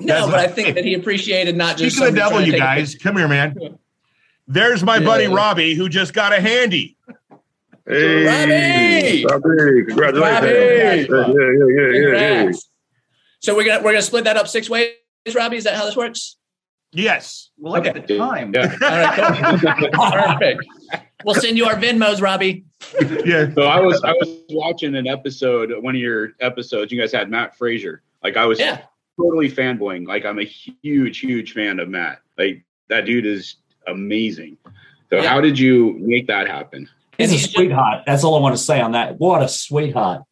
No, 0.00 0.06
That's- 0.06 0.30
but 0.30 0.40
I 0.40 0.48
think 0.48 0.74
that 0.74 0.84
he 0.84 0.94
appreciated 0.94 1.56
not 1.56 1.76
just 1.76 1.96
Speaking 1.96 2.08
of 2.08 2.14
the 2.14 2.20
devil, 2.20 2.40
you 2.40 2.52
guys, 2.58 2.94
come 2.96 3.16
here, 3.16 3.28
man. 3.28 3.54
There's 4.48 4.82
my 4.82 4.96
Yeah. 4.98 5.04
buddy 5.06 5.26
Robbie 5.28 5.74
who 5.74 5.88
just 5.88 6.12
got 6.12 6.32
a 6.32 6.40
handy. 6.40 6.96
Hey, 7.86 8.24
Robbie! 8.24 9.24
Robbie, 9.26 9.84
congratulations. 9.86 10.18
Robbie! 10.40 10.48
Yeah, 10.48 10.94
yeah, 10.94 10.94
yeah, 10.94 11.90
yeah, 11.92 12.16
yeah, 12.18 12.42
yeah. 12.44 12.52
So 13.40 13.54
we're 13.54 13.64
gonna 13.64 13.82
we're 13.84 13.92
gonna 13.92 14.02
split 14.02 14.24
that 14.24 14.36
up 14.38 14.48
six 14.48 14.70
ways, 14.70 14.90
Robbie. 15.34 15.58
Is 15.58 15.64
that 15.64 15.74
how 15.74 15.84
this 15.84 15.94
works? 15.96 16.36
Yes. 16.94 17.50
Well, 17.58 17.72
look 17.74 17.86
at 17.86 18.06
the 18.06 18.16
time. 18.16 18.52
Yeah. 18.54 18.74
All 19.98 20.10
right. 20.10 20.38
Perfect. 20.38 20.64
We'll 21.24 21.34
send 21.34 21.56
you 21.56 21.64
our 21.66 21.74
Venmos, 21.74 22.20
Robbie. 22.22 22.64
Yeah. 23.24 23.52
So 23.54 23.62
I 23.62 23.80
was 23.80 24.02
I 24.04 24.12
was 24.12 24.40
watching 24.50 24.94
an 24.94 25.06
episode, 25.06 25.72
one 25.82 25.94
of 25.94 26.00
your 26.00 26.32
episodes. 26.40 26.92
You 26.92 27.00
guys 27.00 27.12
had 27.12 27.30
Matt 27.30 27.56
Fraser. 27.56 28.02
Like 28.22 28.36
I 28.36 28.44
was 28.46 28.58
Yeah. 28.60 28.82
totally 29.18 29.50
fanboying. 29.50 30.06
Like 30.06 30.24
I'm 30.24 30.38
a 30.38 30.44
huge, 30.44 31.18
huge 31.20 31.52
fan 31.52 31.78
of 31.80 31.88
Matt. 31.88 32.20
Like 32.38 32.64
that 32.88 33.06
dude 33.06 33.26
is 33.26 33.56
amazing. 33.86 34.56
So 35.10 35.16
Yeah. 35.16 35.28
how 35.28 35.40
did 35.40 35.58
you 35.58 35.96
make 35.98 36.26
that 36.28 36.46
happen? 36.46 36.88
He's 37.18 37.32
a 37.32 37.38
sweetheart. 37.38 38.02
That's 38.06 38.24
all 38.24 38.34
I 38.36 38.40
want 38.40 38.56
to 38.56 38.62
say 38.62 38.80
on 38.80 38.92
that. 38.92 39.18
What 39.18 39.42
a 39.42 39.48
sweetheart. 39.48 40.22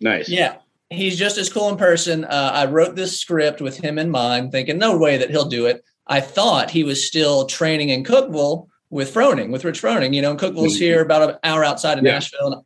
Nice. 0.00 0.28
Yeah. 0.28 0.56
He's 0.90 1.16
just 1.18 1.38
as 1.38 1.50
cool 1.52 1.68
in 1.68 1.76
person. 1.76 2.24
Uh, 2.24 2.50
I 2.52 2.66
wrote 2.66 2.96
this 2.96 3.18
script 3.18 3.60
with 3.60 3.76
him 3.78 3.96
in 3.98 4.10
mind, 4.10 4.50
thinking 4.52 4.76
no 4.76 4.98
way 4.98 5.16
that 5.18 5.30
he'll 5.30 5.48
do 5.48 5.66
it. 5.66 5.84
I 6.10 6.20
thought 6.20 6.70
he 6.70 6.84
was 6.84 7.06
still 7.06 7.46
training 7.46 7.88
in 7.88 8.04
Cookeville 8.04 8.66
with 8.90 9.14
Froning, 9.14 9.50
with 9.50 9.64
Rich 9.64 9.80
Froning. 9.80 10.12
You 10.12 10.20
know, 10.20 10.32
and 10.32 10.38
Cookeville's 10.40 10.76
Mhm. 10.76 10.80
here 10.80 11.00
about 11.00 11.30
an 11.30 11.36
hour 11.44 11.64
outside 11.64 11.96
of 11.98 12.04
Yeah. 12.04 12.12
Nashville. 12.14 12.52
And 12.52 12.62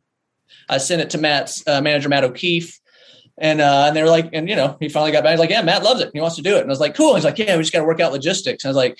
I 0.67 0.79
sent 0.79 1.01
it 1.01 1.11
to 1.11 1.17
Matt's 1.17 1.63
uh, 1.67 1.79
manager, 1.79 2.09
Matt 2.09 2.23
O'Keefe. 2.25 2.79
And 3.37 3.61
uh, 3.61 3.85
and 3.87 3.95
they 3.95 4.01
were 4.01 4.09
like, 4.09 4.29
and 4.33 4.49
you 4.49 4.55
know, 4.55 4.77
he 4.79 4.89
finally 4.89 5.11
got 5.11 5.23
back. 5.23 5.31
He's 5.31 5.39
like, 5.39 5.49
yeah, 5.49 5.61
Matt 5.61 5.83
loves 5.83 6.01
it. 6.01 6.09
He 6.13 6.19
wants 6.21 6.37
to 6.37 6.41
do 6.41 6.55
it. 6.55 6.61
And 6.61 6.69
I 6.69 6.73
was 6.73 6.79
like, 6.79 6.95
cool. 6.95 7.15
He's 7.15 7.25
like, 7.25 7.37
yeah, 7.37 7.55
we 7.55 7.61
just 7.61 7.73
got 7.73 7.79
to 7.79 7.85
work 7.85 7.99
out 7.99 8.11
logistics. 8.13 8.63
And 8.63 8.69
I 8.69 8.71
was 8.71 8.77
like, 8.77 8.97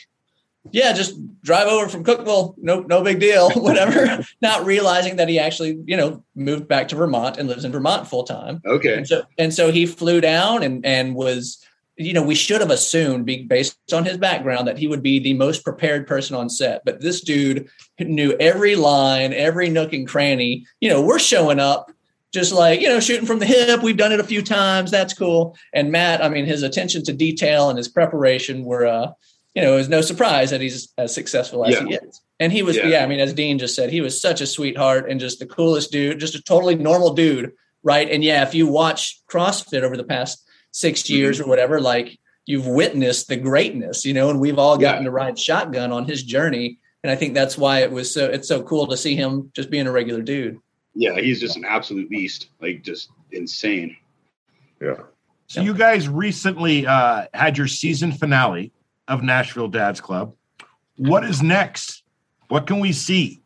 yeah, 0.71 0.91
just 0.93 1.15
drive 1.41 1.67
over 1.67 1.87
from 1.87 2.03
Cookeville. 2.03 2.55
No, 2.57 2.81
no 2.81 3.01
big 3.01 3.19
deal. 3.19 3.49
Whatever. 3.55 4.25
Not 4.41 4.65
realizing 4.65 5.15
that 5.15 5.29
he 5.29 5.39
actually, 5.39 5.79
you 5.85 5.95
know, 5.95 6.23
moved 6.35 6.67
back 6.67 6.89
to 6.89 6.95
Vermont 6.95 7.37
and 7.37 7.47
lives 7.47 7.63
in 7.65 7.71
Vermont 7.71 8.07
full 8.07 8.23
time. 8.23 8.61
Okay. 8.65 8.97
And 8.97 9.07
so 9.07 9.23
and 9.37 9.53
so 9.53 9.71
he 9.71 9.85
flew 9.85 10.19
down 10.21 10.63
and 10.63 10.85
and 10.85 11.15
was 11.15 11.59
you 11.97 12.13
know 12.13 12.23
we 12.23 12.35
should 12.35 12.61
have 12.61 12.71
assumed 12.71 13.25
based 13.47 13.77
on 13.93 14.05
his 14.05 14.17
background 14.17 14.67
that 14.67 14.77
he 14.77 14.87
would 14.87 15.01
be 15.03 15.19
the 15.19 15.33
most 15.33 15.63
prepared 15.63 16.07
person 16.07 16.35
on 16.35 16.49
set. 16.49 16.83
But 16.85 17.01
this 17.01 17.21
dude 17.21 17.69
knew 17.99 18.35
every 18.39 18.75
line 18.75 19.33
every 19.33 19.69
nook 19.69 19.93
and 19.93 20.07
cranny. 20.07 20.65
You 20.81 20.89
know 20.89 21.01
we're 21.01 21.19
showing 21.19 21.59
up 21.59 21.91
just 22.33 22.51
like 22.51 22.81
you 22.81 22.89
know 22.89 22.99
shooting 22.99 23.25
from 23.25 23.39
the 23.39 23.45
hip. 23.45 23.81
We've 23.81 23.97
done 23.97 24.11
it 24.11 24.19
a 24.19 24.25
few 24.25 24.41
times. 24.41 24.91
That's 24.91 25.13
cool. 25.13 25.57
And 25.73 25.91
matt 25.91 26.23
i 26.23 26.29
mean 26.29 26.45
his 26.45 26.63
attention 26.63 27.03
to 27.05 27.13
detail 27.13 27.69
and 27.69 27.77
his 27.77 27.87
preparation 27.87 28.65
were 28.65 28.85
uh 28.85 29.11
you 29.53 29.61
know 29.61 29.73
it 29.73 29.77
was 29.77 29.89
no 29.89 30.01
surprise 30.01 30.49
that 30.49 30.61
he's 30.61 30.89
as 30.97 31.13
successful 31.13 31.65
as 31.65 31.77
he 31.79 31.93
is. 31.95 32.21
And 32.39 32.51
he 32.51 32.61
was 32.61 32.75
Yeah. 32.75 32.87
yeah 32.87 33.03
i 33.03 33.07
mean 33.07 33.21
as 33.21 33.33
dean 33.33 33.57
just 33.57 33.73
said 33.75 33.89
he 33.89 34.01
was 34.01 34.19
such 34.19 34.41
a 34.41 34.47
sweetheart 34.47 35.09
and 35.09 35.19
just 35.19 35.39
the 35.39 35.45
coolest 35.45 35.91
dude 35.93 36.19
just 36.19 36.35
a 36.35 36.41
totally 36.41 36.75
normal 36.75 37.13
dude 37.13 37.53
right? 37.85 38.09
And 38.09 38.23
yeah, 38.23 38.41
if 38.41 38.55
you 38.55 38.65
watch 38.65 39.21
CrossFit 39.31 39.83
over 39.83 39.95
the 39.95 40.03
past 40.03 40.43
six 40.75 41.03
Mm-hmm. 41.03 41.13
years 41.15 41.39
or 41.39 41.47
whatever, 41.47 41.79
like 41.79 42.19
you've 42.45 42.67
witnessed 42.67 43.29
the 43.29 43.37
greatness, 43.37 44.03
you 44.05 44.13
know, 44.13 44.29
and 44.29 44.39
we've 44.41 44.59
all 44.59 44.77
gotten 44.77 45.03
Yeah. 45.03 45.05
to 45.09 45.11
ride 45.11 45.39
shotgun 45.39 45.91
on 45.93 46.05
his 46.05 46.21
journey. 46.21 46.79
And 47.01 47.09
I 47.11 47.15
think 47.15 47.33
that's 47.33 47.57
why 47.57 47.79
it 47.79 47.91
was 47.91 48.13
so 48.13 48.25
it's 48.25 48.47
so 48.47 48.61
cool 48.63 48.85
to 48.87 48.97
see 48.97 49.15
him 49.15 49.51
just 49.55 49.69
being 49.69 49.87
a 49.87 49.91
regular 49.91 50.21
dude. 50.21 50.57
Yeah, 50.93 51.15
he's 51.19 51.39
just 51.39 51.55
an 51.55 51.63
absolute 51.65 52.09
beast. 52.09 52.49
Like 52.61 52.83
just 52.83 53.09
insane. 53.31 53.95
Yeah. 54.81 54.95
So 55.47 55.61
you 55.61 55.73
guys 55.73 56.09
recently 56.09 56.85
uh, 56.85 57.27
had 57.33 57.57
your 57.57 57.67
season 57.67 58.11
finale 58.11 58.71
of 59.07 59.23
Nashville 59.23 59.67
Dads 59.69 60.01
Club. 60.01 60.33
What 60.97 61.23
is 61.23 61.41
next? 61.41 62.03
What 62.49 62.67
can 62.67 62.79
we 62.79 62.91
see? 62.91 63.41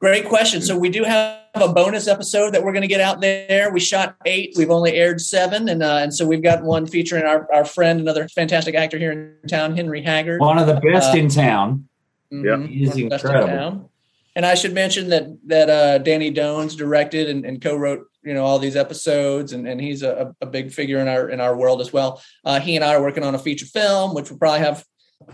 Great 0.00 0.28
question. 0.28 0.60
So 0.62 0.76
we 0.76 0.90
do 0.90 1.04
have 1.04 1.38
a 1.62 1.72
bonus 1.72 2.08
episode 2.08 2.54
that 2.54 2.62
we're 2.62 2.72
going 2.72 2.82
to 2.82 2.88
get 2.88 3.00
out 3.00 3.20
there. 3.20 3.72
We 3.72 3.80
shot 3.80 4.16
eight. 4.24 4.54
We've 4.56 4.70
only 4.70 4.94
aired 4.94 5.20
seven, 5.20 5.68
and 5.68 5.82
uh, 5.82 5.98
and 6.02 6.14
so 6.14 6.26
we've 6.26 6.42
got 6.42 6.62
one 6.62 6.86
featuring 6.86 7.24
our, 7.24 7.52
our 7.52 7.64
friend, 7.64 8.00
another 8.00 8.28
fantastic 8.28 8.74
actor 8.74 8.98
here 8.98 9.12
in 9.12 9.48
town, 9.48 9.76
Henry 9.76 10.02
Haggard. 10.02 10.40
One 10.40 10.58
of 10.58 10.66
the 10.66 10.80
best 10.80 11.14
Uh, 11.14 11.18
in 11.18 11.28
town. 11.28 11.88
Mhm. 12.32 12.68
He 12.68 12.82
is 12.84 12.88
One 12.88 12.90
of 12.90 12.96
the 12.96 13.08
best 13.08 13.24
in 13.24 13.30
incredible. 13.30 13.90
And 14.34 14.44
I 14.44 14.54
should 14.54 14.74
mention 14.74 15.08
that 15.10 15.26
that 15.46 15.70
uh, 15.70 15.98
Danny 15.98 16.30
Dones 16.30 16.76
directed 16.76 17.30
and, 17.30 17.44
and 17.46 17.62
co-wrote 17.62 18.06
you 18.22 18.34
know 18.34 18.44
all 18.44 18.58
these 18.58 18.76
episodes, 18.76 19.52
and, 19.52 19.66
and 19.66 19.80
he's 19.80 20.02
a, 20.02 20.34
a 20.40 20.46
big 20.46 20.72
figure 20.72 20.98
in 20.98 21.08
our 21.08 21.30
in 21.30 21.40
our 21.40 21.56
world 21.56 21.80
as 21.80 21.92
well. 21.92 22.22
Uh, 22.44 22.60
he 22.60 22.76
and 22.76 22.84
I 22.84 22.94
are 22.94 23.02
working 23.02 23.24
on 23.24 23.34
a 23.34 23.38
feature 23.38 23.66
film, 23.66 24.14
which 24.14 24.30
we'll 24.30 24.38
probably 24.38 24.60
have 24.60 24.84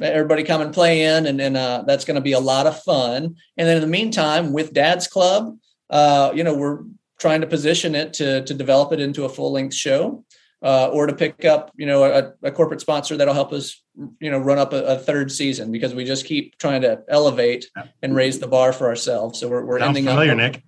everybody 0.00 0.44
come 0.44 0.60
and 0.60 0.72
play 0.72 1.02
in, 1.02 1.26
and, 1.26 1.40
and 1.40 1.56
uh, 1.56 1.82
that's 1.86 2.04
going 2.04 2.14
to 2.14 2.20
be 2.20 2.32
a 2.32 2.40
lot 2.40 2.66
of 2.66 2.80
fun. 2.82 3.34
And 3.56 3.68
then 3.68 3.76
in 3.76 3.80
the 3.82 3.88
meantime, 3.88 4.52
with 4.52 4.72
Dad's 4.72 5.08
Club, 5.08 5.58
uh, 5.92 6.32
you 6.34 6.42
know, 6.42 6.54
we're 6.54 6.80
trying 7.20 7.40
to 7.42 7.46
position 7.46 7.94
it 7.94 8.14
to 8.14 8.42
to 8.44 8.54
develop 8.54 8.92
it 8.92 8.98
into 8.98 9.24
a 9.24 9.28
full 9.28 9.52
length 9.52 9.74
show. 9.74 10.24
Uh, 10.64 10.88
or 10.92 11.08
to 11.08 11.12
pick 11.12 11.44
up, 11.44 11.72
you 11.74 11.86
know, 11.86 12.04
a, 12.04 12.32
a, 12.44 12.52
corporate 12.52 12.80
sponsor 12.80 13.16
that'll 13.16 13.34
help 13.34 13.52
us, 13.52 13.82
you 14.20 14.30
know, 14.30 14.38
run 14.38 14.60
up 14.60 14.72
a, 14.72 14.84
a, 14.84 14.96
third 14.96 15.32
season 15.32 15.72
because 15.72 15.92
we 15.92 16.04
just 16.04 16.24
keep 16.24 16.56
trying 16.56 16.80
to 16.80 17.02
elevate 17.08 17.68
and 18.00 18.14
raise 18.14 18.38
the 18.38 18.46
bar 18.46 18.72
for 18.72 18.86
ourselves. 18.86 19.40
So 19.40 19.48
we're, 19.48 19.64
we're 19.64 19.80
Sounds 19.80 19.88
ending 19.88 20.04
familiar, 20.04 20.30
up. 20.30 20.36
Nick. 20.36 20.62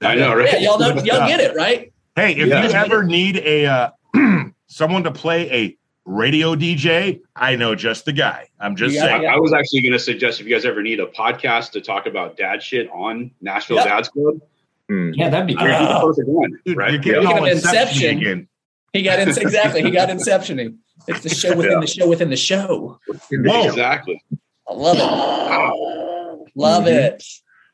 I 0.00 0.14
know, 0.14 0.32
right? 0.32 0.52
Yeah, 0.52 0.58
y'all 0.58 0.78
know, 0.78 0.94
y'all 1.02 1.26
get 1.26 1.40
it, 1.40 1.56
right? 1.56 1.92
Hey, 2.14 2.36
if 2.36 2.46
Yeah. 2.46 2.68
you 2.68 2.72
ever 2.72 3.02
need 3.02 3.38
a 3.38 3.66
uh, 3.66 3.90
someone 4.68 5.02
to 5.02 5.10
play 5.10 5.50
a 5.50 5.76
radio 6.06 6.54
DJ, 6.54 7.20
I 7.34 7.56
know 7.56 7.74
just 7.74 8.04
the 8.06 8.12
guy. 8.12 8.48
I'm 8.60 8.76
just 8.76 8.94
You 8.94 9.00
got- 9.00 9.06
saying. 9.08 9.26
I, 9.26 9.34
I 9.34 9.36
was 9.38 9.52
actually 9.52 9.82
going 9.82 9.92
to 9.92 9.98
suggest 9.98 10.40
if 10.40 10.46
you 10.46 10.54
guys 10.54 10.64
ever 10.64 10.82
need 10.82 11.00
a 11.00 11.06
podcast 11.06 11.72
to 11.72 11.80
talk 11.80 12.06
about 12.06 12.36
dad 12.36 12.62
shit 12.62 12.88
on 12.90 13.32
Nashville 13.42 13.76
Yep. 13.78 13.84
Dad's 13.86 14.08
Club, 14.08 14.40
Hmm. 14.88 15.10
Yeah, 15.14 15.28
that'd 15.30 15.48
be 15.48 15.54
you're 15.54 15.62
great. 15.62 15.78
the 15.80 16.00
perfect 16.00 16.28
one, 16.28 16.60
Dude, 16.64 16.76
right? 16.76 16.92
You're 16.92 17.00
getting 17.02 17.22
Yeah. 17.24 17.28
all 17.28 17.44
of 17.44 17.50
Inception 17.50 17.82
Inception, 17.82 18.18
again. 18.18 18.48
He 18.92 19.02
got 19.02 19.18
in 19.18 19.28
exactly. 19.30 19.82
He 19.82 19.90
got 19.90 20.08
inceptioning. 20.10 20.76
It's 21.08 21.22
the 21.24 21.28
show 21.28 21.56
within 21.56 21.72
Yeah. 21.72 21.80
the 21.80 21.86
show 21.88 22.08
within 22.08 22.30
the 22.30 22.36
show. 22.36 23.00
Whoa. 23.08 23.66
Exactly. 23.66 24.22
I 24.68 24.72
love 24.74 24.96
it. 24.96 26.52
Love 26.54 26.84
Mm-hmm. 26.84 26.88
Mhm. 26.96 27.04
it. 27.14 27.24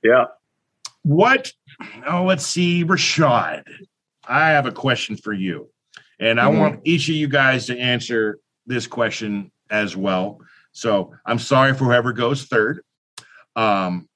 Yeah. 0.02 0.24
What? 1.02 1.52
Oh, 2.06 2.24
let's 2.24 2.46
see, 2.46 2.82
Rashad. 2.84 3.64
I 4.26 4.48
have 4.50 4.64
a 4.66 4.72
question 4.72 5.16
for 5.16 5.32
you, 5.34 5.68
and 6.20 6.40
I 6.40 6.50
Mhm. 6.50 6.58
want 6.58 6.80
each 6.84 7.08
of 7.08 7.14
you 7.14 7.28
guys 7.28 7.66
to 7.66 7.78
answer 7.78 8.38
this 8.66 8.86
question 8.86 9.50
as 9.70 9.96
well. 9.96 10.40
So 10.72 11.14
I'm 11.26 11.38
sorry 11.38 11.74
for 11.74 11.84
whoever 11.84 12.12
goes 12.12 12.44
third. 12.44 12.82
Um, 13.56 14.08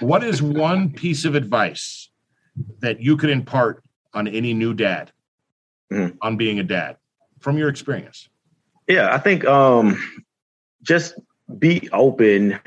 what 0.00 0.22
is 0.22 0.42
one 0.42 0.92
piece 0.92 1.24
of 1.24 1.34
advice 1.34 2.10
that 2.80 3.00
you 3.00 3.16
could 3.16 3.30
impart 3.30 3.82
on 4.14 4.26
any 4.28 4.52
new 4.54 4.74
dad 4.74 5.12
Mhm. 5.90 6.16
on 6.20 6.36
being 6.36 6.58
a 6.58 6.64
dad 6.64 6.96
from 7.40 7.56
your 7.56 7.68
experience? 7.68 8.28
Yeah, 8.86 9.14
I 9.14 9.18
think 9.18 9.44
um 9.46 9.96
just 10.82 11.14
be 11.58 11.88
open 11.92 12.58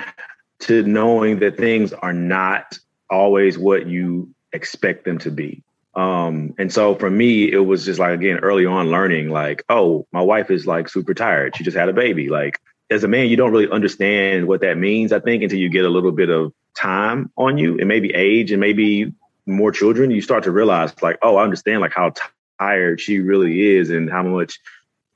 to 0.59 0.83
knowing 0.83 1.39
that 1.39 1.57
things 1.57 1.93
are 1.93 2.13
not 2.13 2.77
always 3.09 3.57
what 3.57 3.87
you 3.87 4.33
expect 4.53 5.05
them 5.05 5.17
to 5.19 5.31
be. 5.31 5.63
Um 5.93 6.55
and 6.57 6.71
so 6.71 6.95
for 6.95 7.09
me 7.09 7.51
it 7.51 7.65
was 7.65 7.85
just 7.85 7.99
like 7.99 8.13
again 8.13 8.37
early 8.39 8.65
on 8.65 8.91
learning 8.91 9.29
like 9.29 9.63
oh 9.69 10.07
my 10.11 10.21
wife 10.21 10.49
is 10.49 10.65
like 10.65 10.87
super 10.87 11.13
tired 11.13 11.55
she 11.55 11.63
just 11.63 11.75
had 11.75 11.89
a 11.89 11.93
baby 11.93 12.29
like 12.29 12.59
as 12.89 13.03
a 13.03 13.07
man 13.09 13.27
you 13.27 13.35
don't 13.35 13.51
really 13.51 13.69
understand 13.69 14.47
what 14.47 14.61
that 14.61 14.77
means 14.77 15.11
I 15.11 15.19
think 15.19 15.43
until 15.43 15.59
you 15.59 15.69
get 15.69 15.85
a 15.85 15.89
little 15.89 16.13
bit 16.13 16.29
of 16.29 16.53
time 16.77 17.29
on 17.35 17.57
you 17.57 17.77
and 17.77 17.87
maybe 17.89 18.13
age 18.13 18.51
and 18.51 18.61
maybe 18.61 19.13
more 19.45 19.71
children 19.71 20.11
you 20.11 20.21
start 20.21 20.45
to 20.45 20.51
realize 20.51 20.93
like 21.01 21.17
oh 21.21 21.35
I 21.35 21.43
understand 21.43 21.81
like 21.81 21.93
how 21.93 22.13
tired 22.59 23.01
she 23.01 23.19
really 23.19 23.75
is 23.75 23.89
and 23.89 24.09
how 24.09 24.23
much 24.23 24.59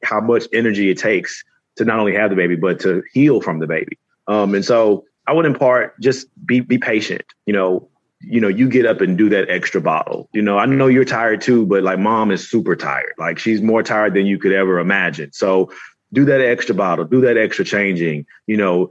how 0.03 0.19
much 0.19 0.45
energy 0.53 0.89
it 0.89 0.97
takes 0.97 1.43
to 1.75 1.85
not 1.85 1.99
only 1.99 2.13
have 2.15 2.29
the 2.29 2.35
baby 2.35 2.55
but 2.55 2.79
to 2.81 3.03
heal 3.13 3.41
from 3.41 3.59
the 3.59 3.67
baby. 3.67 3.97
Um, 4.27 4.55
and 4.55 4.65
so 4.65 5.05
I 5.27 5.33
would 5.33 5.45
impart 5.45 5.99
just 5.99 6.27
be 6.45 6.59
be 6.59 6.77
patient. 6.77 7.23
You 7.45 7.53
know, 7.53 7.89
you 8.27 8.41
know, 8.41 8.47
you 8.47 8.69
get 8.69 8.85
up 8.85 9.01
and 9.01 9.17
do 9.17 9.29
that 9.29 9.49
extra 9.49 9.81
bottle. 9.81 10.29
You 10.33 10.41
know, 10.41 10.57
I 10.57 10.65
know 10.65 10.87
you're 10.87 11.05
tired 11.05 11.41
too, 11.41 11.65
but 11.65 11.83
like 11.83 11.99
mom 11.99 12.31
is 12.31 12.49
super 12.49 12.75
tired. 12.75 13.13
Like 13.17 13.39
she's 13.39 13.61
more 13.61 13.83
tired 13.83 14.13
than 14.13 14.25
you 14.25 14.37
could 14.37 14.51
ever 14.51 14.79
imagine. 14.79 15.31
So 15.33 15.71
do 16.13 16.25
that 16.25 16.41
extra 16.41 16.75
bottle, 16.75 17.05
do 17.05 17.21
that 17.21 17.37
extra 17.37 17.65
changing. 17.65 18.25
You 18.47 18.57
know, 18.57 18.89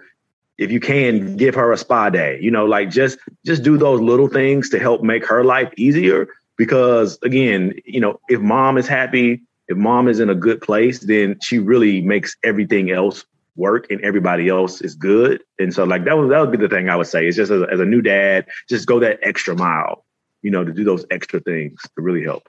if 0.59 0.70
you 0.70 0.80
can 0.80 1.37
give 1.37 1.55
her 1.55 1.72
a 1.72 1.76
spa 1.76 2.11
day. 2.11 2.39
You 2.41 2.51
know, 2.51 2.66
like 2.66 2.91
just 2.91 3.18
just 3.45 3.62
do 3.62 3.76
those 3.76 4.01
little 4.01 4.28
things 4.28 4.70
to 4.70 4.78
help 4.78 5.03
make 5.03 5.26
her 5.26 5.45
life 5.45 5.72
easier. 5.76 6.28
Because 6.57 7.18
again, 7.22 7.74
you 7.85 8.01
know, 8.01 8.20
if 8.28 8.41
mom 8.41 8.78
is 8.78 8.87
happy, 8.87 9.43
if 9.68 9.76
mom 9.76 10.09
is 10.09 10.20
in 10.20 10.30
a 10.30 10.35
good 10.35 10.61
place, 10.61 11.01
then 11.01 11.39
she 11.43 11.59
really 11.59 12.01
makes 12.03 12.37
everything 12.45 12.91
else 12.91 13.24
work 13.57 13.87
and 13.91 14.01
everybody 14.03 14.49
else 14.49 14.81
is 14.81 14.95
good. 14.95 15.43
And 15.59 15.73
so 15.73 15.85
like 15.85 16.05
that 16.05 16.17
would 16.17 16.31
that 16.31 16.41
would 16.41 16.51
be 16.51 16.59
the 16.59 16.69
thing 16.69 16.89
I 16.89 16.97
would 16.97 17.07
say 17.07 17.27
is 17.27 17.37
just 17.37 17.51
as 17.51 17.63
a, 17.63 17.67
as 17.71 17.81
a 17.81 17.85
new 17.85 18.03
dad, 18.03 18.47
just 18.69 18.87
go 18.87 18.99
that 19.01 19.19
extra 19.23 19.57
mile, 19.57 20.05
you 20.43 20.51
know, 20.51 20.65
to 20.65 20.73
do 20.73 20.85
those 20.85 21.05
extra 21.11 21.41
things 21.41 21.81
to 21.83 22.03
really 22.03 22.25
help. 22.25 22.49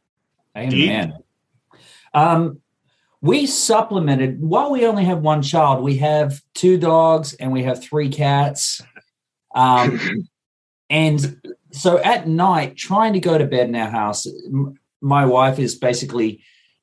Amen. 0.58 1.14
Um, 2.14 2.62
we 3.22 3.45
supplemented 3.45 4.41
while 4.41 4.72
we 4.72 4.86
only 4.86 5.06
have 5.06 5.20
one 5.20 5.41
child. 5.41 5.84
We 5.84 5.97
have 5.97 6.41
two 6.53 6.78
dogs 6.78 7.34
and 7.34 7.51
we 7.51 7.64
have 7.64 7.84
three 7.84 8.10
cats. 8.10 8.82
Um, 9.53 10.28
and 10.89 11.41
so 11.72 11.97
at 11.97 12.28
night, 12.28 12.78
trying 12.78 13.14
to 13.14 13.20
go 13.20 13.38
to 13.38 13.45
bed 13.45 13.68
in 13.68 13.76
our 13.76 13.89
house, 13.89 14.28
m- 14.28 14.76
my 15.01 15.26
wife 15.26 15.60
is 15.60 15.76
basically 15.76 16.41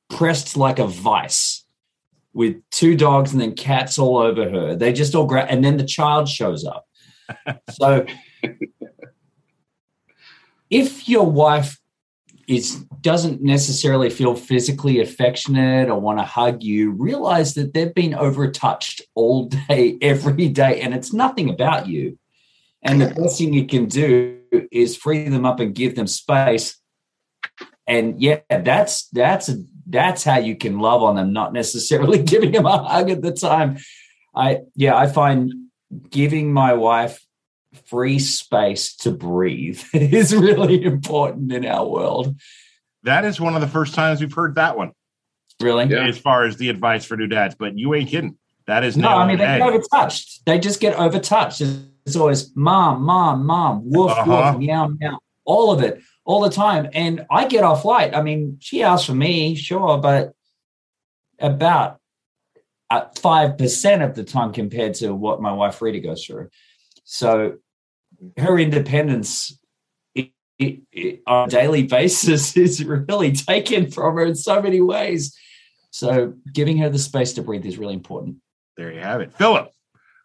pressed 0.09 0.55
like 0.55 0.79
a 0.79 0.87
vice 0.87 1.52
with 2.33 2.55
two 2.71 2.95
dogs 2.95 3.31
and 3.31 3.41
then 3.41 3.53
cats 3.53 3.99
all 3.99 4.17
over 4.17 4.49
her. 4.49 4.75
They 4.75 4.93
just 4.93 5.15
all 5.15 5.25
grab, 5.25 5.47
and 5.49 5.63
then 5.63 5.77
the 5.77 5.85
child 5.85 6.27
shows 6.27 6.65
up. 6.65 6.85
so 7.71 8.05
if 10.69 11.07
your 11.07 11.29
wife 11.29 11.79
is 12.47 12.83
doesn't 13.01 13.41
necessarily 13.41 14.09
feel 14.09 14.35
physically 14.35 14.99
affectionate 14.99 15.89
or 15.89 15.99
want 15.99 16.19
to 16.19 16.25
hug 16.25 16.63
you, 16.63 16.91
realize 16.91 17.53
that 17.53 17.73
they've 17.73 17.93
been 17.93 18.11
overtouched 18.11 19.01
all 19.15 19.47
day, 19.47 19.97
every 20.01 20.49
day, 20.49 20.81
and 20.81 20.93
it's 20.93 21.13
nothing 21.13 21.49
about 21.49 21.87
you. 21.87 22.17
And 22.81 22.99
the 22.99 23.07
best 23.07 23.37
thing 23.37 23.53
you 23.53 23.65
can 23.65 23.85
do 23.85 24.39
is 24.71 24.97
free 24.97 25.29
them 25.29 25.45
up 25.45 25.61
and 25.61 25.73
give 25.73 25.95
them 25.95 26.07
space. 26.07 26.77
And 27.87 28.21
yeah, 28.21 28.39
that's 28.49 29.07
that's 29.09 29.49
that's 29.85 30.23
how 30.23 30.37
you 30.37 30.55
can 30.55 30.79
love 30.79 31.03
on 31.03 31.15
them, 31.15 31.33
not 31.33 31.53
necessarily 31.53 32.21
giving 32.23 32.51
them 32.51 32.65
a 32.65 32.77
hug 32.83 33.09
at 33.09 33.21
the 33.21 33.31
time. 33.33 33.77
I 34.35 34.61
yeah, 34.75 34.95
I 34.95 35.07
find 35.07 35.53
giving 36.09 36.51
my 36.53 36.73
wife 36.73 37.23
free 37.85 38.19
space 38.19 38.95
to 38.97 39.11
breathe 39.11 39.81
is 39.93 40.35
really 40.35 40.83
important 40.83 41.51
in 41.51 41.65
our 41.65 41.87
world. 41.87 42.35
That 43.03 43.25
is 43.25 43.39
one 43.41 43.55
of 43.55 43.61
the 43.61 43.67
first 43.67 43.93
times 43.95 44.21
we've 44.21 44.33
heard 44.33 44.55
that 44.55 44.77
one 44.77 44.91
Really? 45.61 45.85
Yeah. 45.85 46.07
as 46.07 46.17
far 46.17 46.45
as 46.45 46.57
the 46.57 46.69
advice 46.69 47.05
for 47.05 47.15
new 47.17 47.27
dads. 47.27 47.55
But 47.55 47.77
you 47.77 47.93
ain't 47.93 48.09
kidding. 48.09 48.37
That 48.65 48.83
is 48.83 48.95
No, 48.97 49.09
I 49.09 49.27
mean 49.27 49.37
the 49.37 49.43
they 49.43 49.49
head. 49.49 49.59
get 49.59 49.81
overtouched. 49.91 50.39
They 50.45 50.57
just 50.59 50.79
get 50.79 50.95
overtouched. 50.95 51.85
It's 52.05 52.15
always 52.15 52.55
mom, 52.55 53.03
mom, 53.03 53.45
mom, 53.45 53.81
woof, 53.85 54.11
Uh-huh. 54.11 54.51
woof, 54.53 54.59
meow, 54.59 54.87
meow, 54.87 55.19
all 55.45 55.71
of 55.71 55.83
it, 55.83 56.01
all 56.25 56.41
the 56.41 56.49
time. 56.49 56.89
And 56.93 57.25
I 57.29 57.47
get 57.47 57.63
off 57.63 57.85
light. 57.85 58.15
I 58.15 58.21
mean, 58.21 58.57
she 58.59 58.83
asks 58.83 59.05
for 59.05 59.15
me, 59.15 59.55
sure, 59.55 59.97
but 59.97 60.33
about 61.39 61.99
uh, 62.89 63.05
five 63.19 63.57
percent 63.57 64.01
of 64.01 64.15
the 64.15 64.23
time 64.23 64.53
compared 64.53 64.93
to 64.95 65.13
what 65.13 65.41
my 65.41 65.51
wife 65.51 65.81
Rita 65.81 65.99
goes 65.99 66.25
through. 66.25 66.49
So 67.03 67.57
her 68.37 68.57
independence 68.57 69.57
on 70.59 71.47
a 71.47 71.47
daily 71.49 71.83
basis 71.83 72.55
is 72.57 72.83
really 72.83 73.31
taken 73.31 73.91
from 73.91 74.15
her 74.15 74.25
in 74.25 74.35
so 74.35 74.61
many 74.61 74.81
ways. 74.81 75.35
So 75.91 76.33
giving 76.51 76.77
her 76.77 76.89
the 76.89 76.99
space 76.99 77.33
to 77.33 77.43
breathe 77.43 77.65
is 77.65 77.77
really 77.77 77.93
important. 77.93 78.37
There 78.77 78.91
you 78.91 79.01
have 79.01 79.21
it. 79.21 79.33
Philip, 79.33 79.69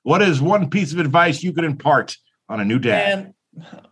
what 0.02 0.22
is 0.22 0.40
one 0.40 0.70
piece 0.70 0.92
of 0.92 0.98
advice 0.98 1.42
you 1.42 1.52
could 1.52 1.64
impart 1.64 2.16
on 2.48 2.60
a 2.60 2.64
new 2.64 2.78
dad? 2.78 3.18
And 3.18 3.34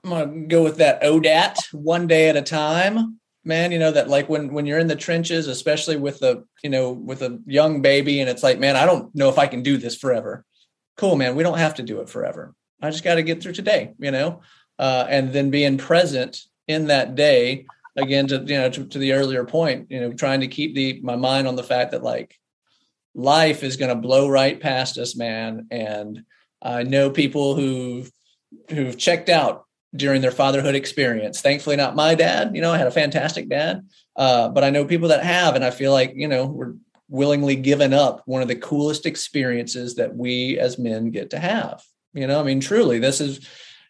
I'm 0.05 0.11
gonna 0.11 0.47
go 0.47 0.63
with 0.63 0.77
that 0.79 1.03
ODAT 1.03 1.73
one 1.73 2.07
day 2.07 2.29
at 2.29 2.37
a 2.37 2.43
time. 2.43 3.21
Man, 3.45 3.71
you 3.71 3.79
know 3.79 3.93
that 3.93 4.09
like 4.09 4.29
when 4.29 4.53
when 4.53 4.67
you're 4.67 4.79
in 4.79 4.89
the 4.89 4.97
trenches, 4.97 5.47
especially 5.47 5.97
with 5.97 6.19
the 6.19 6.45
you 6.63 6.71
know 6.71 6.93
with 6.93 7.23
a 7.23 7.41
young 7.47 7.83
baby, 7.83 8.21
and 8.21 8.29
it's 8.29 8.43
like, 8.43 8.59
man, 8.59 8.77
I 8.77 8.87
don't 8.87 9.15
know 9.15 9.29
if 9.29 9.39
I 9.39 9.47
can 9.47 9.63
do 9.63 9.77
this 9.77 9.97
forever. 9.97 10.45
Cool, 10.97 11.17
man. 11.17 11.37
We 11.37 11.43
don't 11.43 11.59
have 11.59 11.75
to 11.77 11.83
do 11.83 12.01
it 12.01 12.09
forever. 12.09 12.55
I 12.83 12.91
just 12.91 13.05
got 13.05 13.17
to 13.17 13.23
get 13.23 13.43
through 13.43 13.53
today, 13.53 13.95
you 13.99 14.11
know, 14.11 14.41
uh, 14.79 15.07
and 15.09 15.33
then 15.33 15.51
being 15.51 15.79
present 15.79 16.43
in 16.67 16.87
that 16.89 17.15
day 17.15 17.67
again 17.97 18.27
to 18.29 18.39
you 18.39 18.59
know 18.59 18.71
to, 18.71 18.85
to 18.85 18.99
the 18.99 19.13
earlier 19.13 19.45
point, 19.45 19.91
you 19.91 20.01
know, 20.01 20.13
trying 20.13 20.41
to 20.41 20.49
keep 20.49 20.75
the 20.75 21.01
my 21.03 21.17
mind 21.17 21.49
on 21.49 21.57
the 21.57 21.63
fact 21.63 21.93
that 21.93 22.03
like 22.03 22.37
life 23.15 23.63
is 23.63 23.77
going 23.77 23.89
to 23.89 24.01
blow 24.01 24.29
right 24.29 24.61
past 24.61 24.99
us, 24.99 25.17
man, 25.17 25.69
and 25.71 26.25
I 26.61 26.83
know 26.83 27.11
people 27.11 27.55
who 27.55 28.05
who've 28.71 28.97
checked 28.97 29.29
out 29.29 29.65
during 29.95 30.21
their 30.21 30.31
fatherhood 30.31 30.75
experience. 30.75 31.41
Thankfully, 31.41 31.77
not 31.77 31.97
my 31.97 32.15
dad. 32.15 32.55
You 32.55 32.61
know, 32.61 32.73
I 32.73 32.79
had 32.79 32.87
a 32.87 32.93
fantastic 32.93 33.49
dad, 33.49 33.87
uh, 34.17 34.49
but 34.49 34.65
I 34.65 34.71
know 34.71 34.85
people 34.85 35.09
that 35.09 35.25
have, 35.25 35.55
and 35.55 35.65
I 35.65 35.71
feel 35.71 35.93
like 35.93 36.13
you 36.15 36.29
know 36.29 36.47
we're 36.47 36.75
willingly 37.09 37.57
given 37.57 37.93
up 37.93 38.23
one 38.27 38.43
of 38.43 38.49
the 38.49 38.57
coolest 38.57 39.07
experiences 39.07 39.95
that 39.95 40.17
we 40.17 40.59
as 40.59 40.79
men 40.79 41.11
get 41.11 41.31
to 41.31 41.39
have. 41.39 41.83
You 42.13 42.27
know, 42.27 42.41
I 42.41 42.43
mean, 42.43 42.61
truly, 42.61 42.99
this 42.99 43.21
is 43.21 43.47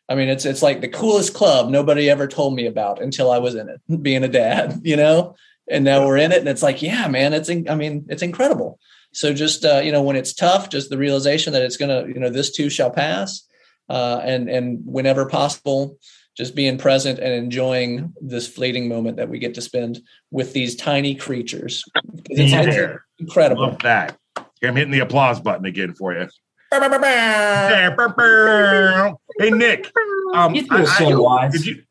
I 0.08 0.14
mean, 0.14 0.28
it's 0.28 0.44
it's 0.44 0.62
like 0.62 0.80
the 0.80 0.88
coolest 0.88 1.34
club 1.34 1.68
nobody 1.68 2.08
ever 2.08 2.26
told 2.26 2.54
me 2.54 2.66
about 2.66 3.02
until 3.02 3.30
I 3.30 3.38
was 3.38 3.54
in 3.54 3.68
it, 3.68 3.80
being 4.02 4.24
a 4.24 4.28
dad, 4.28 4.80
you 4.84 4.96
know. 4.96 5.34
And 5.68 5.84
now 5.84 6.06
we're 6.06 6.18
in 6.18 6.30
it, 6.30 6.38
and 6.38 6.48
it's 6.48 6.62
like, 6.62 6.80
yeah, 6.80 7.08
man, 7.08 7.32
it's 7.32 7.48
in, 7.48 7.68
I 7.68 7.74
mean, 7.74 8.06
it's 8.08 8.22
incredible. 8.22 8.78
So 9.12 9.32
just 9.32 9.64
uh, 9.64 9.80
you 9.82 9.90
know, 9.90 10.02
when 10.02 10.16
it's 10.16 10.32
tough, 10.32 10.70
just 10.70 10.90
the 10.90 10.98
realization 10.98 11.52
that 11.54 11.62
it's 11.62 11.76
gonna, 11.76 12.06
you 12.06 12.20
know, 12.20 12.30
this 12.30 12.52
too 12.52 12.70
shall 12.70 12.90
pass, 12.90 13.42
uh, 13.88 14.20
and 14.24 14.48
and 14.48 14.80
whenever 14.84 15.26
possible, 15.26 15.98
just 16.36 16.54
being 16.54 16.78
present 16.78 17.18
and 17.18 17.32
enjoying 17.32 18.12
this 18.20 18.46
fleeting 18.48 18.88
moment 18.88 19.16
that 19.16 19.28
we 19.28 19.38
get 19.38 19.54
to 19.54 19.62
spend 19.62 20.00
with 20.30 20.52
these 20.52 20.76
tiny 20.76 21.14
creatures. 21.14 21.84
It's, 22.30 22.52
Yeah. 22.52 22.62
it's 22.62 23.02
incredible. 23.18 23.62
Love 23.62 23.78
that. 23.80 24.16
I'm 24.62 24.74
hitting 24.76 24.90
the 24.90 25.00
applause 25.00 25.40
button 25.40 25.64
again 25.66 25.94
for 25.94 26.12
you. 26.14 26.26
Yeah, 26.72 27.94
burr, 27.96 28.08
burr. 28.08 29.14
Hey 29.38 29.50
Nick, 29.50 29.90
um, 30.34 30.54
You 30.54 30.66
feel 30.66 30.86
so 30.86 31.22
wise. 31.22 31.52
did 31.52 31.66
you, 31.66 31.82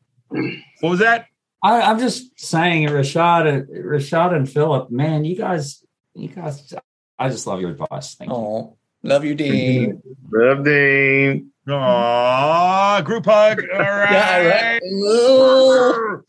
what 0.80 0.90
was 0.90 0.98
that? 1.00 1.26
I, 1.62 1.80
I'm 1.80 1.98
just 1.98 2.38
saying, 2.38 2.88
Rashad, 2.88 3.48
and 3.48 3.68
Rashad 3.68 4.34
and 4.36 4.48
Philip, 4.48 4.90
man, 4.90 5.24
you 5.24 5.34
guys, 5.36 5.82
you 6.14 6.28
guys, 6.28 6.72
I 7.18 7.28
just 7.30 7.46
love 7.46 7.60
your 7.60 7.70
advice. 7.70 8.14
Thank 8.14 8.30
you. 8.30 8.36
Oh, 8.36 8.76
love 9.02 9.24
you, 9.24 9.34
Dean. 9.34 10.02
Love 10.30 10.64
Dean. 10.64 11.50
Aw, 11.68 13.00
group 13.02 13.24
hug. 13.26 13.62
All 13.72 13.78
right. 13.78 14.10
Yeah, 14.12 14.80
right. 14.82 16.20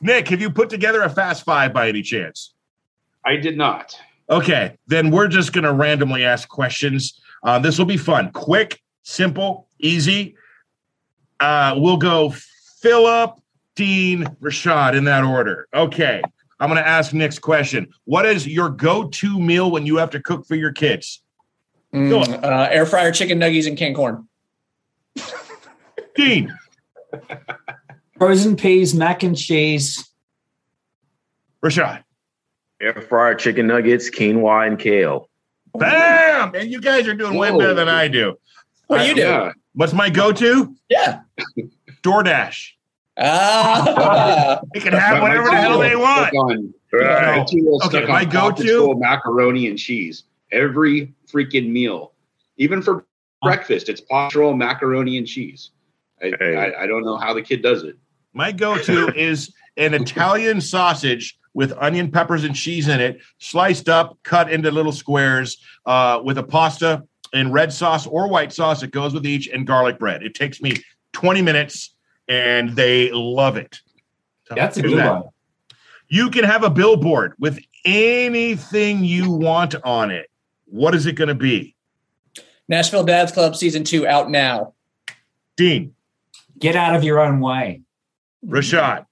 Nick, 0.00 0.28
have 0.28 0.40
you 0.40 0.50
put 0.50 0.68
together 0.68 1.02
a 1.02 1.08
fast 1.08 1.44
five 1.44 1.72
by 1.72 1.88
any 1.88 2.02
chance? 2.02 2.54
I 3.24 3.36
did 3.36 3.56
not. 3.56 3.98
Okay, 4.28 4.76
then 4.86 5.10
we're 5.10 5.28
just 5.28 5.52
going 5.52 5.64
to 5.64 5.72
randomly 5.72 6.24
ask 6.24 6.48
questions. 6.48 7.20
Uh, 7.42 7.58
this 7.58 7.78
will 7.78 7.86
be 7.86 7.96
fun. 7.96 8.30
Quick, 8.32 8.80
simple, 9.02 9.68
easy. 9.78 10.36
Uh, 11.40 11.74
we'll 11.76 11.96
go 11.96 12.34
Philip, 12.80 13.38
Dean, 13.76 14.24
Rashad 14.40 14.94
in 14.96 15.04
that 15.04 15.24
order. 15.24 15.68
Okay, 15.74 16.22
I'm 16.60 16.68
going 16.68 16.82
to 16.82 16.86
ask 16.86 17.12
Nick's 17.12 17.38
question. 17.38 17.92
What 18.04 18.26
is 18.26 18.46
your 18.46 18.68
go 18.68 19.08
to 19.08 19.40
meal 19.40 19.70
when 19.70 19.86
you 19.86 19.96
have 19.96 20.10
to 20.10 20.20
cook 20.20 20.46
for 20.46 20.54
your 20.54 20.72
kids? 20.72 21.22
Mm, 21.94 22.42
uh, 22.42 22.68
air 22.70 22.86
fryer 22.86 23.12
chicken 23.12 23.38
nuggets 23.38 23.66
and 23.66 23.76
canned 23.76 23.96
corn. 23.96 24.26
Dean, 26.14 26.52
Frozen 28.18 28.56
peas, 28.56 28.94
mac 28.94 29.22
and 29.22 29.36
cheese. 29.36 30.08
Rashad. 31.64 32.04
Air 32.80 33.00
fryer 33.08 33.34
chicken 33.34 33.66
nuggets, 33.66 34.10
quinoa, 34.10 34.66
and 34.66 34.78
kale. 34.78 35.28
Bam! 35.74 36.54
And 36.54 36.70
you 36.70 36.80
guys 36.80 37.06
are 37.08 37.14
doing 37.14 37.34
way 37.36 37.50
better 37.50 37.74
than 37.74 37.88
I 37.88 38.08
do. 38.08 38.36
What 38.88 39.06
you 39.06 39.14
do? 39.14 39.20
Yeah. 39.20 39.52
What's 39.74 39.92
my 39.92 40.10
go 40.10 40.32
to? 40.32 40.74
Yeah. 40.88 41.20
DoorDash. 42.02 42.70
Ah. 43.18 44.60
They 44.74 44.80
can 44.80 44.92
have 44.92 45.14
My- 45.14 45.20
my 45.20 45.28
whatever 45.28 45.50
the 45.50 45.56
hell 45.56 45.78
they 45.78 45.96
want. 45.96 46.28
stuck 46.28 46.34
on- 46.34 46.74
Right. 46.92 47.36
my 47.36 47.86
Okay, 47.86 48.06
my 48.06 48.24
go-to- 48.26 48.94
macaroni 48.98 49.66
and 49.66 49.78
cheese 49.78 50.24
every 50.50 51.14
freaking 51.26 51.70
meal, 51.70 52.12
even 52.58 52.82
for 52.82 53.06
breakfast. 53.42 53.88
It's 53.88 54.00
pastrol 54.00 54.56
macaroni 54.56 55.18
and 55.18 55.26
cheese. 55.26 55.70
I, 56.22 56.32
Hey. 56.38 56.56
I, 56.56 56.84
I 56.84 56.86
don't 56.86 57.04
know 57.04 57.16
how 57.16 57.34
the 57.34 57.42
kid 57.42 57.62
does 57.62 57.82
it. 57.82 57.96
My 58.32 58.52
go-to 58.52 59.12
is 59.14 59.52
an 59.76 59.94
Italian 60.02 60.60
sausage 60.60 61.38
with 61.54 61.72
onion, 61.78 62.10
peppers, 62.10 62.44
and 62.44 62.54
cheese 62.54 62.88
in 62.88 63.00
it, 63.00 63.20
sliced 63.38 63.88
up, 63.88 64.18
cut 64.22 64.50
into 64.50 64.70
little 64.70 64.92
squares, 64.92 65.58
uh, 65.84 66.20
with 66.24 66.38
a 66.38 66.42
pasta 66.42 67.02
and 67.34 67.52
red 67.52 67.72
sauce 67.72 68.06
or 68.06 68.28
white 68.28 68.52
sauce. 68.52 68.82
It 68.82 68.90
goes 68.90 69.12
with 69.12 69.26
each, 69.26 69.48
and 69.48 69.66
garlic 69.66 69.98
bread. 69.98 70.22
It 70.22 70.34
takes 70.34 70.62
me 70.62 70.76
20 71.12 71.42
minutes, 71.42 71.94
and 72.28 72.70
they 72.70 73.10
love 73.12 73.56
it. 73.56 73.80
So 74.48 74.54
That's 74.54 74.76
a 74.78 74.82
good 74.82 74.98
that. 74.98 75.12
one. 75.12 75.22
You 76.08 76.30
can 76.30 76.44
have 76.44 76.62
a 76.62 76.70
billboard 76.70 77.34
with 77.38 77.58
anything 77.84 79.04
you 79.04 79.30
want 79.30 79.74
on 79.84 80.10
it. 80.10 80.30
What 80.66 80.94
is 80.94 81.06
it 81.06 81.14
going 81.14 81.28
to 81.28 81.34
be, 81.34 81.74
Nashville 82.72 83.04
Dads 83.04 83.32
Club 83.32 83.54
season 83.54 83.84
two 83.84 84.06
out 84.06 84.30
now. 84.30 84.72
Dean, 85.58 85.94
Get 86.58 86.74
out 86.74 86.94
of 86.96 87.04
your 87.04 87.20
own 87.20 87.38
way. 87.40 87.82
Rashad? 88.46 89.04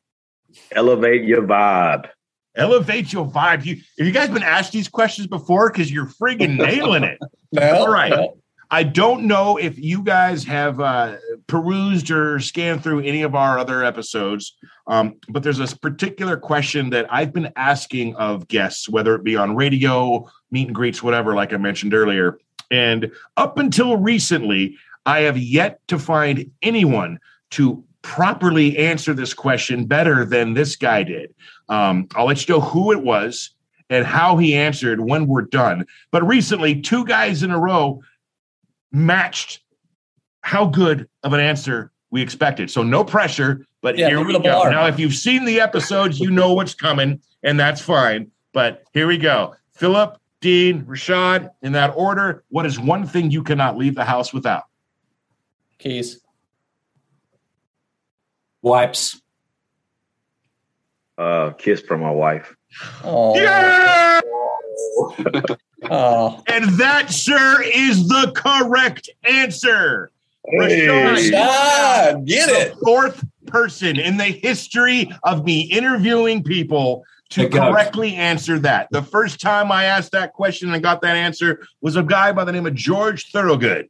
Elevate 0.72 1.24
your 1.24 1.42
vibe. 1.42 2.08
Elevate 2.56 3.12
your 3.12 3.26
vibe. 3.26 3.66
You, 3.66 3.76
have 3.98 4.06
you 4.06 4.12
guys 4.12 4.30
been 4.30 4.42
asked 4.42 4.72
these 4.72 4.88
questions 4.88 5.26
before? 5.26 5.70
Because 5.70 5.92
you're 5.92 6.06
friggin' 6.06 6.56
nailing 6.56 7.04
it. 7.04 7.18
No, 7.52 7.78
All 7.78 7.92
right. 7.92 8.10
no. 8.10 8.36
I 8.70 8.84
don't 8.84 9.24
know 9.24 9.56
if 9.56 9.76
you 9.76 10.04
guys 10.04 10.44
have 10.44 10.78
uh, 10.78 11.16
perused 11.48 12.12
or 12.12 12.38
scanned 12.38 12.84
through 12.84 13.00
any 13.00 13.22
of 13.22 13.34
our 13.34 13.58
other 13.58 13.82
episodes, 13.82 14.56
um, 14.86 15.16
but 15.28 15.42
there's 15.42 15.58
this 15.58 15.74
particular 15.74 16.36
question 16.36 16.90
that 16.90 17.12
I've 17.12 17.32
been 17.32 17.52
asking 17.56 18.14
of 18.14 18.46
guests, 18.46 18.88
whether 18.88 19.16
it 19.16 19.24
be 19.24 19.34
on 19.34 19.56
radio, 19.56 20.30
meet 20.52 20.68
and 20.68 20.74
greets, 20.76 21.02
whatever, 21.02 21.34
like 21.34 21.52
I 21.52 21.56
mentioned 21.56 21.92
earlier. 21.92 22.38
And 22.70 23.10
up 23.36 23.58
until 23.58 23.96
recently, 23.96 24.76
I 25.06 25.20
have 25.20 25.38
yet 25.38 25.80
to 25.88 25.98
find 25.98 26.50
anyone 26.62 27.18
to 27.52 27.82
properly 28.02 28.76
answer 28.78 29.12
this 29.12 29.34
question 29.34 29.84
better 29.86 30.24
than 30.24 30.54
this 30.54 30.76
guy 30.76 31.02
did. 31.02 31.34
Um, 31.68 32.08
I'll 32.14 32.26
let 32.26 32.48
you 32.48 32.54
know 32.54 32.60
who 32.60 32.92
it 32.92 33.02
was 33.02 33.50
and 33.90 34.06
how 34.06 34.36
he 34.36 34.54
answered 34.54 35.00
when 35.00 35.26
we're 35.26 35.42
done. 35.42 35.84
But 36.10 36.26
recently, 36.26 36.80
two 36.80 37.04
guys 37.04 37.42
in 37.42 37.50
a 37.50 37.58
row 37.58 38.02
matched 38.92 39.60
how 40.42 40.66
good 40.66 41.08
of 41.22 41.32
an 41.32 41.40
answer 41.40 41.92
we 42.10 42.22
expected. 42.22 42.70
So 42.70 42.82
no 42.82 43.04
pressure, 43.04 43.66
but 43.82 43.98
Yeah, 43.98 44.08
here 44.08 44.24
we 44.24 44.32
go. 44.32 44.40
bar. 44.40 44.70
Now, 44.70 44.86
if 44.86 44.98
you've 44.98 45.14
seen 45.14 45.44
the 45.44 45.60
episodes, 45.60 46.18
you 46.18 46.30
know 46.30 46.54
what's 46.54 46.74
coming, 46.74 47.20
and 47.42 47.58
that's 47.58 47.80
fine. 47.80 48.30
But 48.52 48.82
here 48.92 49.06
we 49.06 49.18
go. 49.18 49.54
Philip, 49.74 50.18
Dean, 50.40 50.84
Rashad, 50.84 51.50
in 51.62 51.72
that 51.72 51.92
order. 51.96 52.44
What 52.48 52.66
is 52.66 52.78
one 52.80 53.06
thing 53.06 53.30
you 53.30 53.42
cannot 53.42 53.76
leave 53.76 53.94
the 53.94 54.04
house 54.04 54.32
without? 54.32 54.64
Keys. 55.78 56.20
Wipes. 58.62 59.20
Uh, 61.18 61.50
kiss 61.50 61.80
from 61.82 62.00
my 62.00 62.10
wife. 62.10 62.56
Oh, 63.04 63.36
Yeah! 63.36 64.20
oh. 65.90 66.42
And 66.46 66.64
that, 66.78 67.10
sir, 67.10 67.62
is 67.62 68.08
the 68.08 68.32
correct 68.34 69.10
answer. 69.24 70.10
Hey. 70.46 70.86
Rashad. 70.86 71.32
God, 71.32 72.26
get 72.26 72.48
the 72.48 72.72
it. 72.72 72.76
fourth 72.82 73.22
person 73.46 73.98
in 73.98 74.16
the 74.16 74.24
history 74.24 75.10
of 75.24 75.44
me 75.44 75.62
interviewing 75.62 76.42
people 76.42 77.04
to 77.30 77.48
correctly 77.48 78.14
answer 78.14 78.58
that. 78.60 78.88
The 78.90 79.02
first 79.02 79.40
time 79.40 79.70
I 79.70 79.84
asked 79.84 80.12
that 80.12 80.32
question 80.32 80.72
and 80.72 80.82
got 80.82 81.02
that 81.02 81.16
answer 81.16 81.66
was 81.80 81.96
a 81.96 82.02
guy 82.02 82.32
by 82.32 82.44
the 82.44 82.52
name 82.52 82.66
of 82.66 82.74
George 82.74 83.30
Thorogood. 83.30 83.88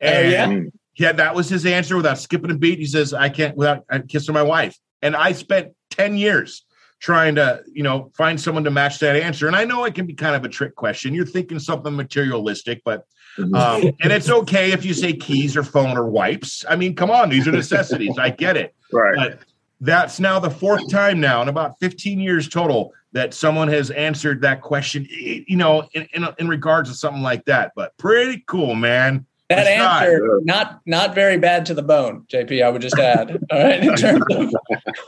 And 0.00 0.32
yeah? 0.32 0.70
Yeah, 0.94 1.12
that 1.12 1.34
was 1.34 1.48
his 1.48 1.64
answer 1.64 1.96
without 1.96 2.18
skipping 2.18 2.50
a 2.50 2.54
beat. 2.54 2.78
He 2.78 2.86
says, 2.86 3.14
I 3.14 3.28
can't 3.28 3.56
without 3.56 3.84
kissing 4.08 4.34
my 4.34 4.42
wife. 4.42 4.76
And 5.00 5.16
I 5.16 5.32
spent 5.32 5.72
10 5.90 6.16
years 6.16 6.64
trying 7.00 7.34
to, 7.36 7.62
you 7.72 7.82
know, 7.82 8.10
find 8.14 8.40
someone 8.40 8.64
to 8.64 8.70
match 8.70 8.98
that 9.00 9.16
answer. 9.16 9.46
And 9.46 9.56
I 9.56 9.64
know 9.64 9.84
it 9.84 9.94
can 9.94 10.06
be 10.06 10.14
kind 10.14 10.36
of 10.36 10.44
a 10.44 10.48
trick 10.48 10.74
question. 10.76 11.14
You're 11.14 11.26
thinking 11.26 11.58
something 11.58 11.94
materialistic, 11.94 12.82
but 12.84 13.04
Mm-hmm. 13.38 13.54
um, 13.54 13.94
and 14.02 14.12
it's 14.12 14.28
okay 14.28 14.72
if 14.72 14.84
you 14.84 14.92
say 14.92 15.14
keys 15.14 15.56
or 15.56 15.62
phone 15.62 15.96
or 15.96 16.06
wipes. 16.06 16.64
I 16.68 16.76
mean, 16.76 16.94
come 16.94 17.10
on, 17.10 17.30
these 17.30 17.48
are 17.48 17.52
necessities. 17.52 18.18
I 18.18 18.30
get 18.30 18.56
it. 18.56 18.74
right. 18.92 19.16
But 19.16 19.38
that's 19.82 20.20
now 20.20 20.38
the 20.38 20.48
fourth 20.50 20.88
time 20.90 21.20
now 21.20 21.42
in 21.42 21.48
about 21.48 21.78
15 21.80 22.20
years 22.20 22.48
total 22.48 22.92
that 23.12 23.34
someone 23.34 23.68
has 23.68 23.90
answered 23.90 24.40
that 24.42 24.62
question, 24.62 25.06
you 25.10 25.56
know, 25.56 25.86
in, 25.92 26.06
in, 26.14 26.26
in 26.38 26.48
regards 26.48 26.88
to 26.88 26.96
something 26.96 27.20
like 27.22 27.44
that. 27.46 27.72
But 27.76 27.96
pretty 27.98 28.42
cool, 28.46 28.74
man. 28.74 29.26
That 29.50 29.66
Rashad. 29.66 30.02
answer, 30.02 30.40
not 30.44 30.80
not 30.86 31.14
very 31.14 31.36
bad 31.36 31.66
to 31.66 31.74
the 31.74 31.82
bone, 31.82 32.24
JP. 32.32 32.64
I 32.64 32.70
would 32.70 32.80
just 32.80 32.98
add. 32.98 33.32
All 33.50 33.62
right, 33.62 33.84
in 33.84 33.94
terms 33.96 34.22
of 34.30 34.54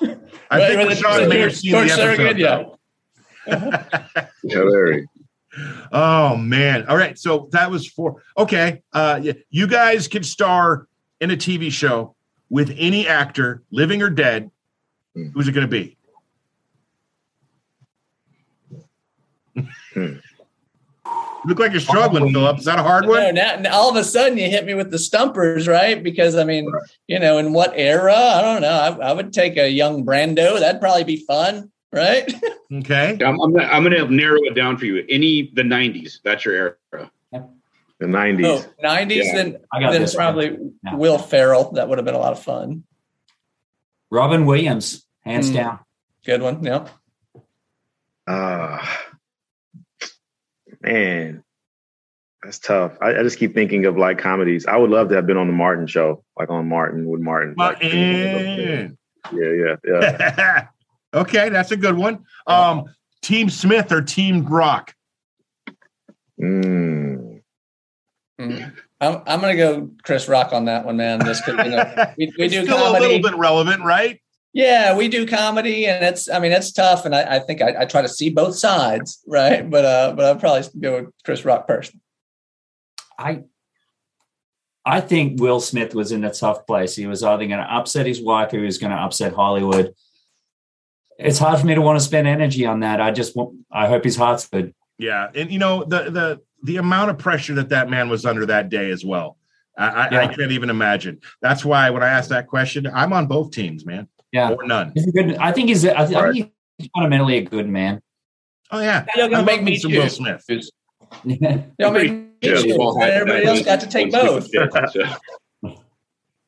I 0.50 0.58
Right, 0.58 0.76
think 0.76 0.88
right, 0.90 0.98
Rashad 0.98 1.28
may 1.30 1.38
have 1.40 1.56
seen 1.56 1.72
Coach 1.72 1.90
the 1.90 1.96
Thorogood, 1.96 2.40
episode. 2.42 2.76
yeah. 3.46 3.80
though. 3.80 4.28
Hilarious. 4.48 5.06
Oh 5.92 6.36
man! 6.36 6.84
All 6.88 6.96
right, 6.96 7.16
so 7.18 7.48
that 7.52 7.70
was 7.70 7.86
for 7.86 8.20
okay. 8.36 8.82
Uh, 8.92 9.20
yeah, 9.22 9.32
you 9.50 9.66
guys 9.66 10.08
can 10.08 10.24
star 10.24 10.88
in 11.20 11.30
a 11.30 11.36
TV 11.36 11.70
show 11.70 12.14
with 12.50 12.74
any 12.76 13.06
actor, 13.08 13.62
living 13.70 14.02
or 14.02 14.10
dead. 14.10 14.50
Hmm. 15.14 15.28
Who's 15.28 15.48
it 15.48 15.52
going 15.52 15.66
to 15.66 15.70
be? 15.70 15.96
Hmm. 19.94 20.14
You 21.06 21.50
look 21.50 21.58
like 21.58 21.72
you're 21.72 21.80
struggling, 21.80 22.32
Philip. 22.32 22.58
Is 22.58 22.64
that 22.64 22.78
a 22.78 22.82
hard 22.82 23.04
No, 23.04 23.10
one? 23.10 23.34
now, 23.34 23.56
now 23.56 23.74
all 23.74 23.90
of 23.90 23.96
a 23.96 24.02
sudden 24.04 24.38
you 24.38 24.48
hit 24.48 24.64
me 24.64 24.72
with 24.74 24.90
the 24.90 24.98
stumpers, 24.98 25.68
right? 25.68 26.02
Because 26.02 26.36
I 26.36 26.44
mean, 26.44 26.72
you 27.06 27.18
know, 27.18 27.36
in 27.38 27.52
what 27.52 27.72
era? 27.76 28.14
I 28.16 28.40
don't 28.40 28.62
know. 28.62 28.70
I, 29.02 29.10
I 29.10 29.12
would 29.12 29.32
take 29.32 29.58
a 29.58 29.68
young 29.68 30.04
Brando. 30.06 30.58
That'd 30.58 30.80
probably 30.80 31.04
be 31.04 31.18
fun, 31.24 31.70
right? 31.92 32.32
Okay. 32.72 33.16
I'm, 33.24 33.40
I'm, 33.40 33.52
gonna, 33.52 33.68
I'm 33.68 33.82
gonna 33.84 34.08
narrow 34.08 34.40
it 34.42 34.54
down 34.54 34.78
for 34.78 34.86
you. 34.86 35.04
Any 35.08 35.52
the 35.54 35.62
'90s, 35.62 36.18
that's 36.24 36.44
your 36.44 36.54
era. 36.90 37.10
The 38.00 38.08
nineties. 38.08 38.46
Oh, 38.46 38.64
90s, 38.82 39.16
Yeah. 39.16 39.34
then, 39.34 39.56
I 39.72 39.78
got 39.80 39.92
then 39.92 40.00
this. 40.00 40.14
probably 40.14 40.56
Yeah. 40.82 40.94
Will 40.96 41.18
Ferrell. 41.18 41.70
That 41.72 41.88
would 41.88 41.98
have 41.98 42.04
been 42.04 42.16
a 42.16 42.18
lot 42.18 42.32
of 42.32 42.42
fun. 42.42 42.82
Robin 44.14 44.46
Williams, 44.46 45.04
hands 45.24 45.50
Mm. 45.50 45.54
down. 45.54 45.78
Good 46.24 46.40
one. 46.40 46.62
Yep. 46.62 46.88
Ah, 48.28 49.02
man, 50.80 51.42
that's 52.42 52.60
tough. 52.60 52.96
I, 53.02 53.16
I 53.16 53.22
just 53.24 53.38
keep 53.38 53.54
thinking 53.54 53.86
of 53.86 53.98
like 53.98 54.18
comedies. 54.18 54.66
I 54.66 54.76
would 54.76 54.90
love 54.90 55.08
to 55.08 55.16
have 55.16 55.26
been 55.26 55.36
on 55.36 55.48
the 55.48 55.52
Martin 55.52 55.88
show, 55.88 56.24
like 56.38 56.48
on 56.48 56.68
Martin 56.68 57.06
with 57.06 57.20
Martin. 57.20 57.54
Like, 57.58 57.82
yeah, 57.82 58.88
yeah, 59.32 59.76
yeah. 59.84 60.66
okay, 61.14 61.48
that's 61.48 61.72
a 61.72 61.76
good 61.76 61.96
one. 61.96 62.24
Um, 62.46 62.84
Team 63.20 63.50
Smith 63.50 63.90
or 63.90 64.00
Team 64.00 64.44
Brock? 64.44 64.94
Mm. 66.40 67.42
Mm. 68.40 68.72
I'm, 69.04 69.22
I'm 69.26 69.40
going 69.40 69.56
to 69.56 69.62
go 69.62 69.90
Chris 70.02 70.28
Rock 70.28 70.52
on 70.52 70.64
that 70.66 70.84
one, 70.84 70.96
man. 70.96 71.24
Just 71.24 71.44
because, 71.44 71.64
you 71.64 71.72
know, 71.72 72.12
we, 72.18 72.32
we 72.38 72.44
It's 72.46 72.54
do 72.54 72.64
still 72.64 72.78
comedy. 72.78 73.04
a 73.04 73.08
little 73.08 73.30
bit 73.30 73.38
relevant, 73.38 73.82
right? 73.84 74.20
Yeah, 74.52 74.96
we 74.96 75.08
do 75.08 75.26
comedy, 75.26 75.86
and 75.88 76.04
it's 76.04 76.30
I 76.30 76.38
mean 76.38 76.52
it's 76.52 76.70
tough, 76.70 77.04
and 77.04 77.12
I, 77.14 77.36
I 77.36 77.38
think 77.40 77.60
I, 77.60 77.74
I 77.80 77.84
try 77.86 78.02
to 78.02 78.08
see 78.08 78.30
both 78.30 78.56
sides, 78.56 79.20
right? 79.26 79.68
But 79.70 79.84
uh, 79.84 80.12
but 80.14 80.24
I'll 80.24 80.36
probably 80.36 80.62
go 80.80 81.00
with 81.02 81.10
Chris 81.24 81.44
Rock 81.44 81.66
first. 81.66 81.92
I 83.18 83.42
I 84.84 85.00
think 85.00 85.40
Will 85.40 85.58
Smith 85.60 85.92
was 85.94 86.12
in 86.12 86.22
a 86.24 86.32
tough 86.32 86.66
place. 86.68 86.94
He 86.94 87.06
was 87.08 87.24
either 87.24 87.46
going 87.46 87.58
to 87.58 87.74
upset 87.74 88.06
his 88.06 88.22
wife 88.22 88.52
or 88.52 88.58
he 88.58 88.64
was 88.64 88.78
going 88.78 88.92
to 88.92 88.96
upset 88.96 89.32
Hollywood. 89.32 89.92
It's 91.18 91.38
hard 91.38 91.58
for 91.58 91.66
me 91.66 91.74
to 91.74 91.80
want 91.80 91.98
to 91.98 92.04
spend 92.04 92.28
energy 92.28 92.64
on 92.66 92.80
that. 92.80 93.00
I 93.00 93.10
just 93.10 93.34
want, 93.34 93.56
I 93.72 93.86
hope 93.88 94.04
his 94.04 94.16
heart's 94.16 94.46
good. 94.46 94.74
Yeah, 94.98 95.30
and 95.34 95.50
you 95.50 95.58
know 95.58 95.82
the 95.82 96.10
the 96.10 96.40
the 96.64 96.78
amount 96.78 97.10
of 97.10 97.18
pressure 97.18 97.54
that 97.54 97.68
that 97.68 97.88
man 97.88 98.08
was 98.08 98.24
under 98.26 98.46
that 98.46 98.68
day 98.70 98.90
as 98.90 99.04
well. 99.04 99.36
I, 99.76 99.86
I, 99.88 100.22
I 100.24 100.26
can't 100.34 100.52
even 100.52 100.70
imagine. 100.70 101.20
That's 101.42 101.64
why 101.64 101.90
when 101.90 102.02
I 102.02 102.08
asked 102.08 102.30
that 102.30 102.46
question, 102.48 102.86
I'm 102.86 103.12
on 103.12 103.26
both 103.26 103.50
teams, 103.50 103.84
man, 103.84 104.08
Yeah. 104.32 104.50
or 104.50 104.64
none. 104.66 104.92
He's 104.94 105.06
a 105.06 105.12
good, 105.12 105.36
I 105.36 105.52
think 105.52 105.68
he's, 105.68 105.84
I, 105.84 106.06
think- 106.06 106.16
I 106.16 106.32
think 106.32 106.52
he's 106.78 106.88
fundamentally 106.94 107.38
a 107.38 107.42
good 107.42 107.68
man. 107.68 108.00
Oh 108.70 108.80
yeah, 108.80 109.04
You're 109.14 109.28
gonna 109.28 109.44
make 109.44 109.62
me 109.62 109.72
me 109.72 109.78
some 109.78 109.90
choose. 109.90 110.18
Will 110.20 110.38
Smith. 110.40 110.44
Y'all 111.78 111.92
make 111.92 112.10
me 112.12 112.26
Yeah, 112.40 112.52
choose, 112.54 112.64
we've 112.64 112.78
all 112.80 112.94
and 112.94 113.02
had 113.02 113.12
everybody 113.12 113.44
else 113.46 113.62
got 113.62 113.80
to 113.80 113.86
take 113.86 114.10
both. 114.10 114.44
stupid. 114.48 114.70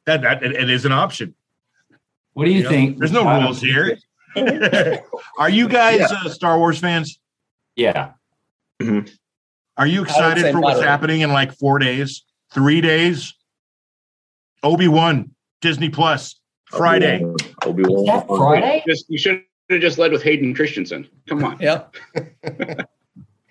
That 0.07 0.23
that 0.23 0.43
it, 0.43 0.53
it 0.53 0.71
is 0.71 0.85
an 0.85 0.93
option. 0.93 1.35
What 2.33 2.45
do 2.47 2.51
you 2.51 2.59
You 2.59 2.63
know, 2.65 2.71
think? 2.71 2.99
There's 2.99 3.13
no 3.13 3.41
rules 3.41 3.61
here. 3.61 3.99
Are 5.39 5.51
you 5.51 5.69
guys 5.69 6.01
uh, 6.11 6.29
Star 6.31 6.59
Wars 6.59 6.79
fans? 6.79 7.19
Yeah. 7.77 8.13
Are 9.79 9.87
you 9.87 10.03
excited 10.03 10.51
for 10.53 10.61
what's 10.61 10.77
moderate. 10.77 10.89
happening 10.89 11.21
in 11.21 11.33
like 11.33 11.53
four 11.53 11.79
days, 11.79 12.23
three 12.53 12.81
days? 12.81 13.35
Obi 14.63 14.89
Wan, 14.89 15.33
Disney 15.61 15.91
Plus, 15.91 16.41
Friday. 16.65 17.23
Obi 17.65 17.83
Is 17.83 18.07
that 18.07 18.27
Friday? 18.27 18.83
Just 18.89 19.05
you 19.11 19.19
should 19.19 19.43
have 19.71 19.81
just 19.81 19.99
led 19.99 20.13
with 20.13 20.23
Hayden 20.23 20.55
Christensen. 20.55 21.07
Come 21.29 21.45
on. 21.45 21.59
Yep. 21.61 21.95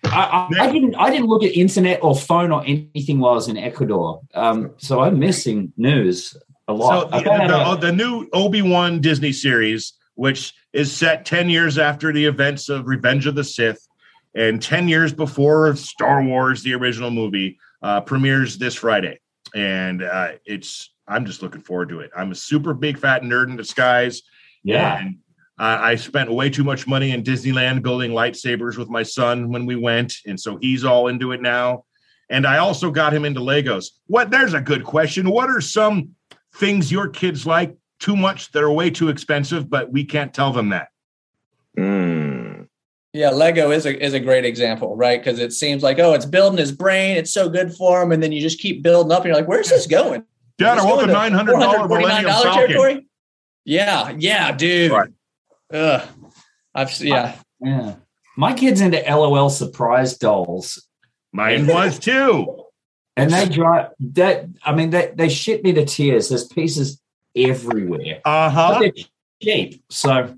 I, 0.06 0.48
I, 0.52 0.60
I 0.62 0.72
didn't. 0.72 0.96
I 0.96 1.10
didn't 1.10 1.28
look 1.28 1.44
at 1.44 1.52
internet 1.56 2.00
or 2.04 2.16
phone 2.16 2.52
or 2.52 2.64
anything 2.66 3.20
while 3.20 3.32
I 3.34 3.36
was 3.36 3.48
in 3.48 3.58
Ecuador. 3.58 4.22
Um, 4.34 4.72
so 4.78 5.02
I'm 5.02 5.20
missing 5.20 5.74
news 5.78 6.36
a 6.68 6.72
So 6.72 6.76
lot. 6.76 7.12
the, 7.12 7.20
the, 7.22 7.32
out- 7.32 7.82
the 7.82 7.92
new 7.92 8.28
Obi 8.34 8.62
Wan 8.62 9.02
Disney 9.02 9.32
series, 9.32 9.94
which 10.16 10.54
is 10.74 10.92
set 10.92 11.26
ten 11.26 11.50
years 11.50 11.78
after 11.78 12.12
the 12.14 12.26
events 12.26 12.70
of 12.70 12.88
Revenge 12.88 13.26
of 13.26 13.36
the 13.36 13.44
Sith, 13.44 13.88
and 14.36 14.62
ten 14.62 14.88
years 14.88 15.14
before 15.14 15.76
Star 15.76 16.24
Wars, 16.24 16.62
the 16.62 16.74
original 16.74 17.12
movie, 17.12 17.58
uh, 17.82 18.02
premieres 18.02 18.58
this 18.58 18.76
Friday, 18.76 19.20
and 19.56 20.04
uh, 20.04 20.34
it's. 20.46 20.92
I'm 21.08 21.26
just 21.26 21.44
looking 21.44 21.62
forward 21.62 21.90
to 21.90 22.00
it. 22.00 22.10
I'm 22.18 22.32
a 22.32 22.36
super 22.36 22.74
big 22.74 22.98
fat 22.98 23.22
nerd 23.22 23.50
in 23.50 23.56
disguise. 23.56 24.24
yeah. 24.64 24.98
And 25.00 25.18
uh, 25.60 25.80
I 25.80 25.96
spent 25.96 26.32
way 26.32 26.50
too 26.50 26.64
much 26.64 26.88
money 26.88 27.12
in 27.12 27.24
Disneyland 27.24 27.84
building 27.84 28.12
lightsabers 28.12 28.76
with 28.78 28.90
my 28.90 29.04
son 29.04 29.52
when 29.52 29.66
we 29.66 29.76
went, 29.76 30.14
and 30.26 30.40
so 30.40 30.58
he's 30.58 30.84
all 30.84 31.08
into 31.08 31.32
it 31.32 31.42
now. 31.42 31.86
And 32.30 32.46
I 32.48 32.58
also 32.58 32.90
got 32.90 33.14
him 33.14 33.24
into 33.24 33.40
Legos. 33.40 33.86
What? 34.08 34.32
There's 34.32 34.56
a 34.56 34.62
good 34.62 34.84
question. 34.84 35.30
What 35.30 35.50
are 35.50 35.62
some 35.62 36.16
things 36.56 36.92
your 36.92 37.08
kids 37.08 37.46
like 37.46 37.76
too 38.00 38.16
much 38.16 38.52
that 38.52 38.64
are 38.64 38.72
way 38.72 38.90
too 38.90 39.10
expensive, 39.10 39.70
but 39.70 39.92
we 39.92 40.04
can't 40.04 40.34
tell 40.34 40.52
them 40.52 40.70
that? 40.70 40.88
Yeah, 43.16 43.30
Lego 43.30 43.72
is 43.72 43.86
a 43.86 44.04
is 44.04 44.14
a 44.14 44.20
great 44.20 44.44
example, 44.44 44.94
right? 44.98 45.18
Because 45.24 45.40
it 45.40 45.54
seems 45.54 45.82
like 45.82 46.00
oh, 46.00 46.12
it's 46.12 46.26
building 46.26 46.58
his 46.58 46.74
brain, 46.74 47.16
it's 47.16 47.32
so 47.32 47.48
good 47.48 47.74
for 47.74 48.02
him, 48.02 48.12
and 48.12 48.22
then 48.22 48.34
you 48.34 48.42
just 48.42 48.60
keep 48.60 48.84
building 48.84 49.10
up, 49.14 49.20
and 49.20 49.28
you're 49.28 49.36
like, 49.36 49.48
where's 49.48 49.70
this 49.70 49.88
going? 49.88 50.26
Dad, 50.58 50.78
Is 50.78 50.84
I 50.84 50.86
want 50.88 51.00
the 51.00 51.06
going 51.06 51.08
to 51.08 51.14
nine 51.14 51.32
hundred 51.32 51.54
dollar 51.54 51.88
Millennium 51.88 52.26
$449 52.30 52.44
Falcon. 52.44 52.54
territory? 52.54 53.08
Yeah, 53.64 54.14
yeah, 54.18 54.52
dude. 54.52 54.92
Right. 54.92 55.10
Ugh. 55.72 56.08
I've 56.74 56.90
s- 56.90 57.02
yeah. 57.02 57.38
Yeah. 57.62 57.96
My 58.36 58.52
kid's 58.54 58.82
into 58.82 59.02
LOL 59.08 59.50
surprise 59.50 60.18
dolls. 60.18 60.86
Mine 61.32 61.68
was 61.68 61.98
too. 61.98 62.64
And 63.16 63.32
they 63.32 63.48
drive 63.48 63.92
that 64.12 64.48
I 64.66 64.76
mean 64.76 64.90
they 64.90 65.14
they 65.16 65.30
shit 65.30 65.64
me 65.64 65.72
to 65.72 65.86
tears. 65.86 66.28
There's 66.28 66.46
pieces 66.48 67.00
everywhere. 67.34 68.20
Uh 68.26 68.50
huh. 68.50 68.82
cheap. 69.42 69.82
So 69.90 70.36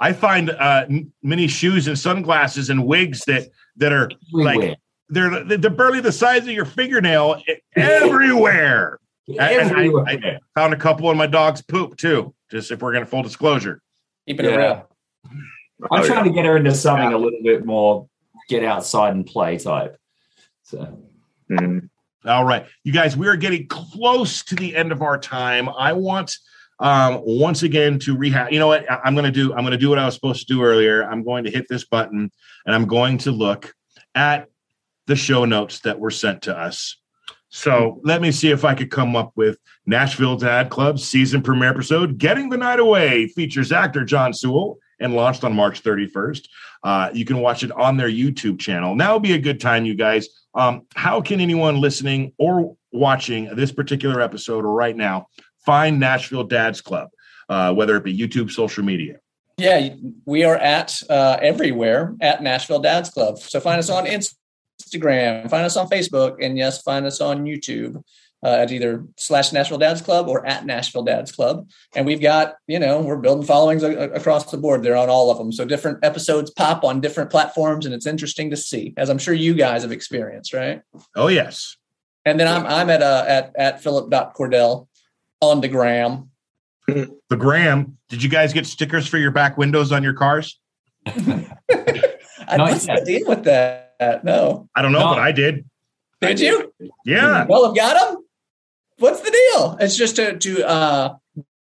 I 0.00 0.12
find 0.14 0.50
uh, 0.50 0.86
many 1.22 1.46
shoes 1.46 1.86
and 1.86 1.98
sunglasses 1.98 2.70
and 2.70 2.86
wigs 2.86 3.22
that 3.26 3.48
that 3.76 3.92
are 3.92 4.10
everywhere. 4.34 4.76
they're 5.08 5.44
they're 5.44 5.70
barely 5.70 6.00
the 6.00 6.12
size 6.12 6.42
of 6.42 6.50
your 6.50 6.64
fingernail 6.64 7.42
everywhere. 7.76 8.98
and 9.28 9.40
I- 9.40 9.52
everywhere. 9.54 10.38
Found 10.54 10.72
a 10.74 10.76
couple 10.76 11.10
in 11.10 11.16
my 11.16 11.26
dog's 11.26 11.62
poop 11.62 11.96
too. 11.96 12.34
Just 12.50 12.70
if 12.70 12.80
we're 12.82 12.92
gonna 12.92 13.06
full 13.06 13.22
disclosure. 13.22 13.80
Keeping 14.26 14.46
it 14.46 14.56
real. 14.56 14.88
I'm 15.90 16.02
Oh, 16.02 16.04
trying 16.06 16.18
yeah. 16.18 16.24
to 16.24 16.30
get 16.30 16.44
her 16.44 16.56
into 16.56 16.74
something 16.74 17.12
a 17.12 17.16
little 17.18 17.40
bit 17.42 17.64
more 17.64 18.06
get 18.48 18.64
outside 18.64 19.14
and 19.14 19.24
play 19.26 19.58
type. 19.58 19.96
So 20.62 20.98
Mm. 21.50 21.88
All 22.26 22.44
right, 22.44 22.64
you 22.84 22.92
guys, 22.92 23.16
we 23.16 23.26
are 23.26 23.34
getting 23.34 23.66
close 23.66 24.44
to 24.44 24.54
the 24.54 24.76
end 24.76 24.92
of 24.92 25.02
our 25.02 25.18
time. 25.18 25.68
I 25.68 25.94
want 25.94 26.36
um, 26.80 27.20
once 27.24 27.62
again 27.62 27.98
to 28.00 28.16
rehab. 28.16 28.52
You 28.52 28.58
know 28.58 28.66
what? 28.66 28.90
I- 28.90 29.00
I'm 29.04 29.14
going 29.14 29.26
to 29.26 29.30
do. 29.30 29.52
I'm 29.52 29.60
going 29.60 29.72
to 29.72 29.78
do 29.78 29.90
what 29.90 29.98
I 29.98 30.06
was 30.06 30.14
supposed 30.14 30.46
to 30.46 30.52
do 30.52 30.62
earlier. 30.62 31.04
I'm 31.04 31.22
going 31.22 31.44
to 31.44 31.50
hit 31.50 31.66
this 31.68 31.84
button, 31.84 32.30
and 32.66 32.74
I'm 32.74 32.86
going 32.86 33.18
to 33.18 33.30
look 33.30 33.72
at 34.14 34.48
the 35.06 35.16
show 35.16 35.44
notes 35.44 35.80
that 35.80 35.98
were 35.98 36.10
sent 36.10 36.42
to 36.42 36.56
us. 36.56 36.96
So 37.50 38.00
let 38.04 38.22
me 38.22 38.30
see 38.30 38.50
if 38.50 38.64
I 38.64 38.74
could 38.74 38.90
come 38.90 39.16
up 39.16 39.32
with 39.34 39.58
Nashville 39.84 40.36
Dad 40.36 40.70
Club 40.70 40.98
season 40.98 41.42
premiere 41.42 41.70
episode, 41.70 42.16
"Getting 42.18 42.48
the 42.48 42.56
Night 42.56 42.80
Away," 42.80 43.26
features 43.28 43.72
actor 43.72 44.04
John 44.04 44.32
Sewell 44.32 44.78
and 45.00 45.14
launched 45.14 45.44
on 45.44 45.54
March 45.54 45.82
31st. 45.82 46.48
Uh, 46.82 47.10
you 47.12 47.24
can 47.24 47.38
watch 47.38 47.62
it 47.62 47.72
on 47.72 47.96
their 47.96 48.08
YouTube 48.08 48.58
channel. 48.58 48.94
Now 48.94 49.14
would 49.14 49.22
be 49.22 49.32
a 49.32 49.38
good 49.38 49.60
time, 49.60 49.84
you 49.84 49.94
guys. 49.94 50.28
Um, 50.54 50.82
how 50.94 51.20
can 51.20 51.40
anyone 51.40 51.80
listening 51.80 52.32
or 52.38 52.76
watching 52.92 53.54
this 53.54 53.72
particular 53.72 54.20
episode 54.20 54.62
right 54.62 54.96
now 54.96 55.26
find 55.64 55.98
Nashville 56.00 56.44
Dads 56.44 56.80
Club, 56.80 57.08
uh, 57.48 57.72
whether 57.74 57.96
it 57.96 58.04
be 58.04 58.16
YouTube, 58.16 58.50
social 58.50 58.84
media? 58.84 59.16
Yeah, 59.56 59.90
we 60.24 60.44
are 60.44 60.56
at 60.56 61.00
uh, 61.10 61.36
everywhere 61.42 62.14
at 62.20 62.42
Nashville 62.42 62.80
Dads 62.80 63.10
Club. 63.10 63.38
So 63.38 63.60
find 63.60 63.78
us 63.78 63.90
on 63.90 64.06
Instagram, 64.06 65.50
find 65.50 65.64
us 65.66 65.76
on 65.76 65.88
Facebook, 65.88 66.36
and 66.40 66.56
yes, 66.56 66.80
find 66.82 67.04
us 67.04 67.20
on 67.20 67.44
YouTube 67.44 68.02
uh, 68.42 68.48
at 68.48 68.72
either 68.72 69.04
slash 69.18 69.52
Nashville 69.52 69.76
Dads 69.76 70.00
Club 70.00 70.28
or 70.28 70.46
at 70.46 70.64
Nashville 70.64 71.02
Dads 71.02 71.30
Club. 71.30 71.68
And 71.94 72.06
we've 72.06 72.22
got, 72.22 72.54
you 72.66 72.78
know, 72.78 73.00
we're 73.02 73.18
building 73.18 73.46
followings 73.46 73.82
a- 73.82 74.04
a- 74.04 74.10
across 74.12 74.50
the 74.50 74.56
board. 74.56 74.82
They're 74.82 74.96
on 74.96 75.10
all 75.10 75.30
of 75.30 75.36
them. 75.36 75.52
So 75.52 75.66
different 75.66 76.02
episodes 76.02 76.50
pop 76.50 76.82
on 76.82 77.02
different 77.02 77.28
platforms, 77.30 77.84
and 77.84 77.94
it's 77.94 78.06
interesting 78.06 78.48
to 78.50 78.56
see, 78.56 78.94
as 78.96 79.10
I'm 79.10 79.18
sure 79.18 79.34
you 79.34 79.52
guys 79.52 79.82
have 79.82 79.92
experienced, 79.92 80.54
right? 80.54 80.80
Oh 81.14 81.28
yes, 81.28 81.76
And 82.24 82.40
then 82.40 82.48
I'm 82.48 82.64
I'm 82.66 82.88
at 82.88 83.02
uh, 83.02 83.24
at 83.28 83.52
at 83.58 83.82
Philip.Cordell 83.82 84.86
on 85.40 85.60
the 85.60 85.68
gram. 85.68 86.30
the 86.86 87.36
Gram. 87.36 87.96
Did 88.08 88.22
you 88.22 88.28
guys 88.28 88.52
get 88.52 88.66
stickers 88.66 89.06
for 89.06 89.18
your 89.18 89.30
back 89.30 89.56
windows 89.56 89.92
on 89.92 90.02
your 90.02 90.14
cars? 90.14 90.58
I, 91.06 91.12
Not 92.56 92.70
what's 92.70 92.86
the 92.86 93.02
deal 93.06 93.28
with 93.28 93.44
that? 93.44 94.24
No. 94.24 94.68
I 94.74 94.82
don't 94.82 94.92
know, 94.92 95.00
No. 95.00 95.08
but 95.10 95.18
I 95.18 95.32
did. 95.32 95.64
Did 96.20 96.40
you? 96.40 96.72
Yeah, 97.04 97.46
Well, 97.48 97.66
I've 97.66 97.76
got 97.76 97.94
them. 98.12 98.24
What's 98.98 99.20
the 99.20 99.30
deal? 99.30 99.78
It's 99.80 99.96
just 99.96 100.16
to 100.16 100.36
to 100.38 100.68
uh, 100.68 101.14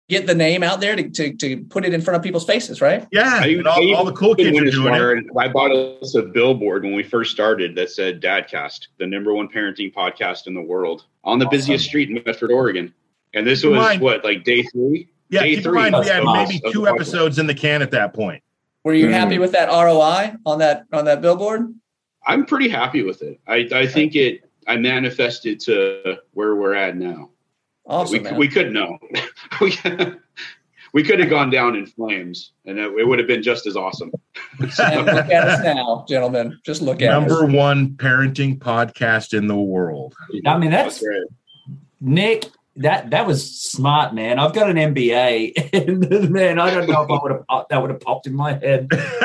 get 0.07 0.25
the 0.25 0.33
name 0.33 0.63
out 0.63 0.79
there 0.81 0.95
to, 0.95 1.07
to 1.09 1.33
to 1.35 1.57
put 1.65 1.85
it 1.85 1.93
in 1.93 2.01
front 2.01 2.15
of 2.15 2.23
people's 2.23 2.45
faces, 2.45 2.81
right? 2.81 3.05
yeah. 3.11 3.41
I 3.43 3.47
and 3.47 3.67
all, 3.67 3.95
all 3.95 4.05
the 4.05 4.13
cool 4.13 4.33
kids 4.33 4.57
are 4.57 4.71
doing 4.71 4.95
it. 4.95 5.01
and 5.19 5.29
I 5.37 5.47
bought 5.49 5.71
us 5.71 6.15
a 6.15 6.23
billboard 6.23 6.83
when 6.83 6.95
we 6.95 7.03
first 7.03 7.29
started 7.31 7.75
that 7.75 7.91
said 7.91 8.21
Dadcast, 8.21 8.87
the 8.97 9.05
number 9.05 9.33
one 9.35 9.47
parenting 9.49 9.93
podcast 9.93 10.47
in 10.47 10.55
the 10.55 10.61
world, 10.61 11.03
on 11.23 11.37
the 11.37 11.45
Awesome. 11.45 11.57
busiest 11.57 11.85
street 11.85 12.09
in 12.09 12.23
Medford, 12.25 12.51
Oregon. 12.51 12.91
And 13.33 13.45
this 13.45 13.61
Keep 13.61 13.71
was 13.71 13.79
mind- 13.79 14.01
what, 14.01 14.23
like 14.23 14.43
day 14.43 14.63
three? 14.63 15.09
Yeah, 15.29 15.41
Day 15.43 15.49
keep 15.49 15.57
in 15.59 15.63
three 15.63 15.79
mind 15.91 15.95
we 15.99 16.07
had 16.07 16.23
of- 16.23 16.33
maybe 16.33 16.59
two 16.71 16.87
episodes 16.87 17.37
in 17.39 17.45
the 17.47 17.53
can 17.53 17.81
at 17.81 17.91
that 17.91 18.13
point. 18.13 18.41
Were 18.83 18.93
you 18.93 19.07
Mm. 19.07 19.11
happy 19.11 19.37
with 19.37 19.51
that 19.51 19.69
ROI 19.69 20.33
on 20.45 20.59
that 20.59 20.85
on 20.91 21.05
that 21.05 21.21
billboard? 21.21 21.73
I'm 22.25 22.45
pretty 22.45 22.69
happy 22.69 23.03
with 23.03 23.21
it. 23.21 23.39
I, 23.47 23.67
I 23.73 23.85
think 23.87 24.15
it. 24.15 24.41
I 24.67 24.77
manifested 24.77 25.59
to 25.61 26.17
where 26.33 26.55
we're 26.55 26.73
at 26.75 26.95
now. 26.95 27.29
Awesome. 27.85 28.13
we, 28.13 28.19
man. 28.23 28.35
we 28.37 28.47
could 28.47 28.71
know. 28.71 28.97
we, 29.61 29.73
we 30.93 31.01
could 31.03 31.19
have 31.19 31.29
gone 31.29 31.49
down 31.49 31.75
in 31.75 31.85
flames 31.87 32.51
and 32.65 32.77
it, 32.77 32.91
it 32.99 33.07
would 33.07 33.17
have 33.19 33.27
been 33.27 33.41
just 33.41 33.65
as 33.65 33.75
awesome. 33.75 34.11
and 34.59 35.05
look 35.07 35.29
at 35.31 35.47
us 35.47 35.63
now, 35.63 36.05
gentlemen. 36.07 36.59
Just 36.63 36.81
look 36.83 37.01
at 37.01 37.09
Number 37.09 37.45
us. 37.45 37.51
one 37.51 37.89
parenting 37.91 38.59
podcast 38.59 39.35
in 39.35 39.47
the 39.47 39.55
world. 39.55 40.13
I 40.45 40.57
mean, 40.59 40.69
that's 40.71 41.01
right. 41.01 41.27
Nick. 41.99 42.45
That 42.79 43.09
that 43.09 43.27
was 43.27 43.59
smart, 43.59 44.13
man. 44.13 44.39
I've 44.39 44.53
got 44.53 44.69
an 44.69 44.77
MBA, 44.77 45.73
and 46.13 46.29
man, 46.31 46.59
I 46.59 46.73
don't 46.73 46.87
know 46.89 47.03
if 47.03 47.09
I 47.11 47.19
would 47.21 47.31
have 47.33 47.43
uh, 47.49 47.63
that 47.69 47.81
would 47.81 47.89
have 47.91 47.99
popped 47.99 48.25
in 48.25 48.33
my 48.33 48.53
head. 48.53 48.87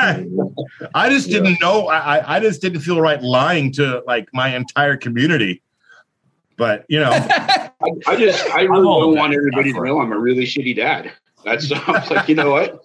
I 0.93 1.09
just 1.09 1.29
didn't 1.29 1.59
know. 1.61 1.87
I, 1.87 2.17
I- 2.17 2.35
I 2.35 2.39
just 2.41 2.61
didn't 2.61 2.81
feel 2.81 2.99
right 2.99 3.21
lying 3.21 3.71
to 3.73 4.03
like 4.05 4.27
my 4.33 4.53
entire 4.55 4.97
community. 4.97 5.61
But 6.57 6.85
you 6.89 6.99
know, 6.99 7.11
I, 7.13 7.69
I 8.07 8.15
just, 8.17 8.45
I 8.49 8.61
really 8.63 8.83
don't 8.83 9.15
want 9.17 9.33
everybody 9.33 9.71
to 9.71 9.81
know 9.83 10.01
I'm 10.01 10.11
a 10.11 10.17
really 10.19 10.43
shitty 10.43 10.75
dad. 10.75 11.11
That's 11.45 11.71
I 11.71 11.91
was 11.91 12.09
like, 12.09 12.27
you 12.27 12.35
know 12.35 12.51
what? 12.51 12.83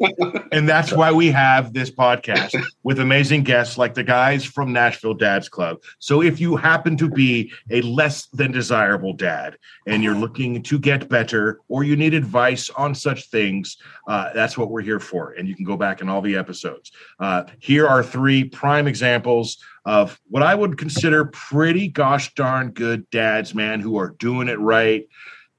and 0.52 0.68
that's 0.68 0.92
why 0.92 1.10
we 1.10 1.30
have 1.30 1.72
this 1.72 1.90
podcast 1.90 2.62
with 2.82 3.00
amazing 3.00 3.42
guests 3.42 3.78
like 3.78 3.94
the 3.94 4.04
guys 4.04 4.44
from 4.44 4.70
Nashville 4.70 5.14
Dads 5.14 5.48
Club. 5.48 5.78
So 5.98 6.22
if 6.22 6.38
you 6.38 6.56
happen 6.56 6.94
to 6.98 7.08
be 7.08 7.50
a 7.70 7.80
less 7.80 8.26
than 8.26 8.52
desirable 8.52 9.14
dad 9.14 9.56
and 9.86 10.02
you're 10.02 10.14
looking 10.14 10.62
to 10.62 10.78
get 10.78 11.08
better 11.08 11.60
or 11.68 11.84
you 11.84 11.96
need 11.96 12.12
advice 12.12 12.68
on 12.70 12.94
such 12.94 13.30
things, 13.30 13.78
uh, 14.06 14.30
that's 14.34 14.58
what 14.58 14.70
we're 14.70 14.82
here 14.82 15.00
for. 15.00 15.32
And 15.32 15.48
you 15.48 15.54
can 15.54 15.64
go 15.64 15.78
back 15.78 16.02
in 16.02 16.10
all 16.10 16.20
the 16.20 16.36
episodes. 16.36 16.92
Uh, 17.18 17.44
here 17.60 17.88
are 17.88 18.02
three 18.02 18.44
prime 18.44 18.86
examples 18.86 19.56
of 19.86 20.20
what 20.28 20.42
I 20.42 20.54
would 20.54 20.76
consider 20.76 21.24
pretty 21.24 21.88
gosh 21.88 22.34
darn 22.34 22.72
good 22.72 23.08
dads, 23.08 23.54
man, 23.54 23.80
who 23.80 23.96
are 23.96 24.10
doing 24.18 24.48
it 24.48 24.60
right. 24.60 25.08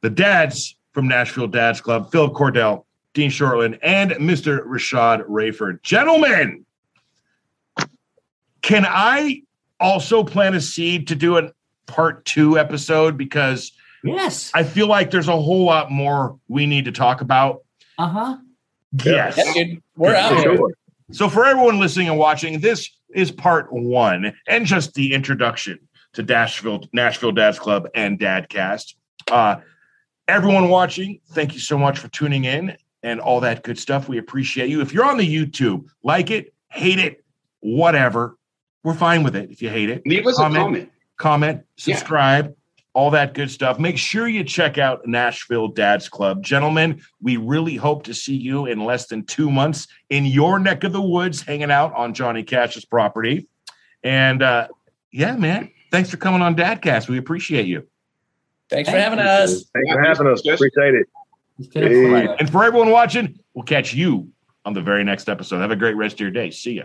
The 0.01 0.11
dads 0.11 0.75
from 0.93 1.07
Nashville 1.07 1.47
Dads 1.47 1.81
Club, 1.81 2.11
Phil 2.11 2.31
Cordell, 2.33 2.85
Dean 3.13 3.29
Shortland, 3.29 3.79
and 3.83 4.11
Mr. 4.11 4.65
Rashad 4.65 5.27
Rayford. 5.27 5.81
Gentlemen, 5.81 6.65
can 8.61 8.85
I 8.87 9.41
also 9.79 10.23
plant 10.23 10.55
a 10.55 10.61
seed 10.61 11.07
to 11.07 11.15
do 11.15 11.37
a 11.37 11.51
part 11.87 12.25
two 12.25 12.57
episode? 12.57 13.17
Because 13.17 13.71
Yes. 14.03 14.51
I 14.53 14.63
feel 14.63 14.87
like 14.87 15.11
there's 15.11 15.29
a 15.29 15.39
whole 15.39 15.63
lot 15.63 15.89
more 15.89 16.37
we 16.49 16.65
need 16.65 16.85
to 16.85 16.91
talk 16.91 17.21
about. 17.21 17.61
Uh 17.97 18.07
huh. 18.07 18.37
Yes. 19.03 19.39
Yeah, 19.55 19.75
we're 19.95 20.13
out 20.15 20.37
here. 20.37 20.59
So, 21.11 21.29
for 21.29 21.45
everyone 21.45 21.79
listening 21.79 22.09
and 22.09 22.17
watching, 22.17 22.59
this 22.59 22.89
is 23.13 23.31
part 23.31 23.71
one 23.71 24.33
and 24.47 24.65
just 24.65 24.93
the 24.93 25.13
introduction 25.13 25.79
to 26.13 26.23
Nashville, 26.23 26.83
Nashville 26.91 27.31
Dads 27.31 27.59
Club 27.59 27.87
and 27.95 28.19
Dadcast. 28.19 28.95
Uh, 29.31 29.57
everyone 30.27 30.69
watching, 30.69 31.19
thank 31.31 31.53
you 31.53 31.59
so 31.59 31.77
much 31.77 31.99
for 31.99 32.07
tuning 32.09 32.45
in 32.45 32.75
and 33.03 33.19
all 33.19 33.39
that 33.41 33.63
good 33.63 33.77
stuff. 33.77 34.07
We 34.07 34.17
appreciate 34.17 34.69
you. 34.69 34.81
If 34.81 34.93
you're 34.93 35.05
on 35.05 35.17
the 35.17 35.27
YouTube, 35.27 35.85
like 36.03 36.31
it, 36.31 36.53
hate 36.69 36.99
it, 36.99 37.23
whatever, 37.59 38.37
we're 38.83 38.93
fine 38.93 39.23
with 39.23 39.35
it. 39.35 39.51
If 39.51 39.61
you 39.61 39.69
hate 39.69 39.89
it, 39.89 40.03
Leave 40.05 40.25
us 40.27 40.37
Comment. 40.37 40.57
a 40.57 40.63
comment. 40.65 40.89
comment, 41.17 41.57
Yeah. 41.77 41.95
subscribe, 41.95 42.55
all 42.93 43.09
that 43.11 43.33
good 43.33 43.49
stuff. 43.49 43.79
Make 43.79 43.97
sure 43.97 44.27
you 44.27 44.43
check 44.43 44.77
out 44.77 45.05
Nashville 45.07 45.67
Dads 45.69 46.07
Club. 46.09 46.43
Gentlemen, 46.43 47.01
we 47.21 47.37
really 47.37 47.75
hope 47.75 48.03
to 48.03 48.13
see 48.13 48.35
you 48.35 48.65
in 48.67 48.83
less 48.83 49.07
than 49.07 49.25
two 49.25 49.49
months 49.49 49.87
in 50.09 50.25
your 50.25 50.59
neck 50.59 50.83
of 50.83 50.93
the 50.93 51.01
woods, 51.01 51.41
hanging 51.41 51.71
out 51.71 51.93
on 51.95 52.13
Johnny 52.13 52.43
Cash's 52.43 52.85
property. 52.85 53.47
And 54.03 54.43
uh, 54.43 54.67
yeah, 55.11 55.35
man, 55.35 55.71
thanks 55.91 56.09
for 56.09 56.17
coming 56.17 56.41
on 56.41 56.55
Dadcast. 56.55 57.07
We 57.09 57.17
appreciate 57.17 57.65
you. 57.65 57.87
Thanks 58.69 58.89
for 58.89 58.97
having 58.97 59.19
us. 59.19 59.65
Thanks 59.73 59.91
for 59.91 60.01
having 60.01 60.27
us. 60.27 60.41
yes. 60.43 60.55
Appreciate 60.55 60.95
it. 60.95 61.07
It's 61.59 61.67
been 61.67 61.83
a 61.83 61.87
Hey. 61.87 62.35
And 62.39 62.49
for 62.49 62.63
everyone 62.63 62.89
watching, 62.89 63.39
we'll 63.53 63.65
catch 63.65 63.93
you 63.93 64.29
on 64.65 64.73
the 64.73 64.81
very 64.81 65.03
next 65.03 65.29
episode. 65.29 65.59
Have 65.59 65.71
a 65.71 65.75
great 65.75 65.95
rest 65.95 66.15
of 66.15 66.19
your 66.21 66.31
day. 66.31 66.49
See 66.49 66.73
ya. 66.73 66.83